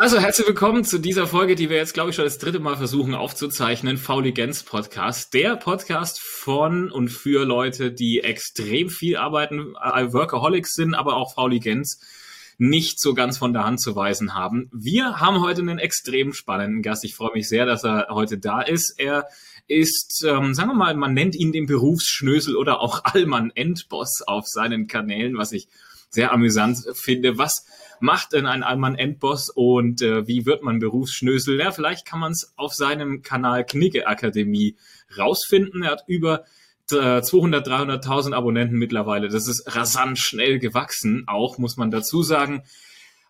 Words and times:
Also 0.00 0.18
herzlich 0.18 0.46
willkommen 0.46 0.82
zu 0.82 0.98
dieser 0.98 1.26
Folge, 1.26 1.54
die 1.56 1.68
wir 1.68 1.76
jetzt, 1.76 1.92
glaube 1.92 2.08
ich, 2.08 2.16
schon 2.16 2.24
das 2.24 2.38
dritte 2.38 2.58
Mal 2.58 2.74
versuchen 2.74 3.14
aufzuzeichnen. 3.14 3.98
Fauligenz 3.98 4.62
Podcast. 4.62 5.34
Der 5.34 5.56
Podcast 5.56 6.22
von 6.22 6.90
und 6.90 7.10
für 7.10 7.44
Leute, 7.44 7.92
die 7.92 8.20
extrem 8.20 8.88
viel 8.88 9.18
arbeiten, 9.18 9.74
äh, 9.76 10.10
Workaholics 10.10 10.72
sind, 10.72 10.94
aber 10.94 11.16
auch 11.16 11.34
Fauligenz 11.34 12.00
nicht 12.56 12.98
so 12.98 13.12
ganz 13.12 13.36
von 13.36 13.52
der 13.52 13.64
Hand 13.64 13.82
zu 13.82 13.94
weisen 13.94 14.34
haben. 14.34 14.70
Wir 14.72 15.20
haben 15.20 15.42
heute 15.42 15.60
einen 15.60 15.78
extrem 15.78 16.32
spannenden 16.32 16.80
Gast. 16.80 17.04
Ich 17.04 17.14
freue 17.14 17.34
mich 17.34 17.46
sehr, 17.46 17.66
dass 17.66 17.84
er 17.84 18.06
heute 18.08 18.38
da 18.38 18.62
ist. 18.62 18.94
Er 18.96 19.26
ist, 19.66 20.24
ähm, 20.26 20.54
sagen 20.54 20.70
wir 20.70 20.76
mal, 20.76 20.96
man 20.96 21.12
nennt 21.12 21.34
ihn 21.34 21.52
den 21.52 21.66
Berufsschnösel 21.66 22.56
oder 22.56 22.80
auch 22.80 23.04
Allmann 23.04 23.52
Endboss 23.54 24.22
auf 24.26 24.46
seinen 24.46 24.86
Kanälen, 24.86 25.36
was 25.36 25.52
ich 25.52 25.68
sehr 26.10 26.32
amüsant 26.32 26.78
finde. 26.94 27.38
Was 27.38 27.64
macht 28.00 28.32
denn 28.32 28.46
ein 28.46 28.62
Allmann 28.62 28.96
Endboss 28.96 29.48
und 29.48 30.02
äh, 30.02 30.26
wie 30.26 30.44
wird 30.44 30.62
man 30.62 30.78
Berufsschnösel? 30.78 31.58
Ja, 31.58 31.70
vielleicht 31.70 32.06
kann 32.06 32.20
man 32.20 32.32
es 32.32 32.52
auf 32.56 32.74
seinem 32.74 33.22
Kanal 33.22 33.64
Knigge 33.64 34.06
Akademie 34.06 34.76
rausfinden. 35.16 35.84
Er 35.84 35.92
hat 35.92 36.04
über 36.06 36.44
200, 36.88 37.66
äh, 37.66 37.70
300.000 37.70 38.34
Abonnenten 38.34 38.76
mittlerweile. 38.76 39.28
Das 39.28 39.46
ist 39.46 39.76
rasant 39.76 40.18
schnell 40.18 40.58
gewachsen. 40.58 41.24
Auch 41.26 41.58
muss 41.58 41.76
man 41.76 41.90
dazu 41.90 42.22
sagen, 42.22 42.64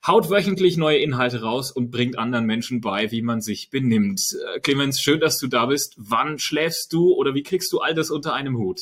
haut 0.07 0.31
wöchentlich 0.31 0.77
neue 0.77 0.99
Inhalte 0.99 1.43
raus 1.43 1.71
und 1.71 1.91
bringt 1.91 2.19
anderen 2.19 2.47
Menschen 2.47 2.81
bei, 2.81 3.11
wie 3.11 3.23
man 3.23 3.43
sich 3.43 3.69
benimmt. 3.71 4.21
Äh, 4.55 4.61
Clemens, 4.61 5.01
schön, 5.01 5.21
dass 5.21 5.39
du 5.39 5.47
da 5.47 5.67
bist. 5.67 5.95
Wann 5.99 6.39
schläfst 6.39 6.93
du 6.93 7.13
oder 7.13 7.35
wie 7.35 7.43
kriegst 7.43 7.73
du 7.73 7.81
all 7.81 7.95
das 7.95 8.11
unter 8.11 8.33
einem 8.33 8.57
Hut? 8.57 8.81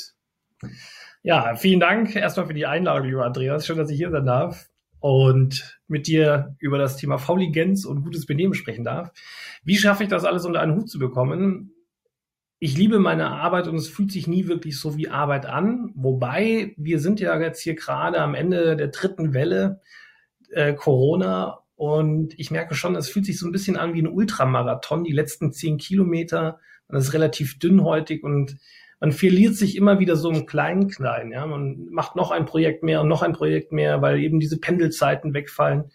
Ja, 1.23 1.57
vielen 1.57 1.81
Dank 1.81 2.15
erstmal 2.15 2.47
für 2.47 2.55
die 2.55 2.67
Einladung, 2.67 3.09
lieber 3.09 3.25
Andreas. 3.25 3.67
Schön, 3.67 3.77
dass 3.77 3.91
ich 3.91 3.97
hier 3.97 4.11
sein 4.11 4.25
darf 4.25 4.69
und 5.01 5.81
mit 5.89 6.07
dir 6.07 6.57
über 6.61 6.79
das 6.79 6.97
Thema 6.97 7.19
Fauligenz 7.19 7.85
und 7.85 8.03
gutes 8.03 8.25
Benehmen 8.25 8.55
sprechen 8.55 8.85
darf. 8.85 9.11
Wie 9.65 9.77
schaffe 9.77 10.05
ich 10.05 10.09
das 10.09 10.25
alles 10.25 10.45
unter 10.45 10.61
einen 10.61 10.77
Hut 10.77 10.89
zu 10.89 11.01
bekommen? 11.01 11.73
Ich 12.61 12.77
liebe 12.77 13.01
meine 13.01 13.31
Arbeit 13.31 13.67
und 13.67 13.77
es 13.77 13.89
fühlt 13.89 14.13
sich 14.13 14.29
nie 14.29 14.47
wirklich 14.47 14.79
so 14.79 14.97
wie 14.97 15.09
Arbeit 15.09 15.47
an. 15.47 15.91
Wobei 15.97 16.75
wir 16.77 17.01
sind 17.01 17.19
ja 17.19 17.39
jetzt 17.41 17.63
hier 17.63 17.75
gerade 17.75 18.21
am 18.21 18.35
Ende 18.35 18.77
der 18.77 18.89
dritten 18.89 19.35
Welle 19.35 19.81
äh, 20.53 20.73
Corona 20.75 21.65
und 21.75 22.39
ich 22.39 22.53
merke 22.53 22.75
schon, 22.75 22.95
es 22.95 23.09
fühlt 23.09 23.27
sich 23.27 23.39
so 23.39 23.47
ein 23.47 23.53
bisschen 23.53 23.77
an 23.77 23.93
wie 23.93 24.03
ein 24.03 24.09
Ultramarathon. 24.09 25.05
Die 25.05 25.13
letzten 25.13 25.53
zehn 25.53 25.79
Kilometer, 25.79 26.61
man 26.89 27.01
ist 27.01 27.13
relativ 27.13 27.59
dünnhäutig 27.59 28.23
und 28.23 28.57
man 29.01 29.13
verliert 29.13 29.55
sich 29.55 29.77
immer 29.77 29.99
wieder 29.99 30.17
so 30.17 30.31
im 30.31 30.47
kleinen 30.47 30.89
Klein. 30.89 31.31
Ja? 31.31 31.47
Man 31.47 31.89
macht 31.91 32.17
noch 32.17 32.31
ein 32.31 32.47
Projekt 32.47 32.83
mehr 32.83 33.01
und 33.01 33.09
noch 33.09 33.23
ein 33.23 33.33
Projekt 33.33 33.73
mehr, 33.73 34.03
weil 34.03 34.19
eben 34.19 34.41
diese 34.41 34.59
Pendelzeiten 34.59 35.35
wegfallen. 35.35 35.91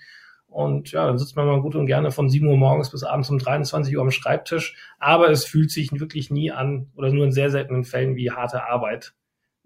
Und 0.47 0.91
ja, 0.91 1.07
dann 1.07 1.17
sitzt 1.17 1.35
man 1.35 1.47
mal 1.47 1.61
gut 1.61 1.75
und 1.75 1.87
gerne 1.87 2.11
von 2.11 2.29
7 2.29 2.45
Uhr 2.47 2.57
morgens 2.57 2.91
bis 2.91 3.03
abends 3.03 3.29
um 3.29 3.39
23 3.39 3.97
Uhr 3.97 4.03
am 4.03 4.11
Schreibtisch. 4.11 4.75
Aber 4.99 5.29
es 5.31 5.45
fühlt 5.45 5.71
sich 5.71 5.91
wirklich 5.91 6.29
nie 6.29 6.51
an 6.51 6.91
oder 6.95 7.11
nur 7.11 7.25
in 7.25 7.31
sehr 7.31 7.49
seltenen 7.49 7.83
Fällen 7.83 8.15
wie 8.15 8.31
harte 8.31 8.63
Arbeit. 8.63 9.13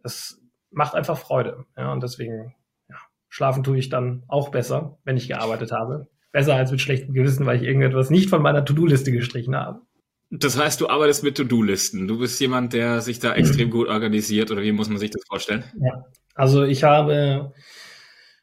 Es 0.03 0.41
macht 0.71 0.95
einfach 0.95 1.17
Freude. 1.17 1.65
Ja, 1.75 1.91
und 1.91 2.01
deswegen, 2.01 2.55
ja, 2.89 2.95
schlafen 3.27 3.63
tue 3.63 3.77
ich 3.77 3.89
dann 3.89 4.23
auch 4.29 4.49
besser, 4.49 4.97
wenn 5.03 5.17
ich 5.17 5.27
gearbeitet 5.27 5.73
habe. 5.73 6.07
Besser 6.31 6.55
als 6.55 6.71
mit 6.71 6.81
schlechtem 6.81 7.13
Gewissen, 7.13 7.45
weil 7.45 7.57
ich 7.57 7.63
irgendetwas 7.63 8.09
nicht 8.09 8.29
von 8.29 8.41
meiner 8.41 8.63
To-Do-Liste 8.63 9.11
gestrichen 9.11 9.55
habe. 9.55 9.81
Das 10.29 10.59
heißt, 10.59 10.81
du 10.81 10.89
arbeitest 10.89 11.23
mit 11.23 11.37
To-Do-Listen. 11.37 12.07
Du 12.07 12.19
bist 12.19 12.39
jemand, 12.41 12.73
der 12.73 13.01
sich 13.01 13.19
da 13.19 13.33
extrem 13.33 13.69
gut 13.69 13.87
organisiert 13.87 14.51
oder 14.51 14.61
wie 14.61 14.73
muss 14.73 14.89
man 14.89 14.97
sich 14.97 15.11
das 15.11 15.23
vorstellen? 15.27 15.63
Ja, 15.79 16.03
also 16.35 16.63
ich 16.63 16.83
habe 16.83 17.53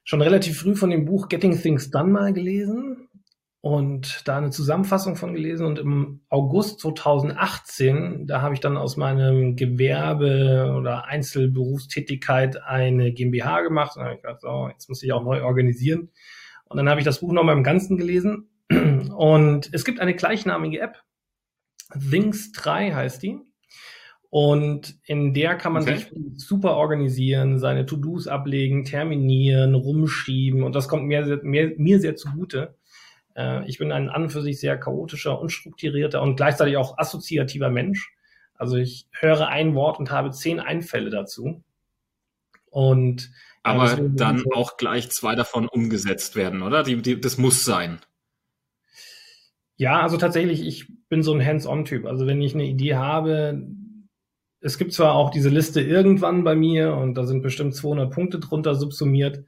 schon 0.02 0.22
relativ 0.22 0.58
früh 0.58 0.74
von 0.74 0.90
dem 0.90 1.04
Buch 1.04 1.28
Getting 1.28 1.60
Things 1.60 1.90
Done 1.90 2.10
mal 2.10 2.32
gelesen 2.32 3.08
und 3.60 4.22
da 4.26 4.36
eine 4.36 4.50
Zusammenfassung 4.50 5.16
von 5.16 5.32
gelesen 5.32 5.66
und 5.66 5.78
im 5.78 6.20
August 6.28 6.80
2018, 6.80 8.26
da 8.26 8.42
habe 8.42 8.54
ich 8.54 8.60
dann 8.60 8.76
aus 8.76 8.96
meinem 8.96 9.56
Gewerbe 9.56 10.74
oder 10.78 11.06
Einzelberufstätigkeit 11.06 12.62
eine 12.62 13.12
GmbH 13.12 13.62
gemacht 13.62 13.96
und 13.96 14.04
habe 14.04 14.14
ich 14.16 14.22
gedacht, 14.22 14.42
so, 14.42 14.68
jetzt 14.70 14.88
muss 14.90 15.02
ich 15.02 15.12
auch 15.12 15.24
neu 15.24 15.42
organisieren 15.42 16.10
und 16.64 16.76
dann 16.76 16.88
habe 16.88 17.00
ich 17.00 17.06
das 17.06 17.20
Buch 17.20 17.32
nochmal 17.32 17.56
im 17.56 17.64
Ganzen 17.64 17.96
gelesen 17.96 18.50
und 19.16 19.70
es 19.72 19.86
gibt 19.86 20.00
eine 20.00 20.14
gleichnamige 20.14 20.80
App, 20.80 20.98
Things 22.10 22.52
3 22.52 22.92
heißt 22.92 23.22
die. 23.22 23.40
Und 24.30 24.96
in 25.04 25.32
der 25.32 25.54
kann 25.54 25.72
man 25.72 25.84
okay. 25.84 25.96
sich 25.96 26.12
super 26.44 26.74
organisieren, 26.74 27.60
seine 27.60 27.86
To-Dos 27.86 28.26
ablegen, 28.26 28.84
terminieren, 28.84 29.76
rumschieben. 29.76 30.64
Und 30.64 30.74
das 30.74 30.88
kommt 30.88 31.04
mir, 31.04 31.40
mir, 31.44 31.72
mir 31.76 32.00
sehr 32.00 32.16
zugute. 32.16 32.74
Äh, 33.36 33.64
ich 33.68 33.78
bin 33.78 33.92
ein 33.92 34.08
an 34.08 34.24
und 34.24 34.30
für 34.30 34.42
sich 34.42 34.58
sehr 34.58 34.76
chaotischer, 34.76 35.40
unstrukturierter 35.40 36.20
und 36.20 36.34
gleichzeitig 36.34 36.76
auch 36.76 36.98
assoziativer 36.98 37.70
Mensch. 37.70 38.12
Also 38.54 38.76
ich 38.76 39.06
höre 39.12 39.46
ein 39.46 39.76
Wort 39.76 40.00
und 40.00 40.10
habe 40.10 40.32
zehn 40.32 40.58
Einfälle 40.58 41.10
dazu. 41.10 41.62
Und 42.70 43.30
aber 43.62 43.96
dann 43.96 44.44
auch 44.52 44.76
gleich 44.76 45.10
zwei 45.10 45.36
davon 45.36 45.68
umgesetzt 45.68 46.34
werden, 46.36 46.62
oder? 46.62 46.82
Die, 46.82 47.00
die, 47.00 47.20
das 47.20 47.38
muss 47.38 47.64
sein. 47.64 48.00
Ja, 49.76 50.02
also 50.02 50.18
tatsächlich, 50.18 50.60
ich 50.66 50.92
bin 51.14 51.22
so 51.22 51.32
ein 51.32 51.46
Hands-on-Typ. 51.46 52.06
Also 52.06 52.26
wenn 52.26 52.42
ich 52.42 52.54
eine 52.54 52.64
Idee 52.64 52.96
habe, 52.96 53.62
es 54.60 54.78
gibt 54.78 54.92
zwar 54.92 55.14
auch 55.14 55.30
diese 55.30 55.48
Liste 55.48 55.80
irgendwann 55.80 56.42
bei 56.42 56.56
mir 56.56 56.96
und 56.96 57.14
da 57.14 57.22
sind 57.22 57.40
bestimmt 57.40 57.76
200 57.76 58.12
Punkte 58.12 58.40
drunter 58.40 58.74
subsumiert, 58.74 59.44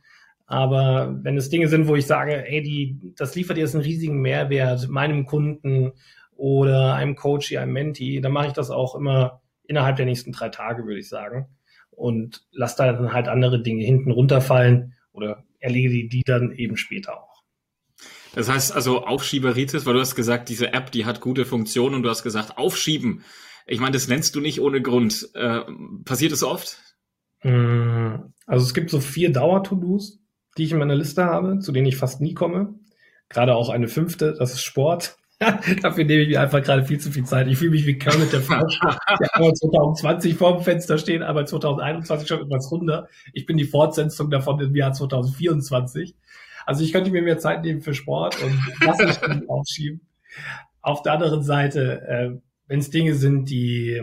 aber 0.46 1.18
wenn 1.22 1.36
es 1.36 1.50
Dinge 1.50 1.66
sind, 1.66 1.88
wo 1.88 1.96
ich 1.96 2.06
sage, 2.06 2.46
ey, 2.46 2.62
die, 2.62 3.12
das 3.16 3.34
liefert 3.34 3.56
jetzt 3.56 3.74
einen 3.74 3.82
riesigen 3.82 4.20
Mehrwert 4.20 4.88
meinem 4.88 5.26
Kunden 5.26 5.90
oder 6.36 6.94
einem 6.94 7.16
Coach, 7.16 7.52
einem 7.56 7.72
Menti, 7.72 8.20
dann 8.20 8.30
mache 8.30 8.46
ich 8.46 8.52
das 8.52 8.70
auch 8.70 8.94
immer 8.94 9.42
innerhalb 9.64 9.96
der 9.96 10.06
nächsten 10.06 10.30
drei 10.30 10.50
Tage, 10.50 10.84
würde 10.84 11.00
ich 11.00 11.08
sagen. 11.08 11.48
Und 11.90 12.46
lasse 12.52 12.76
dann 12.76 13.12
halt 13.12 13.26
andere 13.26 13.60
Dinge 13.60 13.82
hinten 13.82 14.12
runterfallen 14.12 14.94
oder 15.10 15.42
erledige 15.58 16.08
die 16.08 16.22
dann 16.24 16.52
eben 16.52 16.76
später 16.76 17.20
auch. 17.20 17.35
Das 18.36 18.50
heißt 18.50 18.74
also 18.74 19.06
Aufschieberitis, 19.06 19.86
weil 19.86 19.94
du 19.94 20.00
hast 20.00 20.14
gesagt, 20.14 20.50
diese 20.50 20.74
App, 20.74 20.92
die 20.92 21.06
hat 21.06 21.22
gute 21.22 21.46
Funktionen 21.46 21.94
und 21.94 22.02
du 22.02 22.10
hast 22.10 22.22
gesagt, 22.22 22.58
aufschieben. 22.58 23.24
Ich 23.66 23.80
meine, 23.80 23.92
das 23.92 24.08
nennst 24.08 24.36
du 24.36 24.40
nicht 24.40 24.60
ohne 24.60 24.82
Grund. 24.82 25.30
Äh, 25.34 25.62
passiert 26.04 26.32
es 26.32 26.42
oft? 26.42 26.76
Mm, 27.42 28.16
also 28.46 28.66
es 28.66 28.74
gibt 28.74 28.90
so 28.90 29.00
vier 29.00 29.32
Dauer-To-Dos, 29.32 30.20
die 30.58 30.64
ich 30.64 30.72
in 30.72 30.78
meiner 30.78 30.94
Liste 30.94 31.24
habe, 31.24 31.60
zu 31.60 31.72
denen 31.72 31.86
ich 31.86 31.96
fast 31.96 32.20
nie 32.20 32.34
komme. 32.34 32.74
Gerade 33.30 33.54
auch 33.54 33.70
eine 33.70 33.88
fünfte, 33.88 34.34
das 34.38 34.52
ist 34.52 34.62
Sport. 34.62 35.16
Dafür 35.82 36.04
nehme 36.04 36.22
ich 36.22 36.28
mir 36.28 36.42
einfach 36.42 36.62
gerade 36.62 36.84
viel 36.84 37.00
zu 37.00 37.10
viel 37.10 37.24
Zeit. 37.24 37.48
Ich 37.48 37.56
fühle 37.56 37.70
mich 37.70 37.86
wie 37.86 37.96
Kermit 37.96 38.34
der 38.34 38.42
Frosch, 38.42 38.78
der 39.18 39.34
aber 39.34 39.54
2020 39.54 40.34
vor 40.34 40.56
dem 40.56 40.62
Fenster 40.62 40.98
steht, 40.98 41.22
aber 41.22 41.46
2021 41.46 42.28
schon 42.28 42.42
etwas 42.42 42.70
runter. 42.70 43.08
Ich 43.32 43.46
bin 43.46 43.56
die 43.56 43.64
Fortsetzung 43.64 44.30
davon 44.30 44.60
im 44.60 44.76
Jahr 44.76 44.92
2024. 44.92 46.14
Also 46.66 46.82
ich 46.84 46.92
könnte 46.92 47.10
mir 47.10 47.22
mehr 47.22 47.38
Zeit 47.38 47.62
nehmen 47.62 47.80
für 47.80 47.94
Sport 47.94 48.42
und 48.42 48.60
das 48.84 48.98
nicht 48.98 49.48
aufschieben. 49.48 50.00
Auf 50.82 51.02
der 51.02 51.14
anderen 51.14 51.42
Seite, 51.42 52.02
äh, 52.02 52.40
wenn 52.66 52.80
es 52.80 52.90
Dinge 52.90 53.14
sind, 53.14 53.48
die 53.48 54.02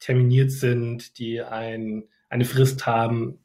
terminiert 0.00 0.50
sind, 0.50 1.18
die 1.18 1.42
ein, 1.42 2.04
eine 2.30 2.46
Frist 2.46 2.86
haben, 2.86 3.38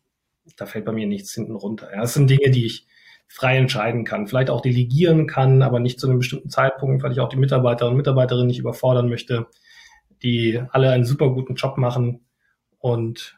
da 0.56 0.66
fällt 0.66 0.86
bei 0.86 0.94
mir 0.94 1.06
nichts 1.06 1.34
hinten 1.34 1.56
runter. 1.56 1.92
Ja, 1.92 2.02
das 2.02 2.14
sind 2.14 2.30
Dinge, 2.30 2.50
die 2.50 2.66
ich 2.66 2.88
frei 3.28 3.58
entscheiden 3.58 4.06
kann, 4.06 4.28
vielleicht 4.28 4.50
auch 4.50 4.62
delegieren 4.62 5.28
kann, 5.28 5.62
aber 5.62 5.80
nicht 5.80 6.00
zu 6.00 6.08
einem 6.08 6.20
bestimmten 6.20 6.50
Zeitpunkt, 6.50 7.04
weil 7.04 7.12
ich 7.12 7.20
auch 7.20 7.30
die 7.30 7.38
Mitarbeiter 7.38 7.88
und 7.88 7.98
Mitarbeiterinnen 7.98 8.48
nicht 8.48 8.60
überfordern 8.60 9.10
möchte, 9.10 9.48
die 10.24 10.62
alle 10.70 10.92
einen 10.92 11.06
super 11.06 11.30
guten 11.32 11.56
Job 11.56 11.78
machen 11.78 12.26
und 12.78 13.38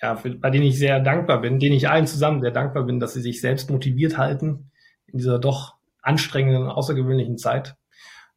ja, 0.00 0.16
für, 0.16 0.30
bei 0.30 0.50
denen 0.50 0.66
ich 0.66 0.78
sehr 0.78 1.00
dankbar 1.00 1.40
bin, 1.40 1.58
denen 1.58 1.76
ich 1.76 1.88
allen 1.88 2.06
zusammen 2.06 2.40
sehr 2.40 2.50
dankbar 2.50 2.84
bin, 2.84 3.00
dass 3.00 3.14
sie 3.14 3.20
sich 3.20 3.40
selbst 3.40 3.70
motiviert 3.70 4.16
halten 4.16 4.70
in 5.06 5.18
dieser 5.18 5.38
doch 5.38 5.76
anstrengenden, 6.02 6.68
außergewöhnlichen 6.68 7.38
Zeit. 7.38 7.76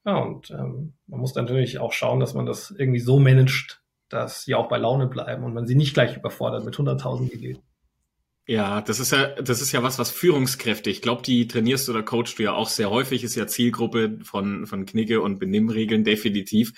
Ja, 0.06 0.18
und 0.18 0.50
ähm, 0.52 0.94
man 1.08 1.19
muss 1.19 1.36
natürlich 1.36 1.80
auch 1.80 1.94
schauen, 1.94 2.19
dass 2.19 2.34
man 2.34 2.46
das 2.46 2.72
irgendwie 2.75 3.00
so 3.00 3.19
managt, 3.19 3.84
dass 4.10 4.44
sie 4.44 4.56
auch 4.56 4.68
bei 4.68 4.78
Laune 4.78 5.08
bleiben 5.08 5.44
und 5.44 5.54
man 5.54 5.68
sie 5.68 5.75
nicht 5.75 5.94
gleich 5.94 6.18
überfordert 6.18 6.66
mit 6.66 6.75
100.000 6.75 7.31
Ideen. 7.31 7.60
Ja, 8.48 8.82
das 8.82 9.00
ist 9.00 9.12
ja, 9.12 9.28
das 9.42 9.62
ist 9.62 9.72
ja 9.72 9.84
was, 9.84 10.00
was 10.00 10.10
Führungskräfte. 10.10 10.90
Ich 10.90 11.02
glaube, 11.02 11.22
die 11.22 11.48
trainierst 11.48 11.88
oder 11.90 12.02
coachst 12.02 12.40
du 12.40 12.44
ja 12.44 12.54
auch 12.54 12.70
sehr 12.70 12.90
häufig. 12.90 13.24
Ist 13.24 13.36
ja 13.36 13.48
Zielgruppe 13.48 14.18
von 14.24 14.66
von 14.66 14.86
Knigge 14.86 15.22
und 15.22 15.40
Benimmregeln 15.40 16.04
definitiv. 16.04 16.74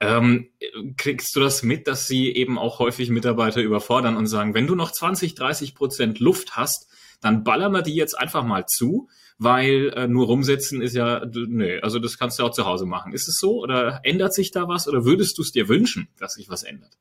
Ähm, 0.00 0.50
kriegst 0.96 1.34
du 1.34 1.40
das 1.40 1.62
mit, 1.62 1.86
dass 1.86 2.06
sie 2.06 2.34
eben 2.34 2.58
auch 2.58 2.80
häufig 2.80 3.08
Mitarbeiter 3.08 3.62
überfordern 3.62 4.16
und 4.16 4.26
sagen, 4.26 4.52
wenn 4.54 4.66
du 4.66 4.74
noch 4.74 4.90
20, 4.92 5.34
30 5.34 5.74
Prozent 5.74 6.20
Luft 6.20 6.56
hast, 6.56 6.88
dann 7.20 7.44
ballern 7.44 7.72
wir 7.72 7.82
die 7.82 7.94
jetzt 7.94 8.18
einfach 8.18 8.44
mal 8.44 8.66
zu, 8.66 9.08
weil 9.38 9.92
äh, 9.94 10.08
nur 10.08 10.26
rumsitzen 10.26 10.82
ist 10.82 10.94
ja, 10.94 11.24
nö, 11.24 11.78
also 11.82 11.98
das 11.98 12.18
kannst 12.18 12.38
du 12.38 12.42
auch 12.42 12.50
zu 12.50 12.66
Hause 12.66 12.84
machen. 12.84 13.12
Ist 13.12 13.28
es 13.28 13.38
so 13.38 13.62
oder 13.62 14.00
ändert 14.02 14.34
sich 14.34 14.50
da 14.50 14.68
was 14.68 14.88
oder 14.88 15.04
würdest 15.04 15.38
du 15.38 15.42
es 15.42 15.52
dir 15.52 15.68
wünschen, 15.68 16.08
dass 16.18 16.34
sich 16.34 16.48
was 16.48 16.62
ändert? 16.62 16.98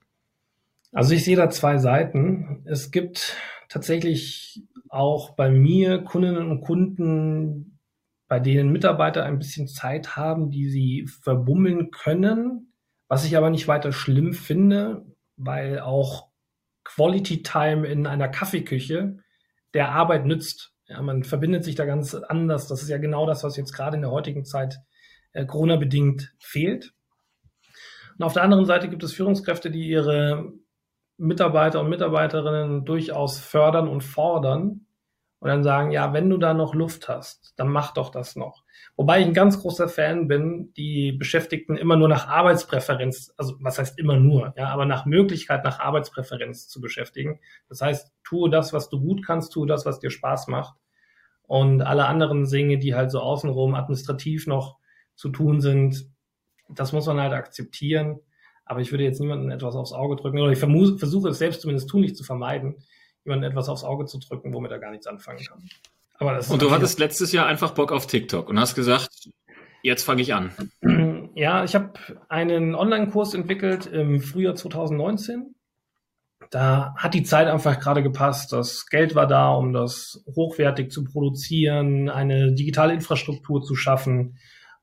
Also 0.92 1.14
ich 1.14 1.26
sehe 1.26 1.36
da 1.36 1.50
zwei 1.50 1.78
Seiten. 1.78 2.62
Es 2.66 2.92
gibt 2.92 3.36
tatsächlich 3.70 4.64
auch 4.90 5.32
bei 5.36 5.50
mir 5.50 6.04
Kundinnen 6.04 6.50
und 6.50 6.62
Kunden, 6.62 7.80
bei 8.28 8.40
denen 8.40 8.72
Mitarbeiter 8.72 9.24
ein 9.24 9.38
bisschen 9.38 9.68
Zeit 9.68 10.16
haben, 10.16 10.50
die 10.50 10.70
sie 10.70 11.08
verbummeln 11.08 11.92
können, 11.92 12.74
was 13.08 13.26
ich 13.26 13.38
aber 13.38 13.50
nicht 13.50 13.68
weiter 13.68 13.92
schlimm 13.92 14.34
finde, 14.34 15.06
weil 15.38 15.80
auch 15.80 16.30
Quality 16.84 17.44
Time 17.44 17.86
in 17.88 18.08
einer 18.08 18.30
Kaffeeküche 18.30 19.18
der 19.74 19.90
Arbeit 19.90 20.26
nützt. 20.26 20.74
Ja, 20.88 21.02
man 21.02 21.24
verbindet 21.24 21.64
sich 21.64 21.76
da 21.76 21.86
ganz 21.86 22.14
anders. 22.14 22.68
Das 22.68 22.82
ist 22.82 22.90
ja 22.90 22.98
genau 22.98 23.26
das, 23.26 23.44
was 23.44 23.58
jetzt 23.58 23.74
gerade 23.74 23.96
in 23.96 24.02
der 24.02 24.12
heutigen 24.12 24.46
Zeit 24.46 24.80
äh, 25.34 25.46
Corona-bedingt 25.46 26.34
fehlt. 26.40 26.94
Und 28.18 28.24
auf 28.24 28.34
der 28.34 28.44
anderen 28.44 28.66
Seite 28.66 28.88
gibt 28.88 29.04
es 29.04 29.14
Führungskräfte, 29.14 29.70
die 29.70 29.88
ihre 29.88 30.54
Mitarbeiter 31.18 31.80
und 31.82 31.90
Mitarbeiterinnen 31.90 32.86
durchaus 32.86 33.40
fördern 33.40 33.88
und 33.88 34.02
fordern 34.02 34.86
und 35.40 35.50
dann 35.50 35.64
sagen, 35.64 35.92
ja, 35.92 36.12
wenn 36.14 36.30
du 36.30 36.38
da 36.38 36.54
noch 36.54 36.74
Luft 36.74 37.08
hast, 37.08 37.54
dann 37.58 37.70
mach 37.70 37.94
doch 37.94 38.10
das 38.10 38.36
noch. 38.36 38.64
Wobei 38.96 39.20
ich 39.20 39.26
ein 39.28 39.34
ganz 39.34 39.62
großer 39.62 39.88
Fan 39.88 40.28
bin, 40.28 40.74
die 40.74 41.12
Beschäftigten 41.12 41.78
immer 41.78 41.98
nur 41.98 42.08
nach 42.08 42.28
Arbeitspräferenz, 42.28 43.34
also 43.38 43.56
was 43.60 43.78
heißt 43.78 44.00
immer 44.00 44.18
nur, 44.18 44.54
ja, 44.58 44.70
aber 44.70 44.86
nach 44.86 45.06
Möglichkeit 45.06 45.64
nach 45.64 45.80
Arbeitspräferenz 45.80 46.68
zu 46.68 46.82
beschäftigen. 46.82 47.40
Das 47.70 47.82
heißt, 47.82 48.12
tue 48.24 48.50
das, 48.50 48.74
was 48.74 48.90
du 48.90 49.00
gut 49.00 49.26
kannst, 49.26 49.54
tue 49.54 49.68
das, 49.68 49.86
was 49.86 50.00
dir 50.00 50.10
Spaß 50.10 50.48
macht. 50.48 50.76
Und 51.44 51.82
alle 51.82 52.08
anderen 52.08 52.50
Dinge, 52.50 52.80
die 52.80 52.96
halt 52.96 53.12
so 53.12 53.20
außenrum 53.20 53.76
administrativ 53.76 54.48
noch 54.48 54.78
zu 55.14 55.30
tun 55.30 55.62
sind, 55.62 56.10
das 56.70 56.92
muss 56.92 57.06
man 57.06 57.22
halt 57.22 57.34
akzeptieren. 57.34 58.20
Aber 58.66 58.82
ich 58.82 58.92
würde 58.92 59.04
jetzt 59.04 59.20
niemandem 59.20 59.52
etwas 59.52 59.76
aufs 59.76 59.94
Auge 59.94 60.16
drücken, 60.16 60.40
oder 60.40 60.52
ich 60.52 60.60
versuche 60.60 61.30
es 61.30 61.38
selbst 61.38 61.62
zumindest 61.62 61.90
tunlich 61.90 62.16
zu 62.16 62.24
vermeiden, 62.24 62.76
jemandem 63.24 63.52
etwas 63.52 63.70
aufs 63.70 63.84
Auge 63.84 64.06
zu 64.06 64.20
drücken, 64.20 64.54
womit 64.54 64.72
er 64.72 64.80
gar 64.80 64.92
nichts 64.92 65.08
anfangen 65.08 65.44
kann. 65.46 65.64
Aber 66.18 66.34
das 66.34 66.50
und 66.50 66.62
du 66.62 66.72
hattest 66.72 67.00
letztes 67.00 67.32
Jahr 67.32 67.46
einfach 67.46 67.72
Bock 67.72 67.92
auf 67.92 68.08
TikTok 68.08 68.50
und 68.50 68.60
hast 68.60 68.76
gesagt, 68.76 69.30
jetzt 69.84 70.04
fange 70.04 70.22
ich 70.22 70.34
an. 70.34 70.52
Ja, 71.38 71.66
ich 71.66 71.76
habe 71.76 71.92
einen 72.30 72.76
Online-Kurs 72.76 73.34
entwickelt 73.34 73.88
im 73.88 74.22
Frühjahr 74.22 74.56
2019. 74.56 75.54
Da 76.50 76.96
hat 76.96 77.14
die 77.14 77.24
Zeit 77.24 77.50
einfach 77.50 77.78
gerade 77.78 78.02
gepasst. 78.04 78.54
Das 78.54 78.86
Geld 78.86 79.16
war 79.16 79.28
da, 79.28 79.50
um 79.50 79.74
das 79.74 80.24
hochwertig 80.34 80.92
zu 80.92 81.04
produzieren, 81.04 82.08
eine 82.08 82.54
digitale 82.54 82.94
Infrastruktur 82.94 83.62
zu 83.64 83.76
schaffen. 83.76 84.38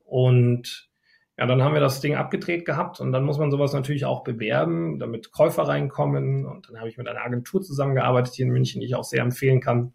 Und 0.04 0.90
ja, 1.38 1.46
dann 1.46 1.62
haben 1.62 1.72
wir 1.72 1.80
das 1.80 2.00
Ding 2.00 2.14
abgedreht 2.14 2.66
gehabt 2.66 3.00
und 3.00 3.10
dann 3.12 3.24
muss 3.24 3.38
man 3.38 3.50
sowas 3.50 3.72
natürlich 3.72 4.04
auch 4.04 4.22
bewerben, 4.22 4.98
damit 4.98 5.32
Käufer 5.32 5.62
reinkommen. 5.62 6.44
Und 6.44 6.68
dann 6.68 6.78
habe 6.78 6.88
ich 6.88 6.98
mit 6.98 7.08
einer 7.08 7.24
Agentur 7.24 7.62
zusammengearbeitet 7.62 8.34
hier 8.34 8.46
in 8.46 8.52
München, 8.52 8.80
die 8.80 8.86
ich 8.86 8.94
auch 8.94 9.04
sehr 9.04 9.22
empfehlen 9.22 9.60
kann. 9.60 9.94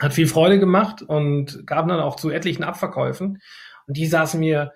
Hat 0.00 0.14
viel 0.14 0.28
Freude 0.28 0.60
gemacht 0.60 1.02
und 1.02 1.66
gab 1.66 1.88
dann 1.88 2.00
auch 2.00 2.16
zu 2.16 2.30
etlichen 2.30 2.62
Abverkäufen. 2.62 3.40
Und 3.86 3.96
die 3.96 4.06
saßen 4.06 4.38
mir 4.38 4.72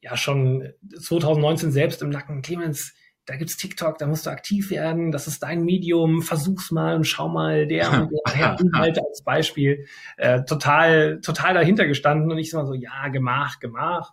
ja 0.00 0.16
schon 0.16 0.68
2019 1.00 1.72
selbst 1.72 2.02
im 2.02 2.10
Nacken. 2.10 2.42
Clemens, 2.42 2.94
da 3.24 3.36
gibt's 3.36 3.56
TikTok, 3.56 3.98
da 3.98 4.06
musst 4.06 4.26
du 4.26 4.30
aktiv 4.30 4.70
werden, 4.70 5.12
das 5.12 5.26
ist 5.26 5.42
dein 5.42 5.64
Medium, 5.64 6.22
versuch's 6.22 6.70
mal 6.70 6.94
und 6.94 7.04
schau 7.04 7.28
mal, 7.28 7.66
der 7.66 7.90
und 8.10 8.34
der 8.34 8.56
Inhalte 8.60 9.02
als 9.06 9.22
Beispiel, 9.22 9.86
äh, 10.18 10.44
total, 10.44 11.20
total 11.20 11.54
dahinter 11.54 11.86
gestanden 11.86 12.30
und 12.30 12.38
ich 12.38 12.50
so, 12.50 12.74
ja, 12.74 13.08
gemach, 13.08 13.58
gemach. 13.60 14.12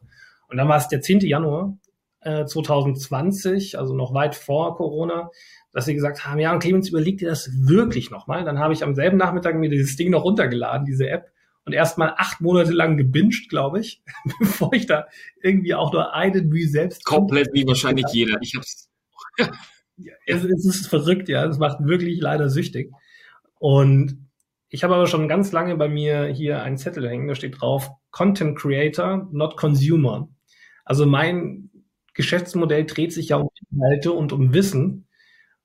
Und 0.56 0.60
dann 0.60 0.70
war 0.70 0.78
es 0.78 0.88
der 0.88 1.02
10. 1.02 1.20
Januar 1.20 1.78
äh, 2.22 2.46
2020, 2.46 3.78
also 3.78 3.94
noch 3.94 4.14
weit 4.14 4.36
vor 4.36 4.78
Corona, 4.78 5.30
dass 5.74 5.84
sie 5.84 5.94
gesagt 5.94 6.26
haben, 6.26 6.40
ja, 6.40 6.54
und 6.54 6.60
Clemens, 6.60 6.88
überleg 6.88 7.18
dir 7.18 7.28
das 7.28 7.52
wirklich 7.68 8.10
nochmal. 8.10 8.46
Dann 8.46 8.58
habe 8.58 8.74
ich 8.74 8.82
am 8.82 8.96
selben 8.96 9.18
Nachmittag 9.18 9.56
mir 9.58 9.70
dieses 9.70 9.98
Ding 9.98 10.12
noch 10.12 10.24
runtergeladen, 10.24 10.86
diese 10.86 11.10
App, 11.10 11.30
und 11.66 11.74
erstmal 11.74 12.14
acht 12.16 12.40
Monate 12.40 12.72
lang 12.72 12.96
gebinged, 12.96 13.50
glaube 13.50 13.82
ich, 13.82 14.02
bevor 14.40 14.72
ich 14.72 14.86
da 14.86 15.08
irgendwie 15.44 15.76
auch 15.76 15.92
nur 15.92 16.14
einen 16.14 16.48
Mühe 16.48 16.70
selbst. 16.70 17.04
Komplett 17.04 17.50
wie 17.52 17.68
wahrscheinlich 17.68 18.06
jeder. 18.14 18.38
Ich 18.40 18.56
hab's. 18.56 18.90
ja, 19.98 20.14
es, 20.26 20.42
es 20.46 20.66
ist 20.66 20.88
verrückt, 20.88 21.28
ja. 21.28 21.44
Es 21.44 21.58
macht 21.58 21.84
wirklich 21.84 22.22
leider 22.22 22.50
süchtig. 22.50 22.94
Und 23.60 24.26
ich 24.70 24.86
habe 24.86 24.96
aber 24.96 25.08
schon 25.08 25.28
ganz 25.28 25.52
lange 25.52 25.76
bei 25.76 25.90
mir 25.90 26.28
hier 26.28 26.64
einen 26.64 26.78
Zettel 26.78 27.10
hängen, 27.10 27.28
da 27.28 27.36
steht 27.36 27.60
drauf 27.60 27.90
Content 28.12 28.58
Creator, 28.58 29.28
not 29.34 29.58
Consumer. 29.58 30.30
Also 30.86 31.06
mein 31.06 31.70
Geschäftsmodell 32.14 32.86
dreht 32.86 33.12
sich 33.12 33.30
ja 33.30 33.38
um 33.38 33.50
Inhalte 33.72 34.14
und 34.14 34.32
um 34.32 34.54
Wissen. 34.54 35.08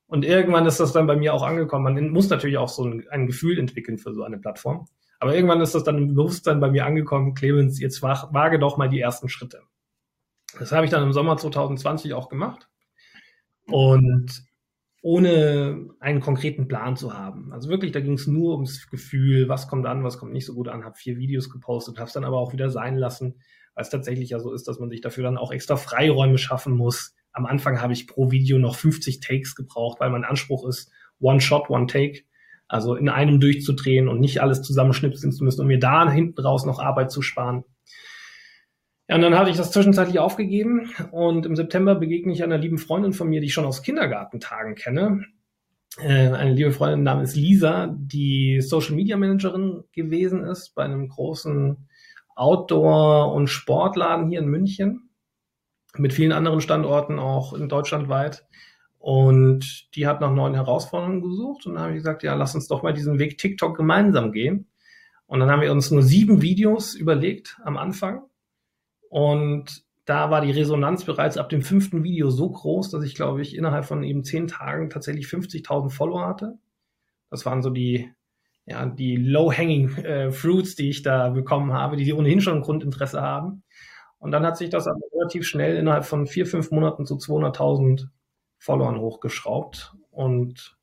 Und 0.06 0.24
irgendwann 0.24 0.66
ist 0.66 0.80
das 0.80 0.92
dann 0.92 1.06
bei 1.06 1.14
mir 1.14 1.32
auch 1.34 1.44
angekommen. 1.44 1.94
Man 1.94 2.10
muss 2.10 2.28
natürlich 2.28 2.58
auch 2.58 2.68
so 2.68 2.84
ein, 2.84 3.06
ein 3.10 3.26
Gefühl 3.28 3.58
entwickeln 3.58 3.98
für 3.98 4.12
so 4.12 4.24
eine 4.24 4.38
Plattform. 4.38 4.88
Aber 5.20 5.34
irgendwann 5.34 5.60
ist 5.60 5.74
das 5.74 5.84
dann 5.84 5.98
im 5.98 6.08
Bewusstsein 6.08 6.60
bei 6.60 6.70
mir 6.70 6.86
angekommen, 6.86 7.34
Clemens, 7.34 7.78
jetzt 7.78 8.02
wage 8.02 8.58
doch 8.58 8.78
mal 8.78 8.88
die 8.88 9.00
ersten 9.00 9.28
Schritte. 9.28 9.62
Das 10.58 10.72
habe 10.72 10.84
ich 10.84 10.90
dann 10.90 11.04
im 11.04 11.12
Sommer 11.12 11.36
2020 11.36 12.14
auch 12.14 12.28
gemacht. 12.28 12.68
Und 13.66 14.42
ohne 15.02 15.90
einen 16.00 16.20
konkreten 16.20 16.68
Plan 16.68 16.96
zu 16.96 17.14
haben. 17.14 17.52
Also 17.52 17.68
wirklich, 17.68 17.92
da 17.92 18.00
ging 18.00 18.14
es 18.14 18.26
nur 18.26 18.54
ums 18.54 18.88
Gefühl, 18.88 19.48
was 19.48 19.68
kommt 19.68 19.86
an, 19.86 20.04
was 20.04 20.18
kommt 20.18 20.32
nicht 20.32 20.44
so 20.44 20.54
gut 20.54 20.68
an, 20.68 20.84
habe 20.84 20.96
vier 20.96 21.16
Videos 21.16 21.50
gepostet, 21.50 21.98
habe 21.98 22.08
es 22.08 22.12
dann 22.12 22.24
aber 22.24 22.38
auch 22.38 22.52
wieder 22.52 22.68
sein 22.68 22.96
lassen, 22.96 23.40
weil 23.74 23.82
es 23.82 23.90
tatsächlich 23.90 24.30
ja 24.30 24.40
so 24.40 24.52
ist, 24.52 24.68
dass 24.68 24.78
man 24.78 24.90
sich 24.90 25.00
dafür 25.00 25.24
dann 25.24 25.38
auch 25.38 25.52
extra 25.52 25.76
Freiräume 25.76 26.38
schaffen 26.38 26.74
muss. 26.74 27.14
Am 27.32 27.46
Anfang 27.46 27.80
habe 27.80 27.92
ich 27.92 28.06
pro 28.06 28.30
Video 28.30 28.58
noch 28.58 28.76
50 28.76 29.20
Takes 29.20 29.54
gebraucht, 29.54 30.00
weil 30.00 30.10
mein 30.10 30.24
Anspruch 30.24 30.66
ist, 30.66 30.90
One 31.20 31.40
Shot, 31.40 31.70
One 31.70 31.86
Take. 31.86 32.22
Also 32.68 32.94
in 32.94 33.08
einem 33.08 33.40
durchzudrehen 33.40 34.08
und 34.08 34.20
nicht 34.20 34.40
alles 34.40 34.62
zusammenschnipseln 34.62 35.32
zu 35.32 35.42
müssen, 35.42 35.62
um 35.62 35.66
mir 35.66 35.80
da 35.80 36.08
hinten 36.08 36.40
raus 36.40 36.64
noch 36.64 36.78
Arbeit 36.78 37.10
zu 37.10 37.20
sparen. 37.20 37.64
Ja, 39.08 39.16
und 39.16 39.22
dann 39.22 39.36
hatte 39.36 39.50
ich 39.50 39.56
das 39.56 39.72
zwischenzeitlich 39.72 40.20
aufgegeben 40.20 40.88
und 41.10 41.46
im 41.46 41.56
September 41.56 41.96
begegne 41.96 42.32
ich 42.32 42.44
einer 42.44 42.58
lieben 42.58 42.78
Freundin 42.78 43.12
von 43.12 43.28
mir, 43.28 43.40
die 43.40 43.48
ich 43.48 43.52
schon 43.52 43.64
aus 43.64 43.82
Kindergartentagen 43.82 44.76
kenne. 44.76 45.24
Äh, 45.98 46.28
eine 46.28 46.52
liebe 46.52 46.70
Freundin 46.70 47.02
namens 47.02 47.34
Lisa, 47.34 47.92
die 47.98 48.60
Social 48.60 48.94
Media 48.94 49.16
Managerin 49.16 49.82
gewesen 49.90 50.44
ist 50.44 50.76
bei 50.76 50.84
einem 50.84 51.08
großen 51.08 51.88
Outdoor- 52.34 53.32
und 53.32 53.48
Sportladen 53.48 54.28
hier 54.28 54.40
in 54.40 54.46
München, 54.46 55.10
mit 55.96 56.12
vielen 56.12 56.32
anderen 56.32 56.60
Standorten 56.60 57.18
auch 57.18 57.52
in 57.52 57.68
Deutschland 57.68 58.08
weit. 58.08 58.46
Und 58.98 59.94
die 59.94 60.06
hat 60.06 60.20
nach 60.20 60.32
neuen 60.32 60.54
Herausforderungen 60.54 61.22
gesucht 61.22 61.66
und 61.66 61.74
dann 61.74 61.84
habe 61.84 61.92
ich 61.92 61.98
gesagt, 61.98 62.22
ja, 62.22 62.34
lass 62.34 62.54
uns 62.54 62.68
doch 62.68 62.82
mal 62.82 62.92
diesen 62.92 63.18
Weg 63.18 63.38
TikTok 63.38 63.76
gemeinsam 63.76 64.30
gehen. 64.30 64.68
Und 65.26 65.40
dann 65.40 65.50
haben 65.50 65.62
wir 65.62 65.72
uns 65.72 65.90
nur 65.90 66.02
sieben 66.02 66.42
Videos 66.42 66.94
überlegt 66.94 67.58
am 67.64 67.78
Anfang. 67.78 68.22
Und 69.08 69.84
da 70.04 70.30
war 70.30 70.40
die 70.40 70.50
Resonanz 70.50 71.04
bereits 71.04 71.38
ab 71.38 71.48
dem 71.48 71.62
fünften 71.62 72.02
Video 72.02 72.30
so 72.30 72.50
groß, 72.50 72.90
dass 72.90 73.04
ich, 73.04 73.14
glaube 73.14 73.40
ich, 73.40 73.56
innerhalb 73.56 73.84
von 73.84 74.02
eben 74.02 74.24
zehn 74.24 74.48
Tagen 74.48 74.90
tatsächlich 74.90 75.26
50.000 75.26 75.90
Follower 75.90 76.26
hatte. 76.26 76.58
Das 77.30 77.46
waren 77.46 77.62
so 77.62 77.70
die 77.70 78.12
ja, 78.66 78.86
die 78.86 79.16
low-hanging 79.16 79.96
äh, 79.96 80.32
Fruits, 80.32 80.74
die 80.74 80.90
ich 80.90 81.02
da 81.02 81.30
bekommen 81.30 81.72
habe, 81.72 81.96
die 81.96 82.12
ohnehin 82.12 82.40
schon 82.40 82.56
ein 82.56 82.62
Grundinteresse 82.62 83.20
haben. 83.20 83.62
Und 84.18 84.32
dann 84.32 84.44
hat 84.44 84.58
sich 84.58 84.70
das 84.70 84.86
aber 84.86 85.00
relativ 85.14 85.46
schnell 85.46 85.76
innerhalb 85.76 86.04
von 86.04 86.26
vier, 86.26 86.46
fünf 86.46 86.70
Monaten 86.70 87.06
zu 87.06 87.14
200.000 87.14 88.08
Followern 88.58 88.98
hochgeschraubt. 88.98 89.94
Und 90.10 90.76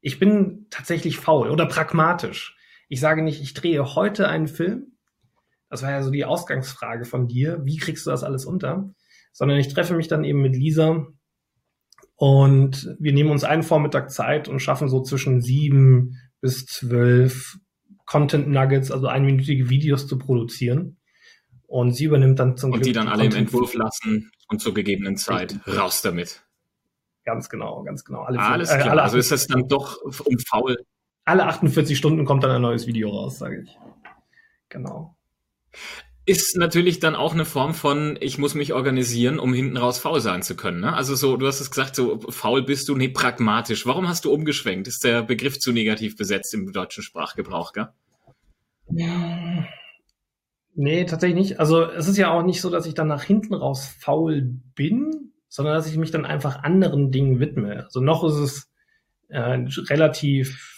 ich 0.00 0.18
bin 0.18 0.66
tatsächlich 0.70 1.18
faul 1.18 1.50
oder 1.50 1.66
pragmatisch. 1.66 2.56
Ich 2.88 3.00
sage 3.00 3.22
nicht, 3.22 3.40
ich 3.40 3.54
drehe 3.54 3.94
heute 3.94 4.28
einen 4.28 4.48
Film. 4.48 4.96
Das 5.70 5.82
war 5.82 5.90
ja 5.90 6.02
so 6.02 6.10
die 6.10 6.24
Ausgangsfrage 6.24 7.04
von 7.04 7.28
dir. 7.28 7.64
Wie 7.64 7.76
kriegst 7.76 8.06
du 8.06 8.10
das 8.10 8.24
alles 8.24 8.44
unter? 8.44 8.90
Sondern 9.32 9.58
ich 9.58 9.72
treffe 9.72 9.94
mich 9.94 10.08
dann 10.08 10.24
eben 10.24 10.40
mit 10.42 10.56
Lisa 10.56 11.06
und 12.16 12.96
wir 12.98 13.12
nehmen 13.12 13.30
uns 13.30 13.44
einen 13.44 13.62
Vormittag 13.62 14.10
Zeit 14.10 14.48
und 14.48 14.60
schaffen 14.60 14.88
so 14.88 15.02
zwischen 15.02 15.42
sieben 15.42 16.18
bis 16.46 16.64
zwölf 16.64 17.58
Content 18.04 18.46
Nuggets, 18.46 18.92
also 18.92 19.08
einminütige 19.08 19.68
Videos 19.68 20.06
zu 20.06 20.16
produzieren. 20.16 20.98
Und 21.66 21.92
sie 21.92 22.04
übernimmt 22.04 22.38
dann 22.38 22.56
zum 22.56 22.70
Und 22.70 22.78
Glück 22.78 22.84
die 22.84 22.92
dann 22.92 23.08
alle 23.08 23.24
Content 23.24 23.34
im 23.34 23.40
Entwurf 23.40 23.74
lassen 23.74 24.30
und 24.46 24.60
zur 24.60 24.72
gegebenen 24.72 25.16
Zeit 25.16 25.58
raus 25.66 26.02
damit. 26.02 26.44
Ganz 27.24 27.48
genau, 27.48 27.82
ganz 27.82 28.04
genau. 28.04 28.22
Alle 28.22 28.38
Alles 28.38 28.70
äh, 28.70 28.78
klar. 28.78 28.96
Also 28.98 29.18
ist 29.18 29.32
das 29.32 29.48
dann 29.48 29.66
doch 29.66 30.00
um 30.02 30.38
faul. 30.38 30.76
Alle 31.24 31.46
48 31.46 31.98
Stunden 31.98 32.24
kommt 32.24 32.44
dann 32.44 32.52
ein 32.52 32.62
neues 32.62 32.86
Video 32.86 33.10
raus, 33.10 33.38
sage 33.38 33.62
ich. 33.62 33.76
Genau 34.68 35.16
ist 36.26 36.56
natürlich 36.56 36.98
dann 36.98 37.14
auch 37.14 37.34
eine 37.34 37.44
Form 37.44 37.72
von, 37.72 38.18
ich 38.20 38.36
muss 38.36 38.54
mich 38.54 38.72
organisieren, 38.72 39.38
um 39.38 39.54
hinten 39.54 39.76
raus 39.76 39.98
faul 39.98 40.20
sein 40.20 40.42
zu 40.42 40.56
können. 40.56 40.80
Ne? 40.80 40.92
Also 40.92 41.14
so, 41.14 41.36
du 41.36 41.46
hast 41.46 41.60
es 41.60 41.70
gesagt, 41.70 41.94
so 41.94 42.18
faul 42.28 42.64
bist 42.64 42.88
du, 42.88 42.96
nee, 42.96 43.08
pragmatisch. 43.08 43.86
Warum 43.86 44.08
hast 44.08 44.24
du 44.24 44.32
umgeschwenkt? 44.32 44.88
Ist 44.88 45.04
der 45.04 45.22
Begriff 45.22 45.60
zu 45.60 45.72
negativ 45.72 46.16
besetzt 46.16 46.52
im 46.52 46.72
deutschen 46.72 47.04
Sprachgebrauch, 47.04 47.72
gell? 47.72 47.88
Ja. 48.90 49.66
Nee, 50.74 51.04
tatsächlich 51.04 51.38
nicht. 51.38 51.60
Also 51.60 51.84
es 51.84 52.08
ist 52.08 52.18
ja 52.18 52.32
auch 52.32 52.42
nicht 52.42 52.60
so, 52.60 52.70
dass 52.70 52.86
ich 52.86 52.94
dann 52.94 53.06
nach 53.06 53.22
hinten 53.22 53.54
raus 53.54 53.94
faul 53.98 54.42
bin, 54.74 55.32
sondern 55.48 55.74
dass 55.74 55.88
ich 55.88 55.96
mich 55.96 56.10
dann 56.10 56.26
einfach 56.26 56.64
anderen 56.64 57.12
Dingen 57.12 57.38
widme. 57.38 57.84
Also 57.84 58.00
noch 58.00 58.24
ist 58.24 58.34
es 58.34 58.70
äh, 59.28 59.64
relativ 59.88 60.75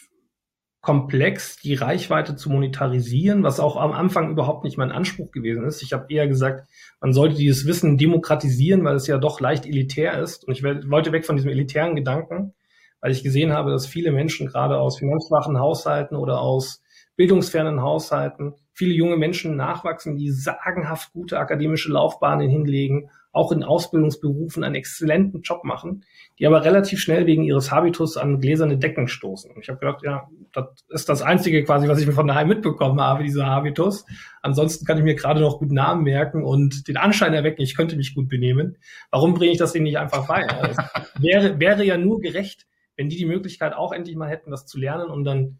komplex, 0.80 1.56
die 1.56 1.74
Reichweite 1.74 2.36
zu 2.36 2.50
monetarisieren, 2.50 3.42
was 3.42 3.58
auch 3.58 3.76
am 3.76 3.92
Anfang 3.92 4.30
überhaupt 4.30 4.64
nicht 4.64 4.78
mein 4.78 4.92
Anspruch 4.92 5.30
gewesen 5.32 5.64
ist. 5.64 5.82
Ich 5.82 5.92
habe 5.92 6.06
eher 6.08 6.28
gesagt, 6.28 6.68
man 7.00 7.12
sollte 7.12 7.36
dieses 7.36 7.66
Wissen 7.66 7.98
demokratisieren, 7.98 8.84
weil 8.84 8.96
es 8.96 9.06
ja 9.06 9.18
doch 9.18 9.40
leicht 9.40 9.66
elitär 9.66 10.20
ist. 10.20 10.44
Und 10.46 10.52
ich 10.52 10.62
wollte 10.62 11.12
weg 11.12 11.26
von 11.26 11.36
diesem 11.36 11.50
elitären 11.50 11.96
Gedanken, 11.96 12.54
weil 13.00 13.10
ich 13.10 13.24
gesehen 13.24 13.52
habe, 13.52 13.70
dass 13.70 13.86
viele 13.86 14.12
Menschen 14.12 14.46
gerade 14.46 14.78
aus 14.78 14.98
finanzschwachen 14.98 15.58
Haushalten 15.58 16.16
oder 16.16 16.40
aus 16.40 16.82
bildungsfernen 17.16 17.82
Haushalten 17.82 18.54
viele 18.72 18.94
junge 18.94 19.16
Menschen 19.16 19.56
nachwachsen, 19.56 20.16
die 20.16 20.30
sagenhaft 20.30 21.12
gute 21.12 21.38
akademische 21.38 21.90
Laufbahnen 21.90 22.48
hinlegen, 22.48 23.10
auch 23.32 23.52
in 23.52 23.62
Ausbildungsberufen 23.62 24.64
einen 24.64 24.74
exzellenten 24.74 25.42
Job 25.42 25.64
machen, 25.64 26.04
die 26.38 26.46
aber 26.46 26.64
relativ 26.64 27.00
schnell 27.00 27.26
wegen 27.26 27.44
ihres 27.44 27.70
Habitus 27.70 28.16
an 28.16 28.40
gläserne 28.40 28.78
Decken 28.78 29.08
stoßen. 29.08 29.50
Und 29.50 29.60
ich 29.62 29.68
habe 29.68 29.78
gedacht, 29.78 30.02
ja, 30.02 30.28
das 30.52 30.66
ist 30.88 31.08
das 31.08 31.22
Einzige 31.22 31.62
quasi, 31.64 31.88
was 31.88 32.00
ich 32.00 32.06
mir 32.06 32.12
von 32.12 32.26
daheim 32.26 32.48
mitbekommen 32.48 33.00
habe, 33.00 33.24
dieser 33.24 33.46
Habitus. 33.46 34.06
Ansonsten 34.40 34.86
kann 34.86 34.98
ich 34.98 35.04
mir 35.04 35.14
gerade 35.14 35.40
noch 35.40 35.58
gut 35.58 35.70
Namen 35.70 36.04
merken 36.04 36.42
und 36.42 36.88
den 36.88 36.96
Anschein 36.96 37.34
erwecken, 37.34 37.62
ich 37.62 37.76
könnte 37.76 37.96
mich 37.96 38.14
gut 38.14 38.28
benehmen. 38.28 38.78
Warum 39.10 39.34
bringe 39.34 39.52
ich 39.52 39.58
das 39.58 39.72
denen 39.72 39.84
nicht 39.84 39.98
einfach 39.98 40.26
bei? 40.26 40.48
Also, 40.48 40.82
wäre, 41.18 41.60
wäre 41.60 41.84
ja 41.84 41.98
nur 41.98 42.20
gerecht, 42.20 42.66
wenn 42.96 43.08
die 43.08 43.16
die 43.16 43.26
Möglichkeit 43.26 43.74
auch 43.74 43.92
endlich 43.92 44.16
mal 44.16 44.28
hätten, 44.28 44.50
das 44.50 44.66
zu 44.66 44.78
lernen, 44.78 45.10
um 45.10 45.22
dann 45.22 45.58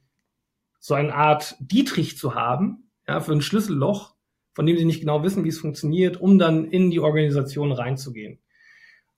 so 0.81 0.95
eine 0.95 1.15
Art 1.15 1.57
Dietrich 1.61 2.17
zu 2.17 2.35
haben, 2.35 2.91
ja, 3.07 3.21
für 3.21 3.33
ein 3.33 3.43
Schlüsselloch, 3.43 4.15
von 4.59 4.67
dem 4.67 4.77
sie 4.77 4.85
nicht 4.85 4.99
genau 4.99 5.23
wissen, 5.23 5.45
wie 5.45 5.50
es 5.50 5.61
funktioniert, 5.61 6.21
um 6.21 6.37
dann 6.37 6.65
in 6.65 6.91
die 6.91 6.99
Organisation 6.99 7.71
reinzugehen. 7.71 8.41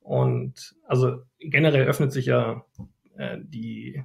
Und 0.00 0.76
also 0.86 1.22
generell 1.38 1.86
öffnet 1.86 2.12
sich 2.12 2.26
ja 2.26 2.66
äh, 3.16 3.38
die 3.42 4.04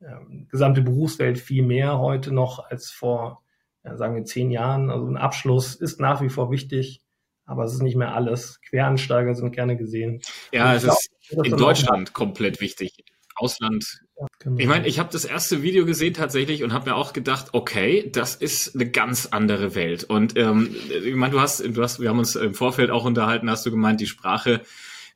äh, 0.00 0.06
gesamte 0.48 0.80
Berufswelt 0.80 1.38
viel 1.38 1.64
mehr 1.64 1.98
heute 1.98 2.32
noch 2.32 2.70
als 2.70 2.90
vor, 2.90 3.42
ja, 3.84 3.98
sagen 3.98 4.14
wir, 4.14 4.24
zehn 4.24 4.50
Jahren. 4.50 4.88
Also 4.88 5.06
ein 5.06 5.18
Abschluss 5.18 5.74
ist 5.74 6.00
nach 6.00 6.22
wie 6.22 6.30
vor 6.30 6.50
wichtig, 6.50 7.02
aber 7.44 7.64
es 7.64 7.74
ist 7.74 7.82
nicht 7.82 7.96
mehr 7.96 8.14
alles. 8.14 8.62
Quereinsteiger 8.62 9.34
sind 9.34 9.52
gerne 9.52 9.76
gesehen. 9.76 10.22
Ja, 10.50 10.74
es 10.74 10.84
glaub, 10.84 10.96
ist 10.96 11.44
in 11.44 11.58
Deutschland 11.58 12.14
komplett 12.14 12.62
wichtig. 12.62 13.04
Ausland 13.34 14.00
Genau. 14.38 14.58
Ich 14.58 14.66
meine, 14.66 14.86
ich 14.86 14.98
habe 14.98 15.10
das 15.12 15.24
erste 15.24 15.62
Video 15.62 15.86
gesehen 15.86 16.14
tatsächlich 16.14 16.62
und 16.62 16.72
habe 16.72 16.90
mir 16.90 16.96
auch 16.96 17.12
gedacht, 17.12 17.48
okay, 17.52 18.10
das 18.12 18.34
ist 18.34 18.74
eine 18.74 18.90
ganz 18.90 19.26
andere 19.26 19.74
Welt. 19.74 20.04
Und 20.04 20.36
ähm, 20.36 20.74
ich 21.04 21.14
meine, 21.14 21.32
du 21.32 21.40
hast, 21.40 21.60
du 21.60 21.82
hast, 21.82 22.00
wir 22.00 22.08
haben 22.10 22.18
uns 22.18 22.36
im 22.36 22.54
Vorfeld 22.54 22.90
auch 22.90 23.04
unterhalten, 23.04 23.50
hast 23.50 23.64
du 23.64 23.70
gemeint, 23.70 24.00
die 24.00 24.06
Sprache 24.06 24.62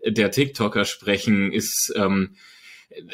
der 0.07 0.31
TikToker 0.31 0.85
sprechen 0.85 1.53
ist, 1.53 1.93
ähm, 1.97 2.37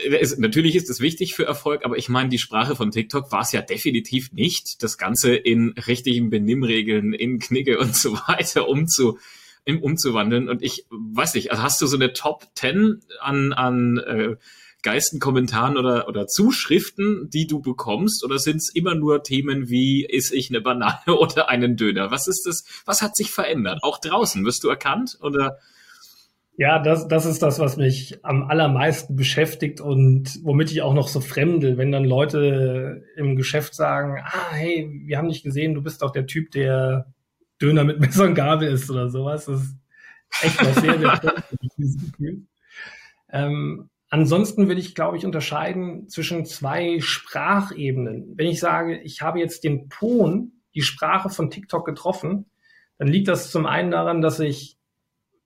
ist 0.04 0.38
natürlich 0.38 0.76
ist 0.76 0.90
es 0.90 1.00
wichtig 1.00 1.34
für 1.34 1.44
Erfolg, 1.44 1.84
aber 1.84 1.96
ich 1.96 2.08
meine, 2.08 2.28
die 2.28 2.38
Sprache 2.38 2.76
von 2.76 2.90
TikTok 2.90 3.32
war 3.32 3.40
es 3.40 3.52
ja 3.52 3.62
definitiv 3.62 4.32
nicht, 4.32 4.82
das 4.82 4.98
Ganze 4.98 5.34
in 5.34 5.70
richtigen 5.86 6.30
Benimmregeln, 6.30 7.12
in 7.12 7.38
Knigge 7.38 7.78
und 7.78 7.96
so 7.96 8.14
weiter 8.28 8.68
umzu, 8.68 9.18
umzuwandeln. 9.66 10.48
Und 10.48 10.62
ich 10.62 10.86
weiß 10.90 11.34
nicht, 11.34 11.50
also 11.52 11.62
hast 11.62 11.80
du 11.80 11.86
so 11.86 11.96
eine 11.96 12.12
Top 12.12 12.48
10 12.54 13.00
an, 13.20 13.52
an 13.52 13.98
äh, 13.98 14.36
geisten 14.82 15.20
Kommentaren 15.20 15.76
oder, 15.76 16.08
oder 16.08 16.26
Zuschriften, 16.26 17.28
die 17.32 17.46
du 17.46 17.60
bekommst? 17.60 18.24
Oder 18.24 18.38
sind 18.38 18.56
es 18.56 18.74
immer 18.74 18.94
nur 18.94 19.22
Themen 19.22 19.68
wie, 19.68 20.04
ist 20.04 20.32
ich 20.32 20.50
eine 20.50 20.60
Banane 20.60 21.00
oder 21.18 21.48
einen 21.48 21.76
Döner? 21.76 22.10
Was 22.10 22.26
ist 22.26 22.46
das? 22.46 22.64
Was 22.84 23.02
hat 23.02 23.16
sich 23.16 23.30
verändert? 23.30 23.80
Auch 23.82 23.98
draußen 23.98 24.44
wirst 24.44 24.64
du 24.64 24.68
erkannt 24.68 25.18
oder? 25.20 25.58
Ja, 26.56 26.78
das, 26.78 27.08
das 27.08 27.24
ist 27.24 27.42
das, 27.42 27.58
was 27.58 27.78
mich 27.78 28.22
am 28.22 28.42
allermeisten 28.42 29.16
beschäftigt 29.16 29.80
und 29.80 30.38
womit 30.42 30.70
ich 30.70 30.82
auch 30.82 30.92
noch 30.92 31.08
so 31.08 31.20
fremde, 31.20 31.78
wenn 31.78 31.90
dann 31.90 32.04
Leute 32.04 33.02
im 33.16 33.36
Geschäft 33.36 33.74
sagen, 33.74 34.22
ah, 34.22 34.52
hey, 34.52 34.90
wir 35.06 35.16
haben 35.16 35.30
dich 35.30 35.42
gesehen, 35.42 35.72
du 35.72 35.80
bist 35.80 36.02
doch 36.02 36.10
der 36.10 36.26
Typ, 36.26 36.50
der 36.50 37.14
Döner 37.62 37.84
mit 37.84 38.00
Messer 38.00 38.24
und 38.24 38.34
Gabel 38.34 38.68
ist 38.68 38.90
oder 38.90 39.08
sowas. 39.08 39.46
Das 39.46 39.62
ist 39.62 39.76
echt 40.42 40.60
was 40.60 40.76
sehr, 40.82 40.98
sehr 40.98 41.34
dieses 41.78 41.98
Gefühl. 41.98 42.42
Ähm, 43.30 43.88
Ansonsten 44.10 44.66
würde 44.66 44.80
ich, 44.80 44.96
glaube 44.96 45.16
ich, 45.16 45.24
unterscheiden 45.24 46.08
zwischen 46.08 46.44
zwei 46.44 46.98
Sprachebenen. 47.00 48.32
Wenn 48.36 48.48
ich 48.48 48.58
sage, 48.58 48.98
ich 49.00 49.22
habe 49.22 49.38
jetzt 49.38 49.62
den 49.62 49.88
Ton, 49.88 50.52
die 50.74 50.82
Sprache 50.82 51.28
von 51.28 51.48
TikTok 51.48 51.86
getroffen, 51.86 52.46
dann 52.98 53.06
liegt 53.06 53.28
das 53.28 53.52
zum 53.52 53.66
einen 53.66 53.92
daran, 53.92 54.20
dass 54.20 54.40
ich 54.40 54.76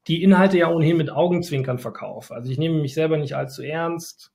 die 0.06 0.22
Inhalte 0.22 0.58
ja 0.58 0.70
ohnehin 0.70 0.96
mit 0.96 1.10
Augenzwinkern 1.10 1.78
verkaufe. 1.78 2.34
Also 2.34 2.50
ich 2.50 2.58
nehme 2.58 2.80
mich 2.80 2.94
selber 2.94 3.18
nicht 3.18 3.36
allzu 3.36 3.62
ernst. 3.62 4.32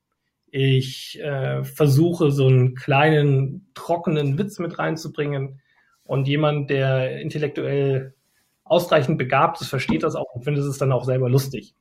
Ich 0.51 1.19
äh, 1.19 1.63
versuche 1.63 2.31
so 2.31 2.47
einen 2.47 2.75
kleinen, 2.75 3.71
trockenen 3.73 4.37
Witz 4.37 4.59
mit 4.59 4.77
reinzubringen. 4.77 5.59
Und 6.03 6.27
jemand, 6.27 6.69
der 6.69 7.19
intellektuell 7.19 8.15
ausreichend 8.63 9.17
begabt 9.17 9.59
ist, 9.61 9.69
versteht 9.69 10.03
das 10.03 10.15
auch 10.15 10.33
und 10.33 10.43
findet 10.43 10.63
es 10.65 10.77
dann 10.77 10.91
auch 10.91 11.03
selber 11.03 11.29
lustig. 11.29 11.75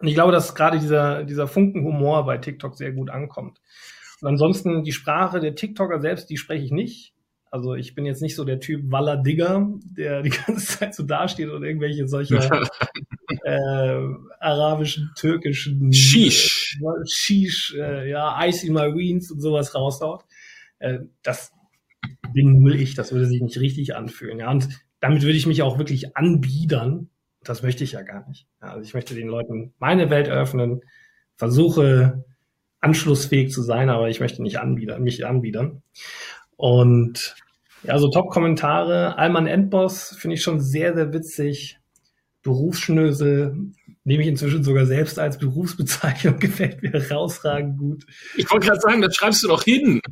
Und 0.00 0.08
ich 0.08 0.14
glaube, 0.14 0.32
dass 0.32 0.54
gerade 0.54 0.78
dieser, 0.78 1.24
dieser 1.24 1.46
Funkenhumor 1.46 2.26
bei 2.26 2.38
TikTok 2.38 2.76
sehr 2.76 2.92
gut 2.92 3.10
ankommt. 3.10 3.60
Und 4.20 4.28
ansonsten 4.28 4.82
die 4.82 4.92
Sprache 4.92 5.40
der 5.40 5.54
TikToker 5.54 6.00
selbst, 6.00 6.30
die 6.30 6.36
spreche 6.36 6.64
ich 6.64 6.72
nicht. 6.72 7.14
Also 7.50 7.74
ich 7.74 7.94
bin 7.94 8.04
jetzt 8.04 8.20
nicht 8.20 8.34
so 8.34 8.44
der 8.44 8.58
Typ 8.58 8.90
Walla 8.90 9.14
Digger, 9.14 9.68
der 9.84 10.22
die 10.22 10.30
ganze 10.30 10.78
Zeit 10.78 10.94
so 10.94 11.04
dasteht 11.04 11.50
und 11.50 11.62
irgendwelche 11.62 12.08
solcher 12.08 12.62
äh, 13.44 14.00
arabischen, 14.40 15.12
türkischen 15.16 15.92
Shish, 15.92 16.80
äh, 16.80 17.06
Shish, 17.06 17.76
äh, 17.78 18.10
ja, 18.10 18.44
Icy 18.44 18.70
Marines 18.70 19.30
und 19.30 19.40
sowas 19.40 19.72
raushaut. 19.74 20.24
Äh, 20.80 21.00
das 21.22 21.52
bin 22.32 22.60
nur 22.60 22.74
ich, 22.74 22.94
das 22.94 23.12
würde 23.12 23.26
sich 23.26 23.40
nicht 23.40 23.60
richtig 23.60 23.94
anfühlen. 23.94 24.40
Ja, 24.40 24.50
und 24.50 24.68
damit 24.98 25.22
würde 25.22 25.36
ich 25.36 25.46
mich 25.46 25.62
auch 25.62 25.78
wirklich 25.78 26.16
anbiedern 26.16 27.10
das 27.44 27.62
möchte 27.62 27.84
ich 27.84 27.92
ja 27.92 28.02
gar 28.02 28.26
nicht. 28.28 28.46
Also 28.60 28.82
ich 28.82 28.94
möchte 28.94 29.14
den 29.14 29.28
Leuten 29.28 29.74
meine 29.78 30.10
Welt 30.10 30.28
eröffnen, 30.28 30.80
versuche 31.36 32.24
anschlussfähig 32.80 33.50
zu 33.50 33.62
sein, 33.62 33.88
aber 33.88 34.08
ich 34.08 34.20
möchte 34.20 34.42
nicht 34.42 34.58
anbiedern, 34.58 35.02
mich 35.02 35.26
anbiedern. 35.26 35.82
Und 36.56 37.34
ja, 37.82 37.98
so 37.98 38.08
Top-Kommentare. 38.08 39.18
Alman 39.18 39.46
Endboss 39.46 40.16
finde 40.18 40.34
ich 40.34 40.42
schon 40.42 40.60
sehr, 40.60 40.94
sehr 40.94 41.12
witzig. 41.12 41.78
Berufsschnösel 42.42 43.56
nehme 44.04 44.22
ich 44.22 44.28
inzwischen 44.28 44.62
sogar 44.62 44.84
selbst 44.84 45.18
als 45.18 45.38
Berufsbezeichnung, 45.38 46.38
gefällt 46.40 46.82
mir 46.82 46.92
herausragend 46.92 47.78
gut. 47.78 48.04
Ich 48.36 48.50
wollte 48.50 48.66
gerade 48.66 48.80
sagen, 48.80 49.00
das 49.00 49.16
schreibst 49.16 49.42
du 49.42 49.48
doch 49.48 49.62
hin. 49.62 50.00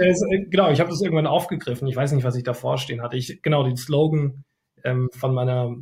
Äh, 0.00 0.46
genau, 0.50 0.70
ich 0.70 0.80
habe 0.80 0.90
das 0.90 1.00
irgendwann 1.00 1.26
aufgegriffen. 1.26 1.86
Ich 1.86 1.94
weiß 1.94 2.12
nicht, 2.12 2.24
was 2.24 2.34
ich 2.36 2.42
davor 2.42 2.78
stehen 2.78 3.00
hatte. 3.00 3.16
Ich, 3.16 3.42
genau, 3.42 3.62
den 3.62 3.76
Slogan 3.76 4.44
ähm, 4.82 5.08
von 5.12 5.32
meiner 5.32 5.76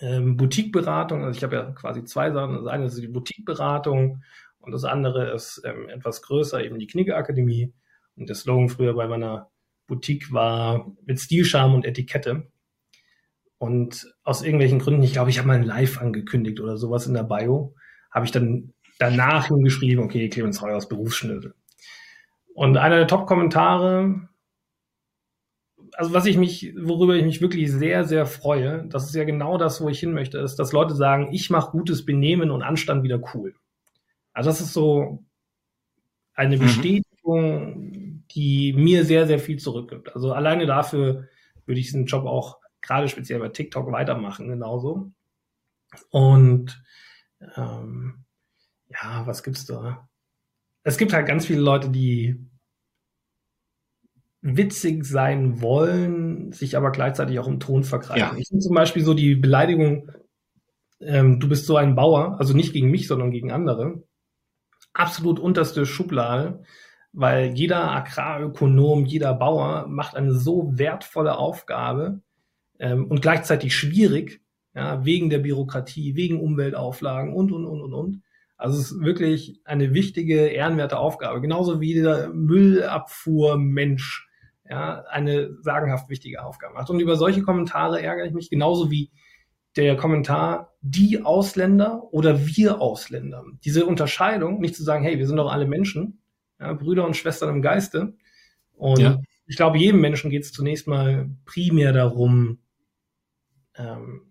ähm, 0.00 0.36
Boutique-Beratung. 0.36 1.24
Also 1.24 1.36
ich 1.36 1.44
habe 1.44 1.56
ja 1.56 1.70
quasi 1.72 2.04
zwei 2.04 2.30
Sachen. 2.30 2.56
Das 2.56 2.66
eine 2.66 2.86
ist 2.86 3.00
die 3.00 3.08
Boutique-Beratung 3.08 4.22
und 4.60 4.72
das 4.72 4.84
andere 4.84 5.32
ist 5.32 5.62
ähm, 5.64 5.88
etwas 5.88 6.22
größer, 6.22 6.62
eben 6.64 6.78
die 6.78 6.86
Knigge-Akademie. 6.86 7.72
Und 8.16 8.28
der 8.28 8.36
Slogan 8.36 8.68
früher 8.68 8.94
bei 8.94 9.06
meiner 9.06 9.50
Boutique 9.86 10.32
war 10.32 10.92
mit 11.04 11.18
Stil, 11.18 11.44
Charme 11.44 11.74
und 11.74 11.84
Etikette. 11.84 12.50
Und 13.58 14.14
aus 14.22 14.42
irgendwelchen 14.42 14.78
Gründen, 14.78 15.02
ich 15.02 15.12
glaube, 15.12 15.30
ich 15.30 15.38
habe 15.38 15.48
mal 15.48 15.56
ein 15.56 15.64
Live 15.64 16.00
angekündigt 16.00 16.60
oder 16.60 16.76
sowas 16.76 17.06
in 17.06 17.14
der 17.14 17.24
Bio, 17.24 17.74
habe 18.12 18.24
ich 18.24 18.30
dann 18.30 18.72
danach 18.98 19.46
hingeschrieben, 19.46 20.04
okay, 20.04 20.28
Clemens 20.28 20.60
Heuer 20.60 20.76
aus 20.76 20.88
Berufsschnösel. 20.88 21.54
Und 22.54 22.76
einer 22.76 22.96
der 22.96 23.06
Top-Kommentare 23.06 24.28
also 25.94 26.12
was 26.12 26.26
ich 26.26 26.36
mich, 26.36 26.74
worüber 26.80 27.14
ich 27.14 27.24
mich 27.24 27.40
wirklich 27.40 27.70
sehr, 27.70 28.04
sehr 28.04 28.26
freue, 28.26 28.86
das 28.88 29.06
ist 29.06 29.14
ja 29.14 29.24
genau 29.24 29.58
das, 29.58 29.80
wo 29.80 29.88
ich 29.88 30.00
hin 30.00 30.12
möchte, 30.12 30.38
ist, 30.38 30.56
dass 30.56 30.72
Leute 30.72 30.94
sagen, 30.94 31.28
ich 31.32 31.50
mache 31.50 31.70
gutes 31.70 32.04
Benehmen 32.04 32.50
und 32.50 32.62
Anstand 32.62 33.02
wieder 33.02 33.20
cool. 33.34 33.54
Also 34.32 34.50
das 34.50 34.60
ist 34.60 34.72
so 34.72 35.24
eine 36.34 36.56
mhm. 36.56 36.60
Bestätigung, 36.60 38.24
die 38.30 38.72
mir 38.72 39.04
sehr, 39.04 39.26
sehr 39.26 39.38
viel 39.38 39.58
zurückgibt. 39.58 40.14
Also 40.14 40.32
alleine 40.32 40.66
dafür 40.66 41.28
würde 41.66 41.80
ich 41.80 41.86
diesen 41.86 42.06
Job 42.06 42.24
auch 42.24 42.58
gerade 42.80 43.08
speziell 43.08 43.40
bei 43.40 43.48
TikTok 43.48 43.90
weitermachen, 43.90 44.48
genauso. 44.48 45.10
Und 46.10 46.82
ähm, 47.56 48.24
ja, 48.88 49.26
was 49.26 49.42
gibt's 49.42 49.66
da? 49.66 50.08
Es 50.82 50.96
gibt 50.96 51.12
halt 51.12 51.26
ganz 51.26 51.46
viele 51.46 51.60
Leute, 51.60 51.90
die 51.90 52.47
witzig 54.40 55.04
sein 55.04 55.60
wollen, 55.60 56.52
sich 56.52 56.76
aber 56.76 56.92
gleichzeitig 56.92 57.38
auch 57.38 57.48
im 57.48 57.60
Ton 57.60 57.84
vergreifen. 57.84 58.18
Ja. 58.18 58.34
Ich 58.36 58.48
finde 58.48 58.64
zum 58.64 58.74
Beispiel 58.74 59.04
so 59.04 59.14
die 59.14 59.34
Beleidigung, 59.34 60.10
ähm, 61.00 61.40
du 61.40 61.48
bist 61.48 61.66
so 61.66 61.76
ein 61.76 61.94
Bauer, 61.94 62.36
also 62.38 62.54
nicht 62.54 62.72
gegen 62.72 62.90
mich, 62.90 63.08
sondern 63.08 63.30
gegen 63.30 63.50
andere, 63.50 64.02
absolut 64.92 65.40
unterste 65.40 65.86
Schublade, 65.86 66.62
weil 67.12 67.54
jeder 67.54 67.90
Agrarökonom, 67.90 69.06
jeder 69.06 69.34
Bauer 69.34 69.86
macht 69.88 70.14
eine 70.14 70.32
so 70.32 70.78
wertvolle 70.78 71.36
Aufgabe 71.36 72.20
ähm, 72.78 73.06
und 73.06 73.22
gleichzeitig 73.22 73.74
schwierig, 73.74 74.40
ja, 74.74 75.04
wegen 75.04 75.30
der 75.30 75.38
Bürokratie, 75.38 76.14
wegen 76.14 76.40
Umweltauflagen 76.40 77.32
und, 77.32 77.50
und, 77.50 77.64
und, 77.64 77.80
und, 77.80 77.94
und. 77.94 78.22
Also 78.56 78.78
es 78.78 78.92
ist 78.92 79.00
wirklich 79.00 79.60
eine 79.64 79.94
wichtige, 79.94 80.48
ehrenwerte 80.48 80.98
Aufgabe. 80.98 81.40
Genauso 81.40 81.80
wie 81.80 81.94
der 81.94 82.28
Müllabfuhrmensch 82.28 84.27
ja, 84.70 85.04
eine 85.08 85.56
sagenhaft 85.62 86.08
wichtige 86.08 86.44
Aufgabe 86.44 86.74
macht. 86.74 86.90
Und 86.90 87.00
über 87.00 87.16
solche 87.16 87.42
Kommentare 87.42 88.02
ärgere 88.02 88.26
ich 88.26 88.32
mich 88.32 88.50
genauso 88.50 88.90
wie 88.90 89.10
der 89.76 89.96
Kommentar 89.96 90.74
die 90.80 91.24
Ausländer 91.24 92.02
oder 92.12 92.46
wir 92.46 92.80
Ausländer. 92.80 93.44
Diese 93.64 93.86
Unterscheidung, 93.86 94.60
nicht 94.60 94.74
zu 94.74 94.82
sagen, 94.82 95.04
hey, 95.04 95.18
wir 95.18 95.26
sind 95.26 95.36
doch 95.36 95.50
alle 95.50 95.66
Menschen, 95.66 96.20
ja, 96.60 96.72
Brüder 96.72 97.06
und 97.06 97.16
Schwestern 97.16 97.50
im 97.50 97.62
Geiste. 97.62 98.14
Und 98.74 99.00
ja. 99.00 99.20
ich 99.46 99.56
glaube, 99.56 99.78
jedem 99.78 100.00
Menschen 100.00 100.30
geht 100.30 100.42
es 100.42 100.52
zunächst 100.52 100.86
mal 100.86 101.30
primär 101.44 101.92
darum, 101.92 102.58
ähm, 103.76 104.22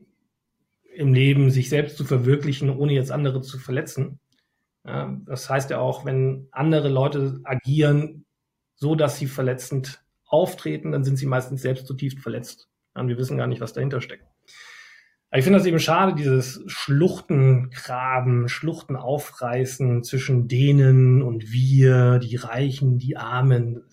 im 0.93 1.13
Leben 1.13 1.51
sich 1.51 1.69
selbst 1.69 1.97
zu 1.97 2.05
verwirklichen, 2.05 2.69
ohne 2.69 2.93
jetzt 2.93 3.11
andere 3.11 3.41
zu 3.41 3.59
verletzen. 3.59 4.19
Ja, 4.85 5.15
das 5.25 5.49
heißt 5.49 5.69
ja 5.69 5.79
auch, 5.79 6.05
wenn 6.05 6.47
andere 6.51 6.89
Leute 6.89 7.39
agieren, 7.43 8.25
so 8.75 8.95
dass 8.95 9.17
sie 9.17 9.27
verletzend 9.27 10.03
auftreten, 10.27 10.91
dann 10.91 11.03
sind 11.03 11.17
sie 11.17 11.25
meistens 11.25 11.61
selbst 11.61 11.87
zutiefst 11.87 12.19
verletzt. 12.19 12.69
Und 12.93 13.07
wir 13.07 13.17
wissen 13.17 13.37
gar 13.37 13.47
nicht, 13.47 13.61
was 13.61 13.73
dahinter 13.73 14.01
steckt. 14.01 14.25
Aber 15.29 15.39
ich 15.39 15.43
finde 15.43 15.59
das 15.59 15.67
eben 15.67 15.79
schade, 15.79 16.15
dieses 16.15 16.63
Schluchtengraben, 16.67 18.47
Schluchten 18.47 18.95
aufreißen 18.95 20.03
zwischen 20.03 20.47
denen 20.47 21.21
und 21.21 21.51
wir, 21.51 22.19
die 22.19 22.37
Reichen, 22.37 22.97
die 22.97 23.17
Armen. 23.17 23.83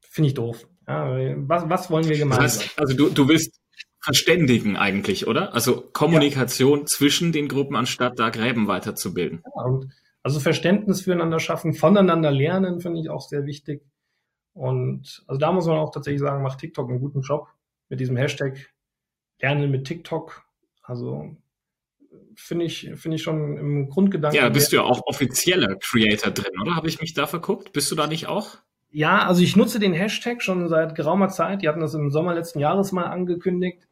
Finde 0.00 0.28
ich 0.28 0.34
doof. 0.34 0.66
Ja, 0.88 1.06
was, 1.48 1.68
was 1.68 1.90
wollen 1.90 2.08
wir 2.08 2.18
gemeinsam? 2.18 2.44
Das 2.44 2.60
heißt, 2.60 2.78
also 2.78 2.96
du, 2.96 3.08
du 3.08 3.28
willst 3.28 3.60
verständigen 4.02 4.76
eigentlich, 4.76 5.26
oder? 5.26 5.54
Also 5.54 5.80
Kommunikation 5.80 6.80
ja. 6.80 6.84
zwischen 6.86 7.32
den 7.32 7.48
Gruppen, 7.48 7.76
anstatt 7.76 8.18
da 8.18 8.30
Gräben 8.30 8.66
weiterzubilden. 8.66 9.42
Ja, 9.44 9.80
also 10.22 10.40
Verständnis 10.40 11.02
füreinander 11.02 11.38
schaffen, 11.38 11.72
voneinander 11.72 12.30
lernen, 12.30 12.80
finde 12.80 13.00
ich 13.00 13.10
auch 13.10 13.26
sehr 13.26 13.46
wichtig. 13.46 13.82
Und 14.54 15.24
also 15.26 15.38
da 15.38 15.52
muss 15.52 15.66
man 15.66 15.78
auch 15.78 15.90
tatsächlich 15.90 16.20
sagen, 16.20 16.42
macht 16.42 16.60
TikTok 16.60 16.88
einen 16.88 17.00
guten 17.00 17.20
Job 17.20 17.48
mit 17.88 18.00
diesem 18.00 18.16
Hashtag 18.16 18.72
Lernen 19.40 19.70
mit 19.70 19.84
TikTok. 19.84 20.44
Also 20.82 21.36
finde 22.36 22.64
ich, 22.64 22.90
finde 22.94 23.16
ich 23.16 23.22
schon 23.22 23.58
im 23.58 23.88
Grundgedanken. 23.88 24.40
Ja, 24.40 24.48
bist 24.48 24.72
du 24.72 24.76
ja 24.76 24.82
auch 24.82 25.02
offizieller 25.06 25.76
Creator 25.76 26.30
drin, 26.30 26.58
oder? 26.60 26.76
Habe 26.76 26.88
ich 26.88 27.00
mich 27.00 27.14
da 27.14 27.26
verguckt? 27.26 27.72
Bist 27.72 27.90
du 27.90 27.96
da 27.96 28.06
nicht 28.06 28.26
auch? 28.28 28.58
Ja, 28.90 29.26
also 29.26 29.42
ich 29.42 29.56
nutze 29.56 29.80
den 29.80 29.92
Hashtag 29.92 30.40
schon 30.42 30.68
seit 30.68 30.94
geraumer 30.94 31.28
Zeit. 31.28 31.62
Die 31.62 31.68
hatten 31.68 31.80
das 31.80 31.94
im 31.94 32.10
Sommer 32.10 32.32
letzten 32.34 32.60
Jahres 32.60 32.92
mal 32.92 33.06
angekündigt. 33.06 33.88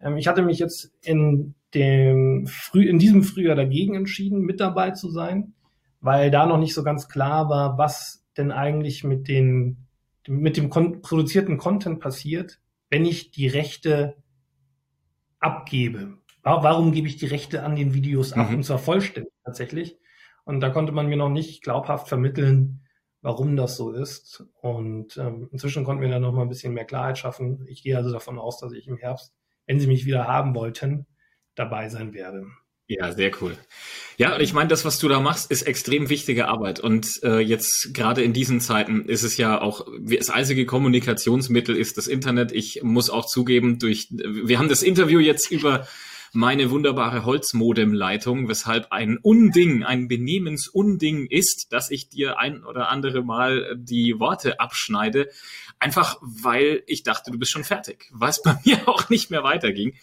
Ähm, 0.00 0.16
ich 0.16 0.28
hatte 0.28 0.42
mich 0.42 0.58
jetzt 0.58 0.92
in 1.02 1.54
dem 1.74 2.46
Früh, 2.46 2.88
in 2.88 2.98
diesem 2.98 3.24
Frühjahr 3.24 3.56
dagegen 3.56 3.94
entschieden, 3.94 4.40
mit 4.40 4.60
dabei 4.60 4.92
zu 4.92 5.10
sein, 5.10 5.54
weil 6.00 6.30
da 6.30 6.46
noch 6.46 6.58
nicht 6.58 6.74
so 6.74 6.84
ganz 6.84 7.08
klar 7.08 7.48
war, 7.48 7.78
was 7.78 8.24
denn 8.36 8.52
eigentlich 8.52 9.02
mit 9.02 9.26
den 9.26 9.83
mit 10.28 10.56
dem 10.56 10.70
produzierten 10.70 11.58
Content 11.58 12.00
passiert, 12.00 12.60
wenn 12.90 13.04
ich 13.04 13.30
die 13.30 13.48
Rechte 13.48 14.16
abgebe. 15.38 16.18
Warum 16.42 16.92
gebe 16.92 17.08
ich 17.08 17.16
die 17.16 17.26
Rechte 17.26 17.62
an 17.62 17.76
den 17.76 17.94
Videos 17.94 18.32
ab? 18.34 18.50
Mhm. 18.50 18.56
Und 18.56 18.62
zwar 18.64 18.78
vollständig 18.78 19.32
tatsächlich. 19.44 19.98
Und 20.44 20.60
da 20.60 20.70
konnte 20.70 20.92
man 20.92 21.08
mir 21.08 21.16
noch 21.16 21.30
nicht 21.30 21.62
glaubhaft 21.62 22.08
vermitteln, 22.08 22.86
warum 23.22 23.56
das 23.56 23.76
so 23.76 23.92
ist. 23.92 24.44
Und 24.60 25.16
ähm, 25.16 25.48
inzwischen 25.52 25.84
konnten 25.84 26.02
wir 26.02 26.10
da 26.10 26.18
noch 26.18 26.32
mal 26.32 26.42
ein 26.42 26.50
bisschen 26.50 26.74
mehr 26.74 26.84
Klarheit 26.84 27.16
schaffen. 27.16 27.64
Ich 27.66 27.82
gehe 27.82 27.96
also 27.96 28.12
davon 28.12 28.38
aus, 28.38 28.60
dass 28.60 28.72
ich 28.72 28.86
im 28.86 28.98
Herbst, 28.98 29.34
wenn 29.66 29.80
Sie 29.80 29.86
mich 29.86 30.04
wieder 30.04 30.28
haben 30.28 30.54
wollten, 30.54 31.06
dabei 31.54 31.88
sein 31.88 32.12
werde. 32.12 32.46
Ja, 32.86 33.12
sehr 33.12 33.30
cool. 33.40 33.56
Ja, 34.18 34.34
und 34.34 34.42
ich 34.42 34.52
meine, 34.52 34.68
das, 34.68 34.84
was 34.84 34.98
du 34.98 35.08
da 35.08 35.18
machst, 35.18 35.50
ist 35.50 35.62
extrem 35.62 36.10
wichtige 36.10 36.48
Arbeit. 36.48 36.80
Und 36.80 37.22
äh, 37.22 37.38
jetzt 37.38 37.94
gerade 37.94 38.22
in 38.22 38.34
diesen 38.34 38.60
Zeiten 38.60 39.06
ist 39.06 39.22
es 39.22 39.38
ja 39.38 39.60
auch, 39.60 39.86
das 40.00 40.28
einzige 40.28 40.66
Kommunikationsmittel 40.66 41.76
ist 41.76 41.96
das 41.96 42.06
Internet. 42.06 42.52
Ich 42.52 42.82
muss 42.82 43.08
auch 43.08 43.26
zugeben, 43.26 43.78
durch, 43.78 44.08
wir 44.10 44.58
haben 44.58 44.68
das 44.68 44.82
Interview 44.82 45.18
jetzt 45.18 45.50
über 45.50 45.86
meine 46.34 46.70
wunderbare 46.70 47.24
Holzmodem-Leitung, 47.24 48.48
weshalb 48.48 48.90
ein 48.90 49.18
Unding, 49.18 49.84
ein 49.84 50.08
Benehmensunding 50.08 51.26
ist, 51.26 51.72
dass 51.72 51.90
ich 51.90 52.08
dir 52.08 52.38
ein 52.38 52.64
oder 52.64 52.90
andere 52.90 53.22
Mal 53.22 53.76
die 53.78 54.18
Worte 54.18 54.60
abschneide, 54.60 55.30
einfach 55.78 56.18
weil 56.20 56.82
ich 56.86 57.04
dachte, 57.04 57.30
du 57.30 57.38
bist 57.38 57.52
schon 57.52 57.64
fertig, 57.64 58.10
was 58.12 58.42
bei 58.42 58.56
mir 58.64 58.88
auch 58.88 59.08
nicht 59.08 59.30
mehr 59.30 59.44
weiterging. 59.44 59.94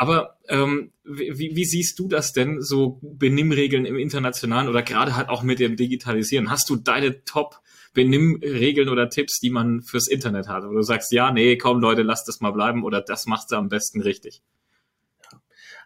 Aber 0.00 0.38
ähm, 0.48 0.92
wie, 1.04 1.54
wie 1.54 1.64
siehst 1.66 1.98
du 1.98 2.08
das 2.08 2.32
denn, 2.32 2.62
so 2.62 2.98
Benimmregeln 3.02 3.84
im 3.84 3.98
Internationalen 3.98 4.66
oder 4.66 4.82
gerade 4.82 5.14
halt 5.14 5.28
auch 5.28 5.42
mit 5.42 5.58
dem 5.58 5.76
Digitalisieren? 5.76 6.48
Hast 6.50 6.70
du 6.70 6.76
deine 6.76 7.22
Top 7.24 7.60
Benimmregeln 7.92 8.88
oder 8.88 9.10
Tipps, 9.10 9.40
die 9.40 9.50
man 9.50 9.82
fürs 9.82 10.08
Internet 10.08 10.48
hat? 10.48 10.64
Wo 10.64 10.72
du 10.72 10.80
sagst, 10.80 11.12
ja, 11.12 11.30
nee, 11.32 11.58
komm 11.58 11.80
Leute, 11.80 12.00
lass 12.00 12.24
das 12.24 12.40
mal 12.40 12.52
bleiben 12.52 12.82
oder 12.82 13.02
das 13.02 13.26
machst 13.26 13.52
du 13.52 13.56
am 13.56 13.68
besten 13.68 14.00
richtig? 14.00 14.40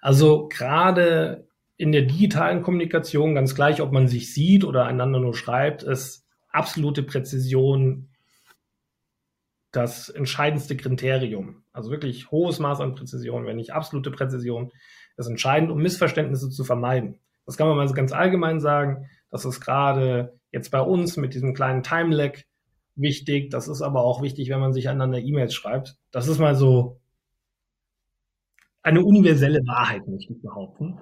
Also 0.01 0.47
gerade 0.47 1.49
in 1.77 1.91
der 1.91 2.03
digitalen 2.03 2.63
Kommunikation, 2.63 3.35
ganz 3.35 3.57
gleich, 3.57 3.83
ob 3.83 3.91
man 3.91 4.07
sich 4.07 4.33
sieht 4.33 4.63
oder 4.63 4.87
einander 4.87 5.19
nur 5.19 5.35
schreibt, 5.35 5.83
ist 5.83 6.25
absolute 6.53 7.03
Präzision 7.03 8.11
das 9.77 10.09
entscheidendste 10.09 10.77
Kriterium. 10.77 11.65
Also 11.73 11.91
wirklich 11.91 12.31
hohes 12.31 12.59
Maß 12.59 12.81
an 12.81 12.95
Präzision, 12.95 13.47
wenn 13.47 13.57
nicht 13.57 13.73
absolute 13.73 14.11
Präzision, 14.11 14.71
ist 15.17 15.29
entscheidend, 15.29 15.71
um 15.71 15.79
Missverständnisse 15.79 16.51
zu 16.51 16.65
vermeiden. 16.65 17.21
Das 17.47 17.57
kann 17.57 17.69
man 17.69 17.77
mal 17.77 17.89
so 17.89 17.95
ganz 17.95 18.13
allgemein 18.13 18.61
sagen. 18.61 19.09
Das 19.31 19.45
ist 19.45 19.61
gerade 19.61 20.39
jetzt 20.53 20.71
bei 20.71 20.81
uns 20.81 21.17
mit 21.17 21.35
diesem 21.35 21.55
kleinen 21.55 21.83
Time-Lag 21.83 22.39
wichtig. 22.95 23.51
Das 23.51 23.69
ist 23.69 23.83
aber 23.83 24.05
auch 24.05 24.23
wichtig, 24.23 24.49
wenn 24.49 24.61
man 24.61 24.73
sich 24.73 24.89
einander 24.89 25.19
E-Mails 25.19 25.55
schreibt. 25.55 25.97
Das 26.11 26.29
ist 26.29 26.39
mal 26.39 26.55
so 26.55 27.01
eine 28.83 29.03
universelle 29.03 29.61
Wahrheit, 29.67 30.07
möchte 30.07 30.35
ich 30.35 30.43
behaupten. 30.43 30.99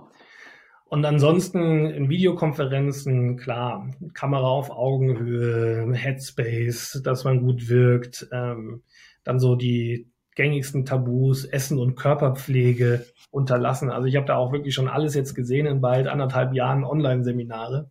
Und 0.92 1.07
ansonsten 1.07 1.87
in 1.87 2.11
Videokonferenzen, 2.11 3.38
klar, 3.38 3.88
Kamera 4.12 4.46
auf 4.46 4.68
Augenhöhe, 4.68 5.90
Headspace, 5.94 7.00
dass 7.02 7.24
man 7.24 7.40
gut 7.40 7.70
wirkt, 7.70 8.28
ähm, 8.31 8.83
dann 9.24 9.40
so 9.40 9.57
die 9.57 10.12
gängigsten 10.35 10.85
Tabus, 10.85 11.46
Essen 11.46 11.78
und 11.78 11.94
Körperpflege 11.94 13.07
unterlassen. 13.31 13.88
Also 13.88 14.07
ich 14.07 14.16
habe 14.16 14.26
da 14.26 14.37
auch 14.37 14.52
wirklich 14.52 14.74
schon 14.74 14.87
alles 14.87 15.14
jetzt 15.14 15.35
gesehen 15.35 15.64
in 15.64 15.81
bald 15.81 16.09
anderthalb 16.09 16.52
Jahren 16.52 16.85
Online-Seminare. 16.85 17.88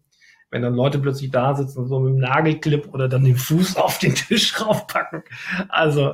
Wenn 0.51 0.61
dann 0.61 0.75
Leute 0.75 0.99
plötzlich 0.99 1.31
da 1.31 1.55
sitzen 1.55 1.79
und 1.79 1.87
so 1.87 1.99
mit 1.99 2.13
dem 2.13 2.19
Nagelclip 2.19 2.93
oder 2.93 3.09
dann 3.09 3.23
den 3.23 3.35
Fuß 3.35 3.77
auf 3.77 3.97
den 3.97 4.13
Tisch 4.13 4.61
raufpacken. 4.61 5.23
Also 5.69 6.11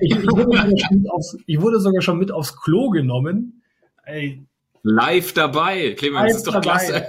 ich, 0.00 0.10
ich, 0.10 0.26
wurde, 0.26 0.74
aufs, 1.08 1.38
ich 1.46 1.60
wurde 1.60 1.78
sogar 1.78 2.02
schon 2.02 2.18
mit 2.18 2.32
aufs 2.32 2.60
Klo 2.60 2.90
genommen. 2.90 3.62
Ey, 4.02 4.44
Live 4.88 5.32
dabei. 5.32 5.94
Clemens, 5.98 6.28
Live 6.28 6.36
ist 6.36 6.46
doch 6.46 6.52
dabei. 6.54 6.62
klasse. 6.62 7.08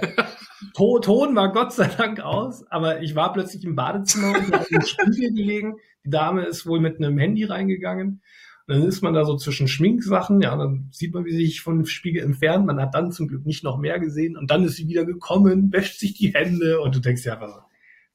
Ton, 0.74 1.00
Ton 1.00 1.36
war 1.36 1.52
Gott 1.52 1.72
sei 1.72 1.86
Dank 1.86 2.18
aus, 2.18 2.66
aber 2.70 3.02
ich 3.02 3.14
war 3.14 3.32
plötzlich 3.32 3.64
im 3.64 3.76
Badezimmer 3.76 4.36
und 4.36 4.52
habe 4.52 4.66
den 4.68 4.84
Spiegel 4.84 5.32
gelegen. 5.32 5.76
Die 6.04 6.10
Dame 6.10 6.44
ist 6.44 6.66
wohl 6.66 6.80
mit 6.80 6.96
einem 6.96 7.16
Handy 7.18 7.44
reingegangen. 7.44 8.20
Und 8.66 8.74
dann 8.74 8.82
ist 8.82 9.00
man 9.00 9.14
da 9.14 9.24
so 9.24 9.36
zwischen 9.36 9.68
Schminksachen, 9.68 10.40
ja, 10.40 10.56
dann 10.56 10.88
sieht 10.90 11.14
man, 11.14 11.24
wie 11.24 11.30
sie 11.30 11.46
sich 11.46 11.60
vom 11.60 11.86
Spiegel 11.86 12.22
entfernt. 12.22 12.66
Man 12.66 12.80
hat 12.80 12.94
dann 12.94 13.12
zum 13.12 13.28
Glück 13.28 13.46
nicht 13.46 13.62
noch 13.62 13.78
mehr 13.78 14.00
gesehen 14.00 14.36
und 14.36 14.50
dann 14.50 14.64
ist 14.64 14.74
sie 14.74 14.88
wieder 14.88 15.04
gekommen, 15.04 15.72
wäscht 15.72 16.00
sich 16.00 16.14
die 16.14 16.34
Hände 16.34 16.80
und 16.80 16.96
du 16.96 17.00
denkst 17.00 17.24
ja, 17.24 17.40
was, 17.40 17.52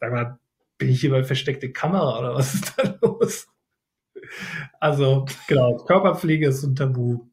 sag 0.01 0.11
mal, 0.11 0.37
bin 0.77 0.89
ich 0.89 0.99
hier 0.99 1.11
bei 1.11 1.23
versteckte 1.23 1.71
Kamera 1.71 2.19
oder 2.19 2.35
was 2.35 2.53
ist 2.53 2.73
da 2.77 2.97
los? 3.01 3.47
Also, 4.81 5.25
genau, 5.47 5.77
Körperpflege 5.77 6.49
ist 6.49 6.63
ein 6.63 6.75
Tabu. 6.75 7.29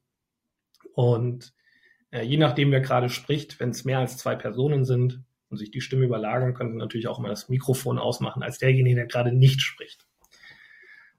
Und 0.94 1.52
äh, 2.10 2.22
je 2.22 2.36
nachdem, 2.36 2.70
wer 2.70 2.80
gerade 2.80 3.08
spricht, 3.08 3.60
wenn 3.60 3.70
es 3.70 3.84
mehr 3.84 3.98
als 3.98 4.16
zwei 4.16 4.34
Personen 4.34 4.84
sind 4.84 5.22
und 5.48 5.58
sich 5.58 5.70
die 5.70 5.80
Stimme 5.80 6.04
überlagern, 6.04 6.54
könnte 6.54 6.76
natürlich 6.76 7.08
auch 7.08 7.18
mal 7.18 7.28
das 7.28 7.48
Mikrofon 7.48 7.98
ausmachen, 7.98 8.42
als 8.42 8.58
derjenige, 8.58 8.96
der 8.96 9.06
gerade 9.06 9.32
nicht 9.32 9.60
spricht. 9.60 10.06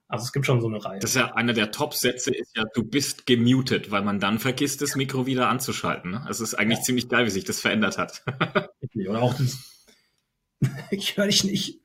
Also 0.07 0.25
es 0.25 0.33
gibt 0.33 0.45
schon 0.45 0.59
so 0.59 0.67
eine 0.67 0.83
Reihe. 0.83 0.99
Das 0.99 1.11
ist 1.11 1.15
ja 1.15 1.35
einer 1.35 1.53
der 1.53 1.71
Top-Sätze, 1.71 2.35
ist 2.35 2.57
ja, 2.57 2.65
du 2.73 2.83
bist 2.83 3.25
gemutet, 3.25 3.91
weil 3.91 4.01
man 4.01 4.19
dann 4.19 4.39
vergisst, 4.39 4.81
das 4.81 4.97
Mikro 4.97 5.25
wieder 5.25 5.47
anzuschalten. 5.47 6.11
Ne? 6.11 6.27
Es 6.29 6.41
ist 6.41 6.53
eigentlich 6.53 6.79
ja. 6.79 6.83
ziemlich 6.83 7.07
geil, 7.07 7.25
wie 7.25 7.29
sich 7.29 7.45
das 7.45 7.61
verändert 7.61 7.97
hat. 7.97 8.21
Oder 9.07 9.21
auch 9.21 9.33
das, 9.35 9.87
ich 10.91 11.15
höre 11.15 11.27
dich 11.27 11.45
nicht. 11.45 11.79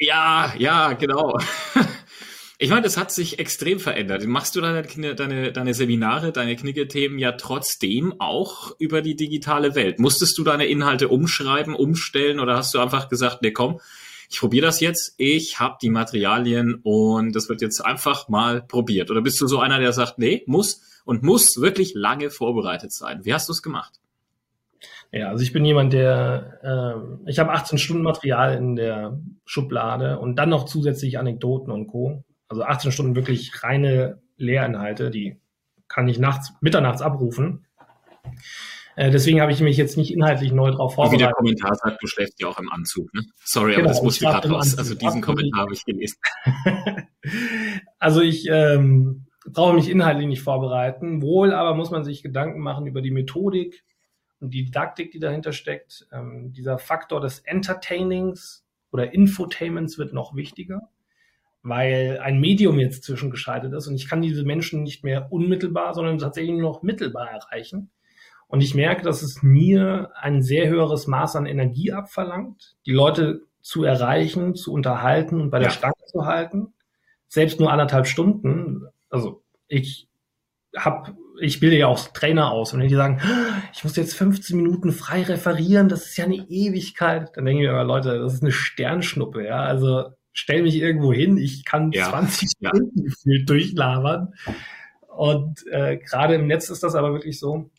Ja, 0.00 0.52
ja, 0.58 0.94
genau. 0.94 1.38
Ich 2.64 2.70
meine, 2.70 2.80
das 2.80 2.96
hat 2.96 3.10
sich 3.10 3.38
extrem 3.38 3.78
verändert. 3.78 4.24
Machst 4.26 4.56
du 4.56 4.62
deine, 4.62 5.14
deine, 5.14 5.52
deine 5.52 5.74
Seminare, 5.74 6.32
deine 6.32 6.56
Knigge-Themen 6.56 7.18
ja 7.18 7.32
trotzdem 7.32 8.14
auch 8.20 8.74
über 8.78 9.02
die 9.02 9.16
digitale 9.16 9.74
Welt? 9.74 9.98
Musstest 9.98 10.38
du 10.38 10.44
deine 10.44 10.64
Inhalte 10.64 11.08
umschreiben, 11.08 11.74
umstellen 11.74 12.40
oder 12.40 12.56
hast 12.56 12.72
du 12.72 12.78
einfach 12.78 13.10
gesagt, 13.10 13.42
nee, 13.42 13.50
komm, 13.50 13.80
ich 14.30 14.40
probiere 14.40 14.64
das 14.64 14.80
jetzt, 14.80 15.14
ich 15.18 15.60
habe 15.60 15.76
die 15.82 15.90
Materialien 15.90 16.80
und 16.82 17.36
das 17.36 17.50
wird 17.50 17.60
jetzt 17.60 17.84
einfach 17.84 18.30
mal 18.30 18.62
probiert? 18.62 19.10
Oder 19.10 19.20
bist 19.20 19.38
du 19.42 19.46
so 19.46 19.58
einer, 19.58 19.78
der 19.78 19.92
sagt, 19.92 20.18
nee, 20.18 20.42
muss 20.46 21.02
und 21.04 21.22
muss 21.22 21.60
wirklich 21.60 21.92
lange 21.94 22.30
vorbereitet 22.30 22.94
sein? 22.94 23.26
Wie 23.26 23.34
hast 23.34 23.46
du 23.46 23.52
es 23.52 23.60
gemacht? 23.60 24.00
Ja, 25.12 25.28
also 25.28 25.42
ich 25.42 25.52
bin 25.52 25.66
jemand, 25.66 25.92
der, 25.92 26.60
äh, 27.26 27.30
ich 27.30 27.38
habe 27.38 27.52
18 27.52 27.76
Stunden 27.76 28.04
Material 28.04 28.56
in 28.56 28.74
der 28.74 29.20
Schublade 29.44 30.18
und 30.18 30.36
dann 30.36 30.48
noch 30.48 30.64
zusätzlich 30.64 31.18
Anekdoten 31.18 31.70
und 31.70 31.88
Co. 31.88 32.24
Also 32.48 32.62
18 32.62 32.92
Stunden 32.92 33.16
wirklich 33.16 33.62
reine 33.62 34.22
Lehrinhalte, 34.36 35.10
die 35.10 35.40
kann 35.88 36.08
ich 36.08 36.18
nachts, 36.18 36.52
mitternachts 36.60 37.02
abrufen. 37.02 37.66
Äh, 38.96 39.10
deswegen 39.10 39.40
habe 39.40 39.52
ich 39.52 39.60
mich 39.60 39.76
jetzt 39.76 39.96
nicht 39.96 40.12
inhaltlich 40.12 40.52
neu 40.52 40.70
drauf 40.70 40.94
vorbereitet. 40.94 41.20
Wie 41.20 41.24
der 41.24 41.32
Kommentar 41.32 41.74
sagt, 41.74 42.02
du 42.02 42.06
schläfst 42.06 42.40
ja 42.40 42.48
auch 42.48 42.58
im 42.58 42.70
Anzug. 42.70 43.12
Ne? 43.12 43.22
Sorry, 43.44 43.72
genau, 43.72 43.84
aber 43.84 43.88
das 43.88 44.02
musste 44.02 44.24
gerade 44.24 44.48
raus. 44.48 44.78
Also 44.78 44.94
diesen 44.94 45.20
Kommentar 45.20 45.62
habe 45.62 45.74
ich 45.74 45.84
gelesen. 45.84 46.18
also 47.98 48.20
ich 48.20 48.46
ähm, 48.48 49.26
brauche 49.46 49.74
mich 49.74 49.90
inhaltlich 49.90 50.26
nicht 50.26 50.42
vorbereiten. 50.42 51.22
Wohl 51.22 51.52
aber 51.52 51.74
muss 51.74 51.90
man 51.90 52.04
sich 52.04 52.22
Gedanken 52.22 52.60
machen 52.60 52.86
über 52.86 53.02
die 53.02 53.10
Methodik 53.10 53.84
und 54.40 54.54
die 54.54 54.64
Didaktik, 54.64 55.10
die 55.10 55.18
dahinter 55.18 55.52
steckt. 55.52 56.06
Ähm, 56.12 56.52
dieser 56.52 56.78
Faktor 56.78 57.20
des 57.20 57.40
Entertainings 57.40 58.64
oder 58.92 59.12
Infotainments 59.12 59.98
wird 59.98 60.12
noch 60.12 60.36
wichtiger, 60.36 60.88
weil 61.64 62.20
ein 62.22 62.38
Medium 62.38 62.78
jetzt 62.78 63.04
zwischengeschaltet 63.04 63.72
ist 63.72 63.88
und 63.88 63.94
ich 63.94 64.08
kann 64.08 64.20
diese 64.20 64.44
Menschen 64.44 64.82
nicht 64.82 65.02
mehr 65.02 65.32
unmittelbar, 65.32 65.94
sondern 65.94 66.18
tatsächlich 66.18 66.52
nur 66.52 66.70
noch 66.70 66.82
mittelbar 66.82 67.30
erreichen. 67.30 67.90
Und 68.46 68.60
ich 68.60 68.74
merke, 68.74 69.02
dass 69.02 69.22
es 69.22 69.42
mir 69.42 70.10
ein 70.14 70.42
sehr 70.42 70.68
höheres 70.68 71.06
Maß 71.06 71.36
an 71.36 71.46
Energie 71.46 71.92
abverlangt, 71.92 72.76
die 72.84 72.92
Leute 72.92 73.40
zu 73.62 73.82
erreichen, 73.82 74.54
zu 74.54 74.74
unterhalten 74.74 75.40
und 75.40 75.50
bei 75.50 75.58
der 75.58 75.68
ja. 75.68 75.74
Stange 75.74 75.94
zu 76.06 76.26
halten. 76.26 76.74
Selbst 77.28 77.58
nur 77.58 77.72
anderthalb 77.72 78.06
Stunden. 78.06 78.84
Also 79.08 79.42
ich 79.66 80.06
habe, 80.76 81.16
ich 81.40 81.60
bilde 81.60 81.78
ja 81.78 81.86
auch 81.86 82.08
Trainer 82.08 82.50
aus. 82.50 82.74
Und 82.74 82.80
wenn 82.80 82.88
die 82.88 82.94
sagen, 82.94 83.22
ich 83.72 83.82
muss 83.84 83.96
jetzt 83.96 84.14
15 84.14 84.54
Minuten 84.54 84.92
frei 84.92 85.22
referieren, 85.22 85.88
das 85.88 86.04
ist 86.04 86.18
ja 86.18 86.26
eine 86.26 86.36
Ewigkeit, 86.36 87.30
dann 87.34 87.46
denke 87.46 87.64
ich 87.64 87.70
mir, 87.70 87.84
Leute, 87.84 88.18
das 88.18 88.34
ist 88.34 88.42
eine 88.42 88.52
Sternschnuppe, 88.52 89.46
ja. 89.46 89.62
Also 89.62 90.10
stell 90.34 90.62
mich 90.62 90.76
irgendwo 90.76 91.12
hin, 91.12 91.38
ich 91.38 91.64
kann 91.64 91.92
ja. 91.92 92.10
20 92.10 92.50
ja. 92.60 92.68
Stunden 92.68 93.04
gefühlt 93.04 93.48
durchlabern. 93.48 94.34
Und 95.08 95.64
äh, 95.70 95.96
gerade 95.96 96.34
im 96.34 96.48
Netz 96.48 96.68
ist 96.68 96.82
das 96.82 96.96
aber 96.96 97.12
wirklich 97.12 97.38
so, 97.38 97.70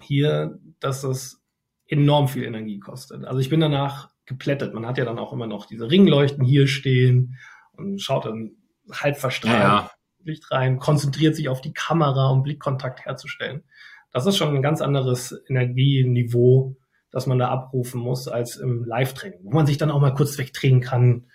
hier, 0.00 0.58
dass 0.80 1.04
es 1.04 1.42
enorm 1.86 2.28
viel 2.28 2.44
Energie 2.44 2.78
kostet. 2.78 3.24
Also 3.24 3.40
ich 3.40 3.50
bin 3.50 3.60
danach 3.60 4.10
geplättet. 4.26 4.72
Man 4.72 4.86
hat 4.86 4.96
ja 4.96 5.04
dann 5.04 5.18
auch 5.18 5.32
immer 5.32 5.48
noch 5.48 5.66
diese 5.66 5.90
Ringleuchten 5.90 6.44
hier 6.44 6.68
stehen 6.68 7.36
und 7.72 8.00
schaut 8.00 8.24
dann 8.26 8.52
halb 8.90 9.16
verstrahlt 9.16 9.58
ja, 9.58 9.78
ja. 9.78 9.90
Licht 10.24 10.50
rein, 10.52 10.78
konzentriert 10.78 11.34
sich 11.34 11.48
auf 11.48 11.60
die 11.60 11.72
Kamera, 11.72 12.30
um 12.30 12.44
Blickkontakt 12.44 13.04
herzustellen. 13.04 13.64
Das 14.12 14.26
ist 14.26 14.36
schon 14.36 14.54
ein 14.54 14.62
ganz 14.62 14.80
anderes 14.80 15.34
Energieniveau, 15.48 16.76
das 17.10 17.26
man 17.26 17.40
da 17.40 17.48
abrufen 17.48 18.00
muss 18.00 18.28
als 18.28 18.56
im 18.56 18.84
Live-Training, 18.84 19.40
wo 19.42 19.50
man 19.50 19.66
sich 19.66 19.78
dann 19.78 19.90
auch 19.90 20.00
mal 20.00 20.14
kurz 20.14 20.38
wegdrehen 20.38 20.80
kann 20.80 21.26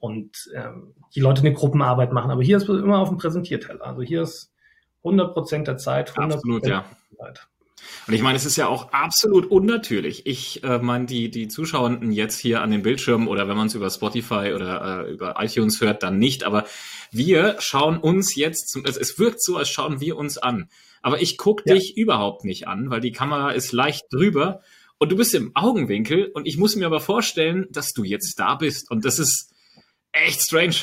und 0.00 0.50
ähm, 0.54 0.94
die 1.14 1.20
Leute 1.20 1.40
eine 1.40 1.52
Gruppenarbeit 1.52 2.12
machen. 2.12 2.30
Aber 2.30 2.42
hier 2.42 2.56
ist 2.56 2.68
immer 2.68 2.98
auf 2.98 3.08
dem 3.08 3.18
Präsentierteller. 3.18 3.84
Also 3.84 4.02
hier 4.02 4.22
ist 4.22 4.52
100 5.04 5.32
Prozent 5.32 5.68
der 5.68 5.76
Zeit, 5.76 6.10
100 6.10 6.38
Absolut, 6.38 6.66
ja. 6.66 6.84
der 7.10 7.18
Zeit. 7.18 7.46
Und 8.06 8.14
ich 8.14 8.22
meine, 8.22 8.36
es 8.36 8.44
ist 8.44 8.56
ja 8.56 8.68
auch 8.68 8.92
absolut 8.92 9.50
unnatürlich. 9.50 10.26
Ich 10.26 10.62
äh, 10.64 10.78
meine, 10.78 11.06
die, 11.06 11.30
die 11.30 11.48
Zuschauenden 11.48 12.12
jetzt 12.12 12.38
hier 12.38 12.60
an 12.60 12.70
den 12.70 12.82
Bildschirmen 12.82 13.28
oder 13.28 13.48
wenn 13.48 13.56
man 13.56 13.68
es 13.68 13.74
über 13.74 13.90
Spotify 13.90 14.52
oder 14.54 15.06
äh, 15.06 15.12
über 15.12 15.36
iTunes 15.38 15.80
hört, 15.80 16.02
dann 16.02 16.18
nicht. 16.18 16.44
Aber 16.44 16.66
wir 17.10 17.56
schauen 17.60 17.98
uns 17.98 18.34
jetzt, 18.34 18.70
zum, 18.70 18.84
es, 18.84 18.96
es 18.96 19.18
wirkt 19.18 19.42
so, 19.42 19.56
als 19.56 19.68
schauen 19.68 20.00
wir 20.00 20.16
uns 20.16 20.38
an. 20.38 20.68
Aber 21.02 21.22
ich 21.22 21.38
guck 21.38 21.62
ja. 21.66 21.74
dich 21.74 21.96
überhaupt 21.96 22.44
nicht 22.44 22.68
an, 22.68 22.90
weil 22.90 23.00
die 23.00 23.12
Kamera 23.12 23.52
ist 23.52 23.72
leicht 23.72 24.04
drüber 24.10 24.60
und 24.98 25.10
du 25.10 25.16
bist 25.16 25.34
im 25.34 25.52
Augenwinkel 25.54 26.26
und 26.26 26.46
ich 26.46 26.58
muss 26.58 26.76
mir 26.76 26.86
aber 26.86 27.00
vorstellen, 27.00 27.66
dass 27.70 27.92
du 27.92 28.04
jetzt 28.04 28.38
da 28.38 28.54
bist. 28.56 28.90
Und 28.90 29.04
das 29.04 29.18
ist 29.18 29.49
echt 30.12 30.40
strange. 30.40 30.76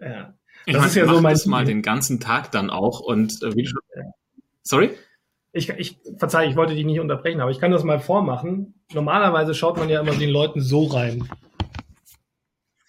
Ja. 0.00 0.34
Ich 0.64 0.74
das 0.74 0.80
meine, 0.80 0.86
ist 0.88 0.96
ja 0.96 1.06
so 1.06 1.20
mein 1.20 1.34
das 1.34 1.46
mal 1.46 1.64
den 1.64 1.82
ganzen 1.82 2.20
Tag 2.20 2.52
dann 2.52 2.70
auch 2.70 3.00
und 3.00 3.42
äh, 3.42 3.54
wie 3.54 3.62
du 3.62 3.70
schon. 3.70 3.80
Sorry? 4.62 4.90
ich, 5.52 5.68
ich 5.68 5.98
verzeih, 6.16 6.48
ich 6.48 6.56
wollte 6.56 6.74
dich 6.74 6.86
nicht 6.86 7.00
unterbrechen, 7.00 7.40
aber 7.40 7.50
ich 7.50 7.60
kann 7.60 7.70
das 7.70 7.84
mal 7.84 8.00
vormachen. 8.00 8.74
Normalerweise 8.92 9.54
schaut 9.54 9.76
man 9.76 9.88
ja 9.88 10.00
immer 10.00 10.14
den 10.14 10.30
Leuten 10.30 10.60
so 10.62 10.84
rein. 10.84 11.28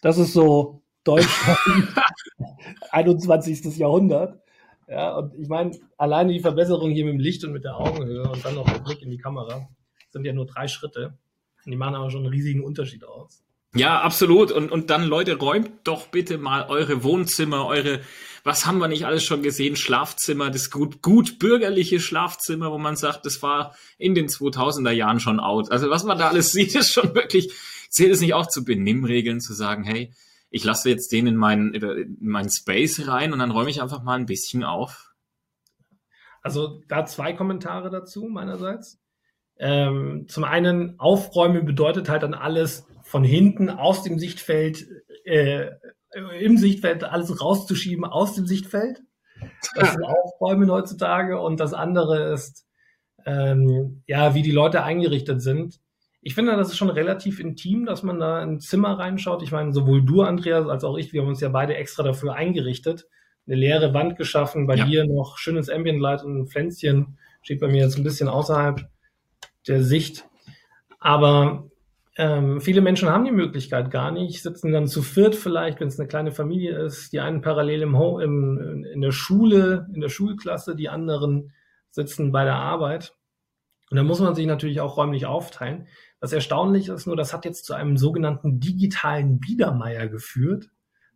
Das 0.01 0.17
ist 0.17 0.33
so 0.33 0.81
Deutschland 1.03 1.59
21. 2.91 3.77
Jahrhundert. 3.77 4.39
Ja, 4.88 5.17
und 5.17 5.36
ich 5.36 5.47
meine, 5.49 5.71
alleine 5.97 6.33
die 6.33 6.39
Verbesserung 6.39 6.91
hier 6.91 7.05
mit 7.05 7.15
dem 7.15 7.19
Licht 7.19 7.43
und 7.43 7.51
mit 7.51 7.63
der 7.63 7.77
Augenhöhe 7.77 8.23
und 8.29 8.43
dann 8.45 8.55
noch 8.55 8.69
der 8.69 8.79
Blick 8.79 9.01
in 9.01 9.09
die 9.09 9.17
Kamera 9.17 9.67
sind 10.12 10.25
ja 10.25 10.33
nur 10.33 10.45
drei 10.45 10.67
Schritte. 10.67 11.17
Und 11.65 11.71
die 11.71 11.77
machen 11.77 11.95
aber 11.95 12.12
schon 12.12 12.21
einen 12.21 12.33
riesigen 12.33 12.63
Unterschied 12.63 13.03
aus. 13.03 13.42
Ja, 13.75 14.01
absolut. 14.01 14.51
Und, 14.51 14.71
und 14.71 14.89
dann, 14.89 15.03
Leute, 15.03 15.36
räumt 15.36 15.71
doch 15.83 16.07
bitte 16.07 16.38
mal 16.38 16.67
eure 16.67 17.03
Wohnzimmer, 17.03 17.65
eure, 17.65 18.01
was 18.43 18.65
haben 18.65 18.77
wir 18.77 18.88
nicht 18.88 19.05
alles 19.05 19.23
schon 19.23 19.41
gesehen? 19.41 19.75
Schlafzimmer, 19.75 20.51
das 20.51 20.69
gut, 20.69 21.01
gut 21.01 21.39
bürgerliche 21.39 21.99
Schlafzimmer, 21.99 22.71
wo 22.71 22.77
man 22.77 22.95
sagt, 22.95 23.25
das 23.25 23.41
war 23.41 23.75
in 23.97 24.13
den 24.13 24.27
2000er 24.27 24.91
Jahren 24.91 25.19
schon 25.19 25.39
out. 25.39 25.71
Also 25.71 25.89
was 25.89 26.03
man 26.03 26.19
da 26.19 26.29
alles 26.29 26.51
sieht, 26.51 26.75
ist 26.75 26.93
schon 26.93 27.15
wirklich, 27.15 27.51
zählt 27.89 28.12
es 28.12 28.21
nicht 28.21 28.36
auch 28.36 28.47
zu 28.47 28.63
Benimmregeln, 28.63 29.41
zu 29.41 29.53
sagen, 29.53 29.83
hey, 29.83 30.13
ich 30.51 30.63
lasse 30.63 30.89
jetzt 30.89 31.12
den 31.12 31.25
in 31.25 31.36
meinen, 31.36 31.73
in 31.73 32.17
meinen 32.19 32.51
Space 32.51 33.07
rein 33.07 33.33
und 33.33 33.39
dann 33.39 33.49
räume 33.49 33.71
ich 33.71 33.81
einfach 33.81 34.03
mal 34.03 34.19
ein 34.19 34.27
bisschen 34.27 34.63
auf. 34.63 35.12
Also 36.43 36.83
da 36.89 37.05
zwei 37.05 37.33
Kommentare 37.33 37.89
dazu 37.89 38.27
meinerseits. 38.27 38.99
Ähm, 39.58 40.26
zum 40.28 40.44
einen, 40.44 41.00
Aufräumen 41.00 41.66
bedeutet 41.66 42.10
halt 42.10 42.24
dann 42.24 42.34
alles 42.34 42.88
von 43.04 43.24
hinten 43.24 43.70
aus 43.70 44.04
dem 44.04 44.18
Sichtfeld, 44.18 44.88
äh, 45.26 45.68
im 46.39 46.58
Sichtfeld 46.58 47.04
alles 47.04 47.42
rauszuschieben 47.42 48.06
aus 48.06 48.36
dem 48.36 48.48
Sichtfeld. 48.48 49.02
Das 49.76 49.96
ist 49.96 50.02
Aufräumen 50.04 50.72
heutzutage. 50.72 51.39
Und 51.39 51.60
das 51.60 51.74
andere 51.74 52.34
ist, 52.34 52.66
ähm, 53.26 54.04
ja, 54.08 54.36
wie 54.36 54.42
die 54.42 54.52
Leute 54.52 54.84
eingerichtet 54.84 55.42
sind. 55.42 55.80
Ich 56.22 56.36
finde, 56.36 56.56
das 56.56 56.70
ist 56.70 56.78
schon 56.78 56.89
relativ 56.89 57.39
intim, 57.39 57.86
dass 57.86 58.02
man 58.02 58.20
da 58.20 58.42
in 58.42 58.54
ein 58.54 58.60
Zimmer 58.60 58.98
reinschaut. 58.98 59.44
Ich 59.44 59.52
meine, 59.52 59.74
sowohl 59.74 60.04
du, 60.04 60.22
Andreas, 60.22 60.68
als 60.68 60.84
auch 60.84 60.98
ich, 60.98 61.12
wir 61.12 61.22
haben 61.22 61.28
uns 61.28 61.42
ja 61.42 61.50
beide 61.50 61.76
extra 61.76 62.04
dafür 62.04 62.34
eingerichtet. 62.34 63.08
Eine 63.46 63.58
leere 63.58 63.94
Wand 63.94 64.16
geschaffen, 64.16 64.68
bei 64.68 64.76
ja. 64.76 64.86
dir 64.86 65.06
noch 65.06 65.38
schönes 65.38 65.70
Ambient 65.70 66.00
Light 66.00 66.24
und 66.24 66.38
ein 66.38 66.48
Pflänzchen. 66.48 67.18
Steht 67.42 67.60
bei 67.60 67.68
mir 67.68 67.84
jetzt 67.84 67.98
ein 67.98 68.04
bisschen 68.04 68.30
außerhalb 68.30 68.88
der 69.67 69.84
Sicht. 69.84 70.26
Aber 70.99 71.69
ähm, 72.15 72.62
viele 72.62 72.82
Menschen 72.82 73.10
haben 73.10 73.26
die 73.26 73.32
Möglichkeit 73.32 73.89
gar 73.89 74.12
nicht, 74.12 74.43
sitzen 74.43 74.71
dann 74.71 74.88
zu 74.88 75.02
viert 75.02 75.36
vielleicht, 75.36 75.80
wenn 75.80 75.88
es 75.88 75.99
eine 75.99 76.08
kleine 76.08 76.32
Familie 76.32 76.78
ist, 76.78 77.12
die 77.12 77.19
einen 77.19 77.41
parallel 77.41 77.82
im, 77.82 77.97
Home, 77.97 78.23
im 78.23 78.86
in 78.86 79.02
der 79.02 79.12
Schule, 79.12 79.88
in 79.93 80.02
der 80.02 80.10
Schulklasse, 80.10 80.76
die 80.76 80.89
anderen 80.89 81.52
sitzen 81.89 82.32
bei 82.32 82.43
der 82.43 82.56
Arbeit. 82.56 83.15
Und 83.89 83.97
da 83.97 84.04
muss 84.04 84.19
man 84.19 84.36
sich 84.36 84.45
natürlich 84.45 84.80
auch 84.82 84.97
räumlich 84.97 85.26
aufteilen. 85.26 85.88
Was 86.19 86.34
erstaunlich 86.34 86.88
ist 86.88 87.06
nur, 87.06 87.15
das 87.15 87.34
hat 87.34 87.45
jetzt 87.45 87.65
zu 87.65 87.73
einem 87.73 87.97
sogenannten 87.97 88.60
digitalen 88.60 89.39
Biedermeier 89.39 90.08
geführt. 90.08 90.69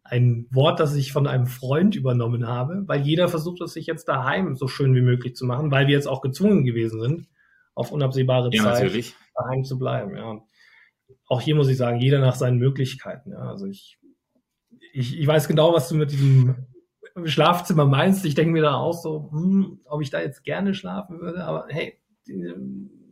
Ein 0.04 0.48
Wort, 0.52 0.80
das 0.80 0.96
ich 0.96 1.12
von 1.12 1.28
einem 1.28 1.48
Freund 1.48 1.96
übernommen 1.96 2.48
habe, 2.48 2.84
weil 2.88 3.02
jeder 3.02 3.30
versucht 3.30 3.62
es 3.62 3.74
sich 3.74 3.88
jetzt 3.88 4.08
daheim 4.08 4.56
so 4.56 4.68
schön 4.68 4.96
wie 4.96 5.02
möglich 5.02 5.36
zu 5.36 5.46
machen, 5.46 5.72
weil 5.72 5.88
wir 5.88 5.94
jetzt 5.94 6.08
auch 6.08 6.22
gezwungen 6.22 6.66
gewesen 6.66 7.02
sind, 7.02 7.28
auf 7.78 7.92
unabsehbare 7.92 8.50
ja, 8.52 8.64
Zeit 8.64 8.84
natürlich. 8.84 9.16
daheim 9.36 9.64
zu 9.64 9.78
bleiben. 9.78 10.16
Ja 10.16 10.42
auch 11.28 11.42
hier 11.42 11.56
muss 11.56 11.70
ich 11.70 11.78
sagen, 11.78 12.00
jeder 12.00 12.20
nach 12.20 12.36
seinen 12.36 12.58
Möglichkeiten. 12.58 13.32
Ja. 13.32 13.50
Also 13.50 13.66
ich, 13.66 14.00
ich, 14.94 15.20
ich 15.20 15.28
weiß 15.28 15.48
genau, 15.48 15.74
was 15.74 15.90
du 15.90 15.96
mit 15.96 16.12
diesem 16.12 16.68
Schlafzimmer 17.26 17.86
meinst. 17.86 18.26
Ich 18.26 18.36
denke 18.36 18.52
mir 18.52 18.62
da 18.62 18.76
auch 18.76 18.94
so, 18.94 19.30
hm, 19.32 19.82
ob 19.86 20.02
ich 20.02 20.10
da 20.10 20.22
jetzt 20.22 20.44
gerne 20.44 20.74
schlafen 20.74 21.20
würde, 21.20 21.44
aber 21.44 21.66
hey, 21.70 22.00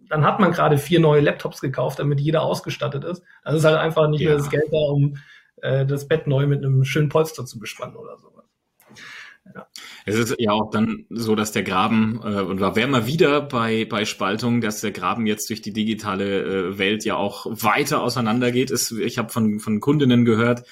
dann 0.09 0.23
hat 0.23 0.39
man 0.39 0.51
gerade 0.51 0.77
vier 0.77 0.99
neue 0.99 1.21
Laptops 1.21 1.61
gekauft, 1.61 1.99
damit 1.99 2.19
jeder 2.19 2.43
ausgestattet 2.43 3.03
ist. 3.03 3.23
Das 3.43 3.55
ist 3.55 3.65
halt 3.65 3.77
einfach 3.77 4.07
nicht 4.07 4.21
ja. 4.21 4.29
mehr 4.29 4.37
das 4.37 4.49
Geld 4.49 4.71
da, 4.71 4.77
um 4.77 5.17
äh, 5.57 5.85
das 5.85 6.07
Bett 6.07 6.27
neu 6.27 6.47
mit 6.47 6.63
einem 6.63 6.83
schönen 6.83 7.09
Polster 7.09 7.45
zu 7.45 7.59
bespannen 7.59 7.95
oder 7.95 8.17
so. 8.17 8.31
Ja. 9.53 9.67
Es 10.05 10.15
ist 10.15 10.35
ja 10.39 10.51
auch 10.51 10.71
dann 10.71 11.05
so, 11.09 11.35
dass 11.35 11.51
der 11.51 11.63
Graben, 11.63 12.19
äh, 12.23 12.41
und 12.41 12.59
da 12.59 12.75
wären 12.75 12.91
wir 12.91 13.05
wieder 13.05 13.41
bei, 13.41 13.85
bei 13.85 14.05
Spaltung, 14.05 14.59
dass 14.59 14.81
der 14.81 14.91
Graben 14.91 15.27
jetzt 15.27 15.49
durch 15.49 15.61
die 15.61 15.73
digitale 15.73 16.43
äh, 16.43 16.77
Welt 16.77 17.05
ja 17.05 17.15
auch 17.15 17.45
weiter 17.49 18.01
auseinandergeht. 18.01 18.71
Es, 18.71 18.91
ich 18.91 19.17
habe 19.17 19.29
von, 19.29 19.59
von 19.59 19.79
Kundinnen 19.79 20.25
gehört 20.25 20.63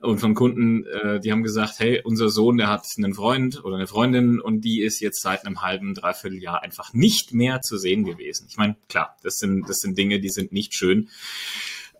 und 0.00 0.18
von 0.18 0.34
Kunden, 0.34 0.84
äh, 0.86 1.20
die 1.20 1.32
haben 1.32 1.42
gesagt, 1.42 1.78
hey, 1.78 2.02
unser 2.04 2.28
Sohn, 2.28 2.58
der 2.58 2.68
hat 2.68 2.84
einen 2.98 3.14
Freund 3.14 3.64
oder 3.64 3.76
eine 3.76 3.86
Freundin 3.86 4.40
und 4.40 4.62
die 4.62 4.82
ist 4.82 5.00
jetzt 5.00 5.22
seit 5.22 5.46
einem 5.46 5.62
halben, 5.62 5.94
dreiviertel 5.94 6.42
Jahr 6.42 6.62
einfach 6.62 6.92
nicht 6.92 7.32
mehr 7.32 7.62
zu 7.62 7.78
sehen 7.78 8.04
gewesen. 8.04 8.46
Ich 8.48 8.56
meine, 8.56 8.76
klar, 8.88 9.16
das 9.22 9.38
sind, 9.38 9.68
das 9.68 9.78
sind 9.78 9.96
Dinge, 9.96 10.20
die 10.20 10.30
sind 10.30 10.52
nicht 10.52 10.74
schön. 10.74 11.08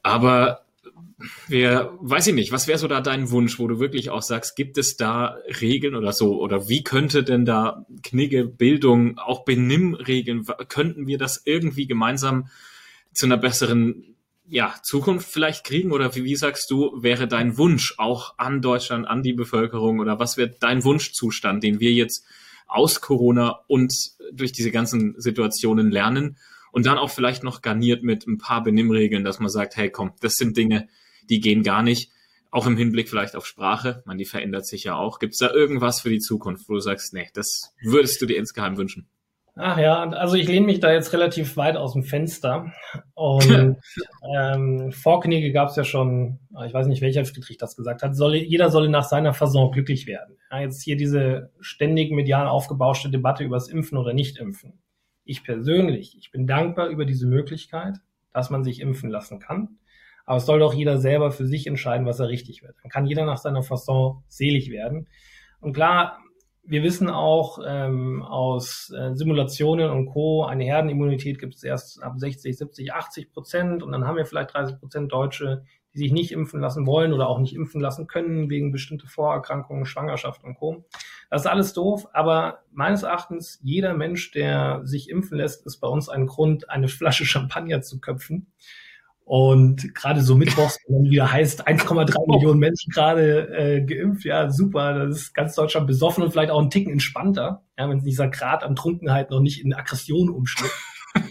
Aber 0.02 0.62
wer, 1.48 1.92
weiß 2.00 2.28
ich 2.28 2.34
nicht, 2.34 2.52
was 2.52 2.68
wäre 2.68 2.78
so 2.78 2.88
da 2.88 3.00
dein 3.00 3.30
Wunsch, 3.30 3.58
wo 3.58 3.68
du 3.68 3.78
wirklich 3.78 4.10
auch 4.10 4.22
sagst, 4.22 4.56
gibt 4.56 4.78
es 4.78 4.96
da 4.96 5.36
Regeln 5.60 5.94
oder 5.94 6.12
so? 6.12 6.40
Oder 6.40 6.68
wie 6.68 6.82
könnte 6.82 7.24
denn 7.24 7.44
da 7.44 7.86
Knigge, 8.02 8.44
Bildung, 8.44 9.18
auch 9.18 9.44
Benimmregeln, 9.44 10.46
könnten 10.68 11.06
wir 11.06 11.18
das 11.18 11.42
irgendwie 11.44 11.86
gemeinsam 11.86 12.48
zu 13.12 13.26
einer 13.26 13.36
besseren 13.36 14.16
ja, 14.46 14.74
Zukunft 14.82 15.30
vielleicht 15.30 15.64
kriegen? 15.64 15.92
Oder 15.92 16.14
wie, 16.14 16.24
wie 16.24 16.36
sagst 16.36 16.70
du, 16.70 17.02
wäre 17.02 17.28
dein 17.28 17.56
Wunsch 17.58 17.94
auch 17.98 18.38
an 18.38 18.60
Deutschland, 18.60 19.06
an 19.06 19.22
die 19.22 19.32
Bevölkerung 19.32 20.00
oder 20.00 20.18
was 20.18 20.36
wäre 20.36 20.54
dein 20.60 20.84
Wunschzustand, 20.84 21.62
den 21.62 21.80
wir 21.80 21.92
jetzt 21.92 22.24
aus 22.66 23.00
Corona 23.00 23.60
und 23.66 23.92
durch 24.32 24.52
diese 24.52 24.70
ganzen 24.70 25.14
Situationen 25.18 25.90
lernen? 25.90 26.36
Und 26.72 26.86
dann 26.86 26.98
auch 26.98 27.10
vielleicht 27.10 27.44
noch 27.44 27.62
garniert 27.62 28.02
mit 28.02 28.26
ein 28.26 28.38
paar 28.38 28.62
Benimmregeln, 28.64 29.22
dass 29.22 29.38
man 29.38 29.50
sagt, 29.50 29.76
hey 29.76 29.90
komm, 29.90 30.12
das 30.20 30.36
sind 30.36 30.56
Dinge, 30.56 30.88
die 31.30 31.40
gehen 31.40 31.62
gar 31.62 31.82
nicht. 31.82 32.10
Auch 32.50 32.66
im 32.66 32.76
Hinblick 32.76 33.08
vielleicht 33.08 33.36
auf 33.36 33.46
Sprache, 33.46 34.02
man, 34.04 34.18
die 34.18 34.24
verändert 34.24 34.66
sich 34.66 34.84
ja 34.84 34.96
auch. 34.96 35.18
Gibt 35.18 35.34
es 35.34 35.38
da 35.38 35.50
irgendwas 35.50 36.00
für 36.00 36.10
die 36.10 36.18
Zukunft, 36.18 36.68
wo 36.68 36.74
du 36.74 36.80
sagst, 36.80 37.14
nee, 37.14 37.28
das 37.34 37.74
würdest 37.82 38.20
du 38.20 38.26
dir 38.26 38.36
insgeheim 38.36 38.76
wünschen? 38.76 39.08
Ach 39.54 39.76
ja, 39.76 40.02
also 40.02 40.36
ich 40.36 40.48
lehne 40.48 40.64
mich 40.64 40.80
da 40.80 40.92
jetzt 40.92 41.12
relativ 41.12 41.58
weit 41.58 41.76
aus 41.76 41.92
dem 41.92 42.04
Fenster. 42.04 42.72
Und 43.14 43.76
ähm, 44.34 44.92
vor 44.92 45.20
Knege 45.20 45.52
gab 45.52 45.68
es 45.68 45.76
ja 45.76 45.84
schon, 45.84 46.38
ich 46.66 46.72
weiß 46.72 46.86
nicht, 46.86 47.02
welcher 47.02 47.24
Friedrich 47.26 47.58
das 47.58 47.76
gesagt 47.76 48.02
hat, 48.02 48.16
solle, 48.16 48.38
jeder 48.38 48.70
solle 48.70 48.88
nach 48.88 49.04
seiner 49.04 49.34
Fasson 49.34 49.70
glücklich 49.70 50.06
werden. 50.06 50.38
Ja, 50.50 50.60
jetzt 50.60 50.82
hier 50.82 50.96
diese 50.96 51.50
ständig 51.60 52.12
medial 52.12 52.48
aufgebauschte 52.48 53.10
Debatte 53.10 53.44
über 53.44 53.56
das 53.56 53.68
Impfen 53.68 53.98
oder 53.98 54.14
Nicht-Impfen. 54.14 54.78
Ich 55.24 55.44
persönlich, 55.44 56.16
ich 56.18 56.30
bin 56.30 56.46
dankbar 56.46 56.88
über 56.88 57.04
diese 57.04 57.26
Möglichkeit, 57.26 57.98
dass 58.32 58.50
man 58.50 58.64
sich 58.64 58.80
impfen 58.80 59.10
lassen 59.10 59.38
kann. 59.38 59.78
Aber 60.24 60.38
es 60.38 60.46
soll 60.46 60.60
doch 60.60 60.74
jeder 60.74 60.98
selber 60.98 61.32
für 61.32 61.46
sich 61.46 61.66
entscheiden, 61.66 62.06
was 62.06 62.20
er 62.20 62.28
richtig 62.28 62.62
wird. 62.62 62.76
Dann 62.82 62.90
kann 62.90 63.06
jeder 63.06 63.24
nach 63.24 63.38
seiner 63.38 63.62
Fasson 63.62 64.22
selig 64.28 64.70
werden. 64.70 65.08
Und 65.60 65.72
klar, 65.72 66.18
wir 66.64 66.82
wissen 66.82 67.10
auch 67.10 67.58
ähm, 67.66 68.22
aus 68.22 68.92
äh, 68.96 69.14
Simulationen 69.14 69.90
und 69.90 70.06
Co., 70.06 70.44
eine 70.44 70.64
Herdenimmunität 70.64 71.40
gibt 71.40 71.54
es 71.54 71.64
erst 71.64 72.02
ab 72.02 72.14
60, 72.16 72.56
70, 72.56 72.92
80 72.92 73.32
Prozent 73.32 73.82
und 73.82 73.90
dann 73.92 74.06
haben 74.06 74.16
wir 74.16 74.26
vielleicht 74.26 74.54
30 74.54 74.78
Prozent 74.78 75.12
Deutsche, 75.12 75.64
die 75.92 75.98
sich 75.98 76.12
nicht 76.12 76.30
impfen 76.30 76.60
lassen 76.60 76.86
wollen 76.86 77.12
oder 77.12 77.28
auch 77.28 77.40
nicht 77.40 77.54
impfen 77.54 77.80
lassen 77.80 78.06
können 78.06 78.48
wegen 78.48 78.70
bestimmter 78.70 79.08
Vorerkrankungen, 79.08 79.86
Schwangerschaft 79.86 80.44
und 80.44 80.54
Co. 80.54 80.84
Das 81.32 81.46
ist 81.46 81.46
alles 81.46 81.72
doof, 81.72 82.08
aber 82.12 82.58
meines 82.72 83.04
Erachtens, 83.04 83.58
jeder 83.62 83.94
Mensch, 83.94 84.32
der 84.32 84.82
sich 84.84 85.08
impfen 85.08 85.38
lässt, 85.38 85.64
ist 85.64 85.78
bei 85.78 85.88
uns 85.88 86.10
ein 86.10 86.26
Grund, 86.26 86.68
eine 86.68 86.88
Flasche 86.88 87.24
Champagner 87.24 87.80
zu 87.80 88.00
köpfen. 88.00 88.52
Und 89.24 89.94
gerade 89.94 90.20
so 90.20 90.34
mittwochs, 90.34 90.76
wenn 90.88 91.10
wieder 91.10 91.32
heißt, 91.32 91.66
1,3 91.66 92.30
Millionen 92.30 92.60
Menschen 92.60 92.92
gerade 92.92 93.48
äh, 93.48 93.80
geimpft, 93.80 94.26
ja, 94.26 94.50
super, 94.50 95.06
das 95.06 95.16
ist 95.16 95.32
ganz 95.32 95.54
Deutschland 95.54 95.86
besoffen 95.86 96.22
und 96.22 96.32
vielleicht 96.32 96.50
auch 96.50 96.60
ein 96.60 96.68
Ticken 96.68 96.92
entspannter, 96.92 97.62
ja, 97.78 97.88
wenn 97.88 98.04
dieser 98.04 98.28
Grad 98.28 98.62
an 98.62 98.76
Trunkenheit 98.76 99.30
noch 99.30 99.40
nicht 99.40 99.64
in 99.64 99.72
Aggression 99.72 100.28
umschlägt. 100.28 100.74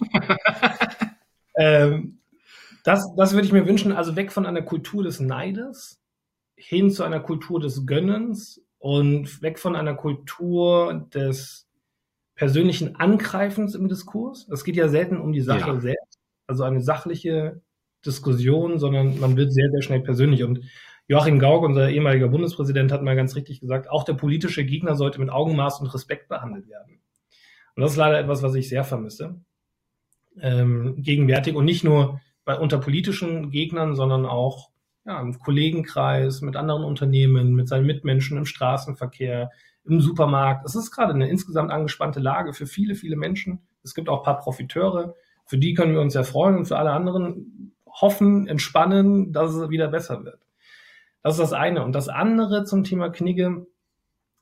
ähm, 1.56 2.22
das, 2.84 3.08
das 3.16 3.34
würde 3.34 3.46
ich 3.46 3.54
mir 3.54 3.68
wünschen, 3.68 3.92
also 3.92 4.16
weg 4.16 4.32
von 4.32 4.48
einer 4.48 4.64
Kultur 4.64 5.04
des 5.04 5.20
Neides 5.20 6.02
hin 6.56 6.90
zu 6.90 7.04
einer 7.04 7.20
Kultur 7.20 7.60
des 7.60 7.86
Gönnens 7.86 8.64
und 8.82 9.44
weg 9.44 9.60
von 9.60 9.76
einer 9.76 9.94
Kultur 9.94 11.08
des 11.14 11.68
persönlichen 12.34 12.96
Angreifens 12.96 13.76
im 13.76 13.88
Diskurs. 13.88 14.48
Es 14.52 14.64
geht 14.64 14.76
ja 14.76 14.90
selten 14.90 15.18
um 15.18 15.34
die 15.34 15.42
Sache 15.42 15.70
ja. 15.70 15.80
selbst, 15.80 16.20
also 16.48 16.64
eine 16.64 16.82
sachliche 16.82 17.62
Diskussion, 18.04 18.80
sondern 18.80 19.20
man 19.20 19.38
wird 19.38 19.54
sehr, 19.54 19.70
sehr 19.70 19.84
schnell 19.84 20.00
persönlich. 20.00 20.44
Und 20.44 20.62
Joachim 21.08 21.38
Gauck, 21.38 21.64
unser 21.64 21.92
ehemaliger 21.92 22.28
Bundespräsident, 22.30 22.92
hat 22.92 23.04
mal 23.04 23.16
ganz 23.16 23.36
richtig 23.36 23.60
gesagt, 23.60 23.88
auch 23.88 24.04
der 24.04 24.16
politische 24.16 24.66
Gegner 24.66 24.96
sollte 24.96 25.20
mit 25.20 25.30
Augenmaß 25.30 25.80
und 25.82 25.94
Respekt 25.94 26.28
behandelt 26.28 26.68
werden. 26.68 27.02
Und 27.76 27.84
das 27.84 27.92
ist 27.92 27.98
leider 27.98 28.20
etwas, 28.20 28.42
was 28.42 28.56
ich 28.56 28.68
sehr 28.68 28.84
vermisse. 28.84 29.42
Ähm, 30.40 30.96
gegenwärtig 30.98 31.54
und 31.54 31.66
nicht 31.66 31.84
nur 31.84 32.20
bei 32.46 32.58
unter 32.58 32.80
politischen 32.80 33.52
Gegnern, 33.52 33.96
sondern 33.96 34.26
auch 34.26 34.71
ja, 35.06 35.20
im 35.20 35.38
Kollegenkreis, 35.40 36.42
mit 36.42 36.56
anderen 36.56 36.84
Unternehmen, 36.84 37.54
mit 37.54 37.68
seinen 37.68 37.86
Mitmenschen 37.86 38.38
im 38.38 38.46
Straßenverkehr, 38.46 39.52
im 39.84 40.00
Supermarkt. 40.00 40.66
Es 40.66 40.76
ist 40.76 40.92
gerade 40.92 41.14
eine 41.14 41.30
insgesamt 41.30 41.72
angespannte 41.72 42.20
Lage 42.20 42.54
für 42.54 42.68
viele, 42.68 42.96
viele 42.96 43.16
Menschen. 43.16 43.62
Es 43.84 43.96
gibt 43.96 44.10
auch 44.10 44.20
ein 44.20 44.26
paar 44.26 44.40
Profiteure. 44.40 45.16
Für 45.46 45.58
die 45.58 45.74
können 45.74 45.94
wir 45.94 46.02
uns 46.02 46.14
ja 46.14 46.24
freuen 46.24 46.56
und 46.56 46.66
für 46.66 46.78
alle 46.78 46.92
anderen 46.92 47.74
hoffen, 47.88 48.48
entspannen, 48.48 49.34
dass 49.34 49.54
es 49.54 49.70
wieder 49.70 49.88
besser 49.88 50.24
wird. 50.24 50.40
Das 51.24 51.36
ist 51.36 51.42
das 51.42 51.54
eine. 51.54 51.84
Und 51.84 51.94
das 51.94 52.10
andere 52.10 52.64
zum 52.64 52.84
Thema 52.84 53.10
Knigge, 53.10 53.68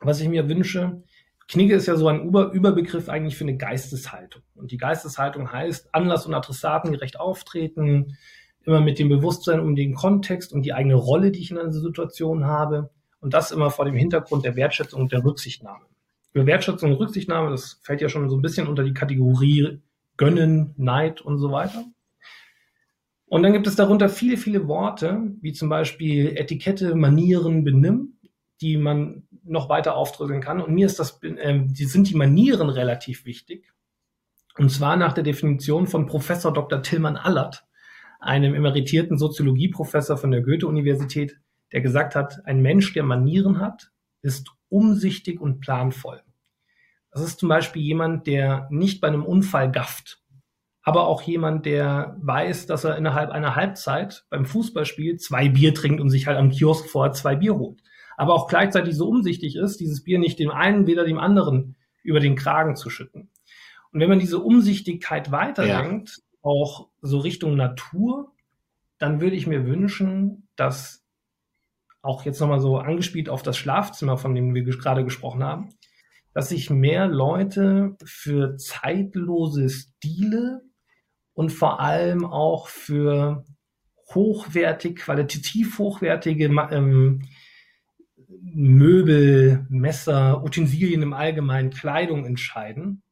was 0.02 0.19
ich 0.19 0.30
mir 0.30 0.50
wünsche, 0.50 1.04
Knigge 1.48 1.76
ist 1.76 1.88
ja 1.88 1.95
so 1.95 2.08
ein 2.08 2.28
Über 2.28 2.52
Überbegriff 2.52 3.10
eigentlich 3.10 3.36
für 3.36 3.43
eine 3.43 3.58
Geisteshaltung. 3.58 4.43
Und 4.54 4.72
die 4.72 4.78
Geisteshaltung 4.78 5.52
heißt, 5.52 5.95
Anlass 5.95 6.28
und 6.28 6.36
Adressaten 6.36 6.91
gerecht 6.91 7.19
auftreten, 7.19 8.17
immer 8.65 8.82
mit 8.82 9.00
dem 9.00 9.10
Bewusstsein 9.10 9.60
um 9.60 9.76
den 9.76 9.93
Kontext 9.93 10.54
und 10.54 10.63
die 10.63 10.74
eigene 10.74 10.95
Rolle, 10.95 11.32
die 11.32 11.39
ich 11.39 11.52
in 11.52 11.58
einer 11.58 11.72
Situation 11.72 12.45
habe. 12.45 12.89
Und 13.19 13.34
das 13.34 13.52
immer 13.52 13.69
vor 13.69 13.86
dem 13.86 13.95
Hintergrund 13.95 14.45
der 14.45 14.56
Wertschätzung 14.56 15.02
und 15.02 15.12
der 15.12 15.24
Rücksichtnahme. 15.24 15.86
Über 16.34 16.45
Wertschätzung 16.45 16.91
und 16.91 16.98
Rücksichtnahme, 16.98 17.50
das 17.50 17.80
fällt 17.84 18.02
ja 18.02 18.10
schon 18.10 18.30
so 18.30 18.38
ein 18.38 18.41
bisschen 18.41 18.67
unter 18.67 18.84
die 18.84 18.93
Kategorie 18.93 19.82
Gönnen, 20.17 20.74
Neid 20.78 21.22
und 21.22 21.39
so 21.39 21.52
weiter. 21.52 21.86
Und 23.26 23.43
dann 23.43 23.54
gibt 23.54 23.67
es 23.67 23.76
darunter 23.76 24.10
viele, 24.10 24.38
viele 24.38 24.67
Worte, 24.67 25.22
wie 25.41 25.54
zum 25.54 25.69
Beispiel 25.69 26.36
Etikette, 26.36 26.95
Manieren, 26.95 27.63
Benimm, 27.63 28.17
die 28.60 28.76
man 28.78 29.24
noch 29.43 29.69
weiter 29.69 29.95
aufdröseln 29.95 30.41
kann. 30.41 30.62
Und 30.62 30.74
mir 30.74 30.86
ist 30.86 31.00
das, 31.00 31.22
äh, 31.24 31.63
sind 31.74 32.10
die 32.10 32.15
Manieren 32.15 32.69
relativ 32.69 33.26
wichtig. 33.26 33.72
Und 34.58 34.69
zwar 34.72 34.98
nach 34.98 35.13
der 35.13 35.24
Definition 35.24 35.88
von 35.88 36.06
Professor 36.06 36.52
Dr. 36.52 36.82
Tillmann 36.82 37.15
Allert, 37.15 37.65
einem 38.20 38.54
emeritierten 38.54 39.18
Soziologieprofessor 39.18 40.18
von 40.18 40.32
der 40.32 40.42
Goethe-Universität, 40.42 41.40
der 41.72 41.82
gesagt 41.82 42.16
hat, 42.16 42.46
ein 42.46 42.62
Mensch, 42.62 42.94
der 42.94 43.04
Manieren 43.04 43.60
hat, 43.60 43.92
ist 44.22 44.52
umsichtig 44.70 45.40
und 45.40 45.62
planvoll. 45.62 46.22
Das 47.12 47.22
ist 47.22 47.40
zum 47.40 47.50
Beispiel 47.50 47.82
jemand, 47.82 48.28
der 48.28 48.68
nicht 48.70 49.02
bei 49.02 49.08
einem 49.08 49.26
Unfall 49.26 49.72
gafft, 49.72 50.22
aber 50.84 51.08
auch 51.08 51.22
jemand, 51.22 51.66
der 51.66 52.18
weiß, 52.22 52.66
dass 52.66 52.84
er 52.84 52.98
innerhalb 52.98 53.32
einer 53.32 53.56
Halbzeit 53.56 54.26
beim 54.30 54.46
Fußballspiel 54.46 55.18
zwei 55.18 55.50
Bier 55.50 55.74
trinkt 55.74 56.02
und 56.02 56.10
sich 56.10 56.28
halt 56.28 56.38
am 56.38 56.50
Kiosk 56.50 56.90
vorher 56.90 57.14
zwei 57.14 57.36
Bier 57.36 57.56
holt. 57.58 57.82
Aber 58.18 58.34
auch 58.34 58.48
gleichzeitig 58.48 58.96
so 58.96 59.08
umsichtig 59.08 59.56
ist, 59.56 59.80
dieses 59.80 60.04
Bier 60.04 60.20
nicht 60.20 60.40
dem 60.40 60.52
einen, 60.52 60.88
weder 60.88 61.06
dem 61.06 61.20
anderen 61.20 61.76
über 62.04 62.20
den 62.20 62.36
Kragen 62.36 62.76
zu 62.76 62.90
schütten. 62.90 63.30
Und 63.92 64.00
wenn 64.00 64.10
man 64.10 64.20
diese 64.20 64.40
Umsichtigkeit 64.40 65.32
weiterdenkt, 65.32 66.10
ja. 66.10 66.24
Auch 66.41 66.89
so 67.02 67.19
Richtung 67.19 67.56
Natur, 67.56 68.32
dann 68.97 69.21
würde 69.21 69.36
ich 69.36 69.47
mir 69.47 69.65
wünschen, 69.65 70.47
dass 70.56 71.06
auch 72.02 72.25
jetzt 72.25 72.39
nochmal 72.39 72.60
so 72.60 72.78
angespielt 72.78 73.30
auf 73.30 73.43
das 73.43 73.58
Schlafzimmer, 73.58 74.17
von 74.17 74.34
dem 74.36 74.54
wir 74.54 74.63
gerade 74.63 75.04
gesprochen 75.04 75.43
haben, 75.43 75.69
dass 76.34 76.49
sich 76.49 76.69
mehr 76.69 77.08
Leute 77.08 77.97
für 78.04 78.56
zeitlose 78.58 79.69
Stile 79.69 80.62
und 81.34 81.52
vor 81.52 81.80
allem 81.80 82.25
auch 82.25 82.67
für 82.67 83.45
hochwertig, 84.13 84.97
qualitativ 84.97 85.78
hochwertige 85.78 86.45
ähm, 86.71 87.21
Möbel, 88.41 89.65
Messer, 89.69 90.43
Utensilien 90.43 91.02
im 91.02 91.13
Allgemeinen, 91.13 91.69
Kleidung 91.69 92.25
entscheiden, 92.25 93.04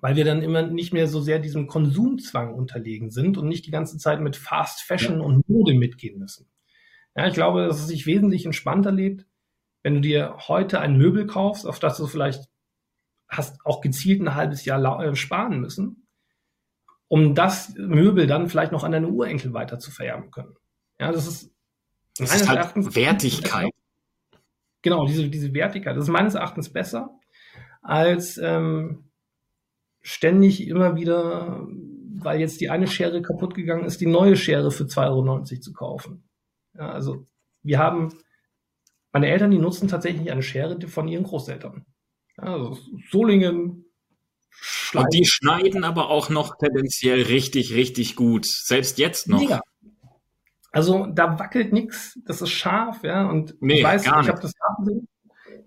weil 0.00 0.16
wir 0.16 0.24
dann 0.24 0.42
immer 0.42 0.62
nicht 0.62 0.92
mehr 0.92 1.06
so 1.06 1.20
sehr 1.20 1.38
diesem 1.38 1.66
Konsumzwang 1.66 2.54
unterlegen 2.54 3.10
sind 3.10 3.36
und 3.36 3.48
nicht 3.48 3.66
die 3.66 3.70
ganze 3.70 3.98
Zeit 3.98 4.20
mit 4.20 4.36
Fast 4.36 4.82
Fashion 4.82 5.18
ja. 5.18 5.24
und 5.24 5.48
Mode 5.48 5.74
mitgehen 5.74 6.18
müssen. 6.18 6.48
Ja, 7.14 7.26
ich 7.26 7.34
glaube, 7.34 7.66
dass 7.66 7.80
es 7.80 7.88
sich 7.88 8.06
wesentlich 8.06 8.46
entspannter 8.46 8.90
lebt, 8.90 9.26
wenn 9.82 9.94
du 9.94 10.00
dir 10.00 10.36
heute 10.48 10.80
ein 10.80 10.96
Möbel 10.96 11.26
kaufst, 11.26 11.66
auf 11.66 11.78
das 11.78 11.98
du 11.98 12.06
vielleicht 12.06 12.48
hast 13.28 13.64
auch 13.64 13.80
gezielt 13.80 14.20
ein 14.20 14.34
halbes 14.34 14.64
Jahr 14.64 15.02
äh, 15.02 15.14
sparen 15.14 15.60
müssen, 15.60 16.06
um 17.08 17.34
das 17.34 17.74
Möbel 17.76 18.26
dann 18.26 18.48
vielleicht 18.48 18.72
noch 18.72 18.84
an 18.84 18.92
deine 18.92 19.08
Urenkel 19.08 19.52
weiter 19.52 19.78
zu 19.78 19.90
vererben 19.90 20.30
können. 20.30 20.54
Ja, 21.00 21.12
das 21.12 21.26
ist, 21.26 21.54
das 22.18 22.34
ist 22.34 22.48
halt 22.48 22.58
Erachtens 22.58 22.94
Wertigkeit. 22.94 23.70
Genau, 24.82 25.06
diese, 25.06 25.28
diese 25.28 25.52
Wertigkeit. 25.54 25.96
Das 25.96 26.04
ist 26.04 26.10
meines 26.10 26.34
Erachtens 26.34 26.72
besser, 26.72 27.18
als 27.82 28.38
ähm, 28.38 29.10
ständig 30.02 30.66
immer 30.66 30.96
wieder, 30.96 31.66
weil 32.18 32.40
jetzt 32.40 32.60
die 32.60 32.70
eine 32.70 32.86
Schere 32.86 33.22
kaputt 33.22 33.54
gegangen 33.54 33.84
ist, 33.84 34.00
die 34.00 34.06
neue 34.06 34.36
Schere 34.36 34.70
für 34.70 34.84
2,90 34.84 35.08
Euro 35.08 35.42
zu 35.44 35.72
kaufen. 35.72 36.24
Ja, 36.74 36.90
also 36.90 37.26
wir 37.62 37.78
haben, 37.78 38.10
meine 39.12 39.28
Eltern, 39.28 39.50
die 39.50 39.58
nutzen 39.58 39.88
tatsächlich 39.88 40.30
eine 40.30 40.42
Schere 40.42 40.80
von 40.88 41.08
ihren 41.08 41.24
Großeltern. 41.24 41.86
Ja, 42.38 42.44
also 42.44 42.78
Solingen, 43.10 43.84
Schneiden. 44.50 45.06
Und 45.06 45.14
die 45.14 45.24
schneiden 45.24 45.84
aber 45.84 46.10
auch 46.10 46.28
noch 46.28 46.56
tendenziell 46.58 47.22
richtig, 47.22 47.74
richtig 47.74 48.16
gut. 48.16 48.46
Selbst 48.46 48.98
jetzt 48.98 49.28
noch. 49.28 49.40
Mega. 49.40 49.60
Also 50.70 51.06
da 51.06 51.38
wackelt 51.38 51.72
nichts, 51.72 52.18
das 52.24 52.42
ist 52.42 52.50
scharf, 52.50 53.02
ja. 53.02 53.28
Und 53.28 53.54
Nee, 53.60 53.78
ich 53.78 53.84
weiß, 53.84 54.04
ich 54.04 54.10
habe 54.10 54.40
das 54.40 54.52
gesehen. 54.78 55.08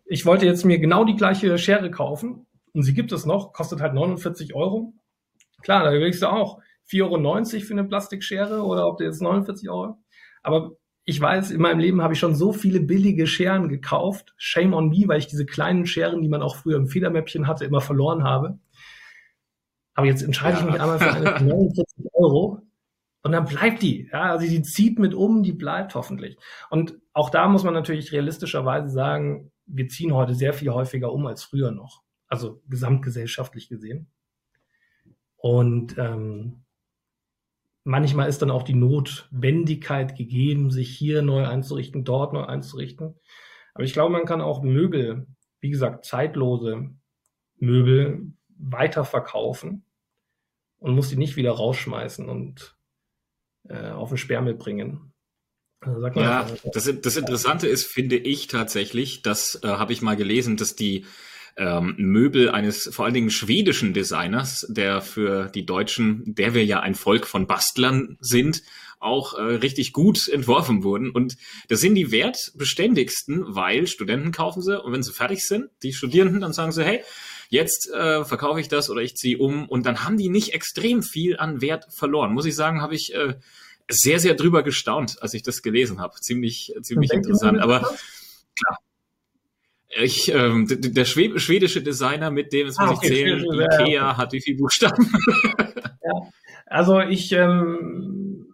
Ich 0.07 0.25
wollte 0.25 0.45
jetzt 0.45 0.65
mir 0.65 0.79
genau 0.79 1.03
die 1.03 1.15
gleiche 1.15 1.57
Schere 1.57 1.89
kaufen 1.89 2.45
und 2.75 2.83
sie 2.83 2.93
gibt 2.93 3.11
es 3.11 3.25
noch, 3.25 3.53
kostet 3.53 3.81
halt 3.81 3.93
49 3.93 4.53
Euro. 4.53 4.93
Klar, 5.61 5.83
da 5.83 5.93
überlegst 5.95 6.21
du 6.21 6.27
auch 6.27 6.59
4,90 6.91 7.01
Euro 7.55 7.65
für 7.65 7.73
eine 7.73 7.83
Plastikschere 7.85 8.61
oder 8.63 8.87
ob 8.87 8.97
du 8.97 9.05
jetzt 9.05 9.21
49 9.21 9.69
Euro. 9.69 9.97
Aber 10.43 10.71
ich 11.05 11.19
weiß, 11.19 11.51
in 11.51 11.61
meinem 11.61 11.79
Leben 11.79 12.01
habe 12.01 12.13
ich 12.13 12.19
schon 12.19 12.35
so 12.35 12.51
viele 12.51 12.79
billige 12.79 13.27
Scheren 13.27 13.69
gekauft. 13.69 14.33
Shame 14.37 14.73
on 14.73 14.89
me, 14.89 15.07
weil 15.07 15.19
ich 15.19 15.27
diese 15.27 15.45
kleinen 15.45 15.85
Scheren, 15.85 16.21
die 16.21 16.29
man 16.29 16.41
auch 16.41 16.55
früher 16.55 16.77
im 16.77 16.87
Federmäppchen 16.87 17.47
hatte, 17.47 17.65
immer 17.65 17.81
verloren 17.81 18.23
habe. 18.23 18.59
Aber 19.93 20.07
jetzt 20.07 20.21
entscheide 20.23 20.57
ich 20.57 20.65
Ja. 20.65 20.71
mich 20.71 20.81
einmal 20.81 20.99
für 20.99 21.11
eine 21.11 21.37
für 21.37 21.43
49 21.43 22.05
Euro 22.13 22.61
und 23.23 23.31
dann 23.31 23.45
bleibt 23.45 23.81
die. 23.81 24.09
Ja, 24.11 24.31
also 24.31 24.45
die 24.45 24.61
zieht 24.61 24.99
mit 24.99 25.13
um, 25.13 25.41
die 25.41 25.53
bleibt 25.53 25.95
hoffentlich. 25.95 26.37
Und 26.69 26.97
auch 27.13 27.29
da 27.29 27.47
muss 27.47 27.63
man 27.63 27.73
natürlich 27.73 28.11
realistischerweise 28.11 28.89
sagen, 28.89 29.51
wir 29.65 29.87
ziehen 29.87 30.13
heute 30.13 30.35
sehr 30.35 30.53
viel 30.53 30.71
häufiger 30.71 31.11
um 31.11 31.25
als 31.25 31.43
früher 31.43 31.71
noch. 31.71 32.03
Also 32.27 32.61
gesamtgesellschaftlich 32.67 33.69
gesehen. 33.69 34.07
Und 35.37 35.97
ähm, 35.97 36.65
manchmal 37.83 38.27
ist 38.27 38.41
dann 38.41 38.51
auch 38.51 38.63
die 38.63 38.73
Notwendigkeit 38.73 40.17
gegeben, 40.17 40.71
sich 40.71 40.89
hier 40.97 41.21
neu 41.21 41.45
einzurichten, 41.47 42.03
dort 42.03 42.33
neu 42.33 42.43
einzurichten. 42.43 43.15
Aber 43.73 43.83
ich 43.83 43.93
glaube, 43.93 44.11
man 44.11 44.25
kann 44.25 44.41
auch 44.41 44.63
Möbel, 44.63 45.27
wie 45.59 45.69
gesagt, 45.69 46.05
zeitlose 46.05 46.89
Möbel 47.57 48.33
weiterverkaufen 48.57 49.85
und 50.79 50.95
muss 50.95 51.09
die 51.09 51.17
nicht 51.17 51.35
wieder 51.35 51.51
rausschmeißen 51.51 52.27
und 52.27 52.75
äh, 53.69 53.89
auf 53.89 54.09
den 54.09 54.17
Sperrmüll 54.17 54.55
bringen. 54.55 55.13
Also 55.81 56.07
Ja, 56.07 56.41
einfach, 56.41 56.71
das, 56.73 56.91
das 57.01 57.17
Interessante 57.17 57.67
ist, 57.67 57.85
finde 57.85 58.17
ich 58.17 58.47
tatsächlich, 58.47 59.21
das 59.21 59.59
äh, 59.63 59.67
habe 59.67 59.93
ich 59.93 60.01
mal 60.01 60.15
gelesen, 60.15 60.57
dass 60.57 60.75
die 60.75 61.05
ähm, 61.57 61.95
Möbel 61.97 62.49
eines 62.49 62.89
vor 62.91 63.05
allen 63.05 63.13
Dingen 63.13 63.29
schwedischen 63.29 63.93
Designers, 63.93 64.65
der 64.69 65.01
für 65.01 65.47
die 65.47 65.65
Deutschen, 65.65 66.35
der 66.35 66.53
wir 66.53 66.65
ja 66.65 66.81
ein 66.81 66.95
Volk 66.95 67.27
von 67.27 67.47
Bastlern 67.47 68.17
sind, 68.19 68.61
auch 68.99 69.37
äh, 69.37 69.41
richtig 69.41 69.93
gut 69.93 70.27
entworfen 70.27 70.83
wurden. 70.83 71.11
Und 71.11 71.37
das 71.69 71.79
sind 71.79 71.95
die 71.95 72.11
wertbeständigsten, 72.11 73.43
weil 73.55 73.87
Studenten 73.87 74.31
kaufen 74.31 74.61
sie 74.61 74.81
und 74.81 74.91
wenn 74.91 75.03
sie 75.03 75.13
fertig 75.13 75.45
sind, 75.45 75.69
die 75.83 75.93
Studierenden, 75.93 76.41
dann 76.41 76.53
sagen 76.53 76.71
sie, 76.71 76.83
hey, 76.83 77.03
jetzt 77.49 77.89
äh, 77.91 78.25
verkaufe 78.25 78.59
ich 78.59 78.67
das 78.67 78.89
oder 78.89 79.01
ich 79.01 79.15
ziehe 79.15 79.37
um 79.37 79.69
und 79.69 79.85
dann 79.85 80.03
haben 80.03 80.17
die 80.17 80.29
nicht 80.29 80.53
extrem 80.53 81.03
viel 81.03 81.37
an 81.37 81.61
Wert 81.61 81.85
verloren. 81.93 82.33
Muss 82.33 82.45
ich 82.45 82.55
sagen, 82.55 82.81
habe 82.81 82.95
ich 82.95 83.13
äh, 83.13 83.35
sehr, 83.89 84.19
sehr 84.19 84.33
drüber 84.33 84.63
gestaunt, 84.63 85.21
als 85.21 85.33
ich 85.33 85.43
das 85.43 85.61
gelesen 85.61 86.01
habe. 86.01 86.15
Ziemlich, 86.19 86.73
ziemlich 86.81 87.11
interessant. 87.11 87.59
Aber 87.59 87.81
das? 87.81 88.03
Ich, 90.01 90.33
ähm, 90.33 90.67
der 90.69 91.05
schwed 91.05 91.39
schwedische 91.39 91.81
Designer, 91.81 92.31
mit 92.31 92.53
dem 92.53 92.67
es 92.67 92.77
Ah, 92.77 92.87
muss 92.87 92.97
okay, 92.97 93.07
ich 93.07 93.13
zählen, 93.13 93.39
schwedische, 93.39 93.61
ja, 93.61 93.67
ja, 93.79 93.85
Ikea 93.85 94.17
hat 94.17 94.33
wie 94.33 94.41
viele 94.41 94.57
Buchstaben? 94.57 95.09
Also 96.67 96.99
ich 96.99 97.31
ähm, 97.31 98.47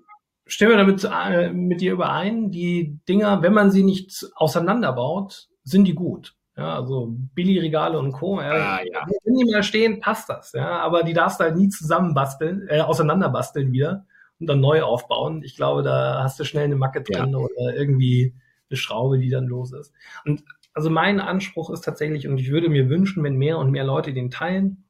stimme 0.45 0.75
damit 0.77 1.03
äh, 1.09 1.51
mit 1.51 1.81
dir 1.81 1.93
überein. 1.93 2.51
Die 2.51 2.99
Dinger, 3.07 3.41
wenn 3.41 3.53
man 3.53 3.71
sie 3.71 3.83
nicht 3.83 4.27
auseinanderbaut, 4.35 5.47
sind 5.63 5.85
die 5.85 5.95
gut. 5.95 6.35
Ja, 6.57 6.75
also 6.75 7.07
Billigregale 7.33 7.97
und 7.97 8.11
Co. 8.11 8.41
Ja, 8.41 8.51
Ah, 8.51 8.81
ja. 8.83 9.05
Wenn 9.23 9.35
die 9.37 9.45
mal 9.51 9.63
stehen, 9.63 9.99
passt 10.01 10.29
das. 10.29 10.51
Ja, 10.51 10.79
aber 10.79 11.03
die 11.03 11.13
darfst 11.13 11.39
du 11.39 11.45
halt 11.45 11.55
nie 11.55 11.69
zusammenbasteln, 11.69 12.67
äh, 12.67 12.81
auseinanderbasteln 12.81 13.71
wieder 13.71 14.05
und 14.39 14.47
dann 14.47 14.59
neu 14.59 14.83
aufbauen. 14.83 15.41
Ich 15.43 15.55
glaube, 15.55 15.81
da 15.81 16.21
hast 16.23 16.39
du 16.39 16.43
schnell 16.43 16.65
eine 16.65 16.75
Macke 16.75 17.03
Ja. 17.09 17.21
drin 17.21 17.35
oder 17.35 17.73
irgendwie 17.75 18.35
eine 18.69 18.77
Schraube, 18.77 19.17
die 19.19 19.29
dann 19.29 19.47
los 19.47 19.71
ist. 19.71 19.93
Und 20.25 20.43
also 20.73 20.89
mein 20.89 21.19
Anspruch 21.19 21.69
ist 21.69 21.81
tatsächlich, 21.81 22.27
und 22.27 22.37
ich 22.37 22.49
würde 22.51 22.69
mir 22.69 22.89
wünschen, 22.89 23.23
wenn 23.23 23.35
mehr 23.37 23.57
und 23.57 23.71
mehr 23.71 23.83
Leute 23.83 24.13
den 24.13 24.31
teilen, 24.31 24.85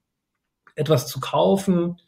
etwas 0.75 1.07
zu 1.07 1.19
kaufen. 1.19 1.99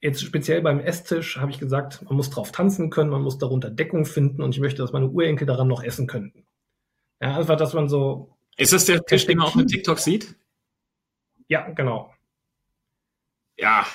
Jetzt 0.00 0.22
speziell 0.22 0.60
beim 0.62 0.80
Esstisch 0.80 1.38
habe 1.38 1.50
ich 1.50 1.58
gesagt, 1.58 2.02
man 2.02 2.16
muss 2.16 2.30
drauf 2.30 2.52
tanzen 2.52 2.90
können, 2.90 3.10
man 3.10 3.22
muss 3.22 3.38
darunter 3.38 3.70
Deckung 3.70 4.04
finden 4.04 4.42
und 4.42 4.54
ich 4.54 4.60
möchte, 4.60 4.82
dass 4.82 4.92
meine 4.92 5.08
Urenkel 5.08 5.46
daran 5.46 5.68
noch 5.68 5.82
essen 5.82 6.06
könnten. 6.06 6.46
Ja, 7.20 7.36
einfach, 7.36 7.56
dass 7.56 7.74
man 7.74 7.88
so, 7.88 8.36
Ist 8.56 8.72
das 8.72 8.84
der 8.84 9.04
Tisch, 9.04 9.26
den 9.26 9.38
man 9.38 9.48
auch 9.48 9.54
mit 9.54 9.68
TikTok 9.68 9.98
sieht? 9.98 10.36
ja, 11.48 11.68
genau. 11.70 12.12
Ja. 13.56 13.86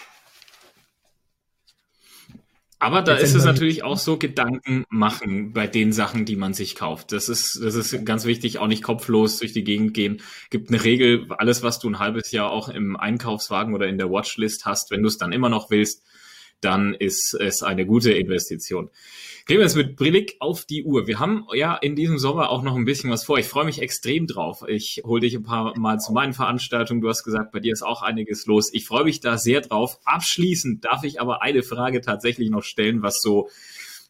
Aber 2.83 3.01
da 3.01 3.13
Jetzt 3.13 3.23
ist 3.23 3.35
es 3.35 3.45
natürlich 3.45 3.83
auch 3.85 3.97
so 3.97 4.17
Gedanken 4.17 4.83
machen 4.89 5.53
bei 5.53 5.67
den 5.67 5.93
Sachen, 5.93 6.25
die 6.25 6.35
man 6.35 6.53
sich 6.53 6.75
kauft. 6.75 7.13
Das 7.13 7.29
ist, 7.29 7.57
das 7.63 7.75
ist 7.75 8.05
ganz 8.05 8.25
wichtig, 8.25 8.59
auch 8.59 8.67
nicht 8.67 8.83
kopflos 8.83 9.39
durch 9.39 9.53
die 9.53 9.63
Gegend 9.63 9.93
gehen. 9.93 10.21
Gibt 10.49 10.69
eine 10.69 10.83
Regel, 10.83 11.27
alles, 11.37 11.63
was 11.63 11.79
du 11.79 11.89
ein 11.89 11.99
halbes 11.99 12.31
Jahr 12.31 12.51
auch 12.51 12.67
im 12.67 12.97
Einkaufswagen 12.97 13.73
oder 13.73 13.87
in 13.87 13.97
der 13.97 14.09
Watchlist 14.09 14.65
hast, 14.65 14.91
wenn 14.91 15.01
du 15.01 15.07
es 15.07 15.17
dann 15.17 15.31
immer 15.31 15.47
noch 15.47 15.69
willst, 15.69 16.03
dann 16.63 16.93
ist 16.93 17.33
es 17.39 17.63
eine 17.63 17.85
gute 17.85 18.11
Investition. 18.11 18.89
Clemens, 19.45 19.75
mit 19.75 19.97
Blick 19.97 20.37
auf 20.39 20.63
die 20.63 20.85
Uhr. 20.85 21.05
Wir 21.05 21.19
haben 21.19 21.45
ja 21.53 21.75
in 21.75 21.97
diesem 21.97 22.17
Sommer 22.17 22.49
auch 22.49 22.63
noch 22.63 22.77
ein 22.77 22.85
bisschen 22.85 23.09
was 23.09 23.25
vor. 23.25 23.37
Ich 23.37 23.47
freue 23.47 23.65
mich 23.65 23.81
extrem 23.81 24.25
drauf. 24.25 24.63
Ich 24.67 25.01
hole 25.03 25.19
dich 25.19 25.35
ein 25.35 25.43
paar 25.43 25.77
Mal 25.77 25.99
zu 25.99 26.13
meinen 26.13 26.31
Veranstaltungen. 26.31 27.01
Du 27.01 27.09
hast 27.09 27.25
gesagt, 27.25 27.51
bei 27.51 27.59
dir 27.59 27.73
ist 27.73 27.83
auch 27.83 28.03
einiges 28.03 28.45
los. 28.45 28.73
Ich 28.73 28.85
freue 28.85 29.03
mich 29.03 29.19
da 29.19 29.37
sehr 29.37 29.59
drauf. 29.59 29.99
Abschließend 30.05 30.85
darf 30.85 31.03
ich 31.03 31.19
aber 31.19 31.41
eine 31.41 31.61
Frage 31.61 31.99
tatsächlich 31.99 32.49
noch 32.49 32.63
stellen, 32.63 33.01
was 33.01 33.19
so, 33.19 33.49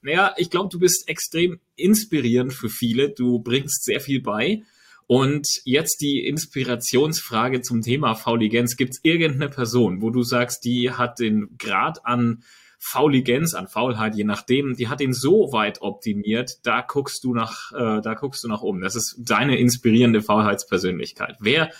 naja, 0.03 0.35
ich 0.37 0.51
glaube, 0.51 0.69
du 0.69 0.77
bist 0.77 1.09
extrem 1.09 1.59
inspirierend 1.75 2.53
für 2.53 2.69
viele. 2.69 3.09
Du 3.09 3.39
bringst 3.39 3.85
sehr 3.85 4.01
viel 4.01 4.21
bei. 4.21 4.61
Und 5.07 5.47
jetzt 5.65 6.01
die 6.01 6.25
Inspirationsfrage 6.25 7.61
zum 7.61 7.81
Thema 7.81 8.15
Fauligenz. 8.15 8.77
Gibt 8.77 8.93
es 8.93 8.99
irgendeine 9.03 9.49
Person, 9.49 10.01
wo 10.01 10.09
du 10.09 10.23
sagst, 10.23 10.63
die 10.65 10.91
hat 10.91 11.19
den 11.19 11.55
Grad 11.57 12.05
an 12.05 12.43
Fauligenz, 12.85 13.53
an 13.53 13.69
Faulheit, 13.69 14.13
je 14.15 14.25
nachdem, 14.25 14.75
die 14.75 14.89
hat 14.89 14.99
ihn 14.99 15.13
so 15.13 15.53
weit 15.53 15.81
optimiert, 15.81 16.59
da 16.63 16.81
guckst 16.81 17.23
du 17.23 17.33
nach, 17.33 17.71
äh, 17.71 18.01
da 18.01 18.13
guckst 18.13 18.43
du 18.43 18.49
nach 18.49 18.61
um. 18.61 18.81
Das 18.81 18.97
ist 18.97 19.21
deine 19.23 19.57
inspirierende 19.57 20.21
Faulheitspersönlichkeit. 20.21 21.37
Wer 21.39 21.71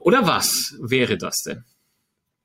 oder 0.00 0.26
was 0.26 0.74
wäre 0.80 1.18
das 1.18 1.42
denn? 1.42 1.64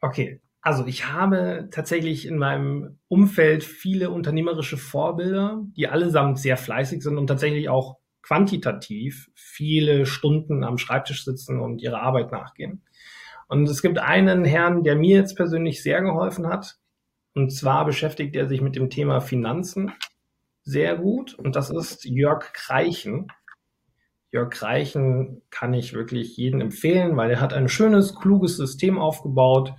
Okay, 0.01 0.41
also 0.61 0.85
ich 0.85 1.07
habe 1.07 1.69
tatsächlich 1.71 2.25
in 2.25 2.37
meinem 2.37 2.99
Umfeld 3.07 3.63
viele 3.63 4.09
unternehmerische 4.09 4.75
Vorbilder, 4.75 5.63
die 5.77 5.87
allesamt 5.87 6.37
sehr 6.37 6.57
fleißig 6.57 7.01
sind 7.01 7.17
und 7.17 7.27
tatsächlich 7.27 7.69
auch 7.69 8.00
quantitativ 8.21 9.29
viele 9.35 10.05
Stunden 10.05 10.63
am 10.63 10.77
Schreibtisch 10.77 11.25
sitzen 11.25 11.59
und 11.59 11.81
ihrer 11.81 12.01
Arbeit 12.01 12.31
nachgehen. 12.31 12.83
Und 13.47 13.67
es 13.67 13.81
gibt 13.81 13.99
einen 13.99 14.45
Herrn, 14.45 14.83
der 14.83 14.95
mir 14.95 15.17
jetzt 15.17 15.35
persönlich 15.35 15.83
sehr 15.83 16.01
geholfen 16.01 16.47
hat. 16.47 16.77
Und 17.33 17.51
zwar 17.51 17.85
beschäftigt 17.85 18.35
er 18.35 18.47
sich 18.47 18.61
mit 18.61 18.75
dem 18.75 18.89
Thema 18.89 19.19
Finanzen 19.19 19.91
sehr 20.63 20.95
gut. 20.97 21.33
Und 21.33 21.55
das 21.55 21.69
ist 21.69 22.05
Jörg 22.05 22.53
Kreichen. 22.53 23.27
Jörg 24.31 24.49
Kreichen 24.49 25.41
kann 25.49 25.73
ich 25.73 25.93
wirklich 25.93 26.37
jedem 26.37 26.61
empfehlen, 26.61 27.17
weil 27.17 27.31
er 27.31 27.41
hat 27.41 27.53
ein 27.53 27.67
schönes, 27.67 28.15
kluges 28.15 28.55
System 28.55 28.97
aufgebaut. 28.97 29.73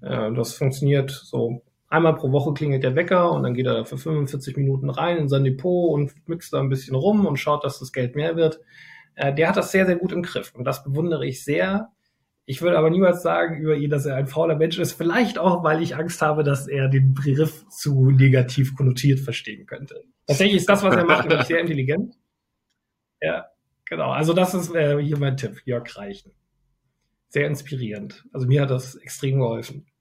Äh, 0.00 0.32
Das 0.32 0.54
funktioniert 0.54 1.10
so. 1.10 1.62
Einmal 1.92 2.14
pro 2.14 2.32
Woche 2.32 2.54
klingelt 2.54 2.82
der 2.84 2.96
Wecker 2.96 3.30
und 3.32 3.42
dann 3.42 3.52
geht 3.52 3.66
er 3.66 3.84
für 3.84 3.98
45 3.98 4.56
Minuten 4.56 4.88
rein 4.88 5.18
in 5.18 5.28
sein 5.28 5.44
Depot 5.44 5.92
und 5.92 6.14
mixt 6.26 6.50
da 6.54 6.58
ein 6.58 6.70
bisschen 6.70 6.94
rum 6.96 7.26
und 7.26 7.36
schaut, 7.36 7.64
dass 7.64 7.80
das 7.80 7.92
Geld 7.92 8.16
mehr 8.16 8.34
wird. 8.34 8.60
Äh, 9.14 9.34
Der 9.34 9.50
hat 9.50 9.58
das 9.58 9.72
sehr, 9.72 9.84
sehr 9.84 9.96
gut 9.96 10.10
im 10.10 10.22
Griff 10.22 10.54
und 10.54 10.64
das 10.64 10.84
bewundere 10.84 11.26
ich 11.26 11.44
sehr. 11.44 11.90
Ich 12.46 12.62
würde 12.62 12.78
aber 12.78 12.88
niemals 12.88 13.22
sagen 13.22 13.58
über 13.60 13.76
ihn, 13.76 13.90
dass 13.90 14.06
er 14.06 14.16
ein 14.16 14.26
fauler 14.26 14.56
Mensch 14.56 14.78
ist. 14.78 14.92
Vielleicht 14.94 15.38
auch, 15.38 15.64
weil 15.64 15.82
ich 15.82 15.94
Angst 15.94 16.22
habe, 16.22 16.42
dass 16.44 16.66
er 16.66 16.88
den 16.88 17.12
Begriff 17.12 17.68
zu 17.68 18.10
negativ 18.10 18.74
konnotiert 18.74 19.20
verstehen 19.20 19.66
könnte. 19.66 20.02
Tatsächlich 20.26 20.56
ist 20.56 20.70
das, 20.70 20.82
was 20.82 20.96
er 20.96 21.04
macht, 21.04 21.30
sehr 21.46 21.60
intelligent. 21.60 22.14
Ja, 23.20 23.48
genau. 23.84 24.12
Also 24.12 24.32
das 24.32 24.54
ist 24.54 24.74
äh, 24.74 24.98
hier 24.98 25.18
mein 25.18 25.36
Tipp, 25.36 25.60
Jörg 25.66 25.94
Reichen. 25.94 26.32
Sehr 27.28 27.46
inspirierend. 27.48 28.24
Also 28.32 28.46
mir 28.46 28.62
hat 28.62 28.70
das 28.70 28.94
extrem 28.94 29.40
geholfen. 29.40 29.91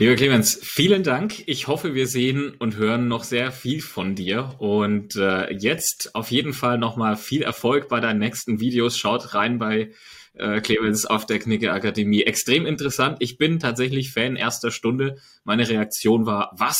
Lieber 0.00 0.14
Clemens, 0.14 0.60
vielen 0.62 1.02
Dank. 1.02 1.42
Ich 1.46 1.66
hoffe, 1.66 1.92
wir 1.92 2.06
sehen 2.06 2.54
und 2.60 2.76
hören 2.76 3.08
noch 3.08 3.24
sehr 3.24 3.50
viel 3.50 3.82
von 3.82 4.14
dir. 4.14 4.54
Und 4.58 5.16
äh, 5.16 5.52
jetzt 5.52 6.14
auf 6.14 6.30
jeden 6.30 6.52
Fall 6.52 6.78
nochmal 6.78 7.16
viel 7.16 7.42
Erfolg 7.42 7.88
bei 7.88 7.98
deinen 7.98 8.20
nächsten 8.20 8.60
Videos. 8.60 8.96
Schaut 8.96 9.34
rein 9.34 9.58
bei 9.58 9.90
äh, 10.34 10.60
Clemens 10.60 11.04
auf 11.04 11.26
der 11.26 11.40
Knicke 11.40 11.72
Akademie. 11.72 12.22
Extrem 12.22 12.64
interessant. 12.64 13.16
Ich 13.18 13.38
bin 13.38 13.58
tatsächlich 13.58 14.12
Fan 14.12 14.36
erster 14.36 14.70
Stunde. 14.70 15.16
Meine 15.42 15.68
Reaktion 15.68 16.26
war, 16.26 16.52
was 16.56 16.78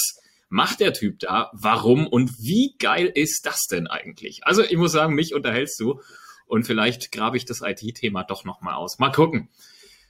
macht 0.49 0.79
der 0.79 0.93
Typ 0.93 1.19
da? 1.19 1.51
Warum? 1.55 2.07
Und 2.07 2.39
wie 2.39 2.77
geil 2.79 3.11
ist 3.13 3.47
das 3.47 3.67
denn 3.69 3.89
eigentlich? 3.89 4.45
Also 4.45 4.63
ich 4.63 4.77
muss 4.77 4.93
sagen, 4.93 5.17
mich 5.17 5.35
unterhältst 5.35 5.81
du. 5.81 6.01
Und 6.47 6.69
vielleicht 6.69 7.11
grabe 7.11 7.37
ich 7.37 7.47
das 7.47 7.63
IT-Thema 7.63 8.23
doch 8.23 8.45
nochmal 8.45 8.75
aus. 8.75 9.01
Mal 9.01 9.11
gucken. 9.11 9.49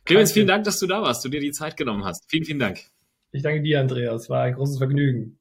Clemens, 0.05 0.33
vielen 0.33 0.47
Dank, 0.47 0.65
dass 0.65 0.79
du 0.79 0.87
da 0.87 1.01
warst, 1.01 1.25
du 1.25 1.31
dir 1.31 1.41
die 1.41 1.53
Zeit 1.53 1.79
genommen 1.79 2.05
hast. 2.05 2.27
Vielen, 2.29 2.45
vielen 2.45 2.59
Dank. 2.59 2.81
Ich 3.33 3.43
danke 3.43 3.63
dir, 3.63 3.81
Andreas. 3.81 4.29
War 4.29 4.43
ein 4.43 4.55
großes 4.55 4.77
Vergnügen. 4.77 5.39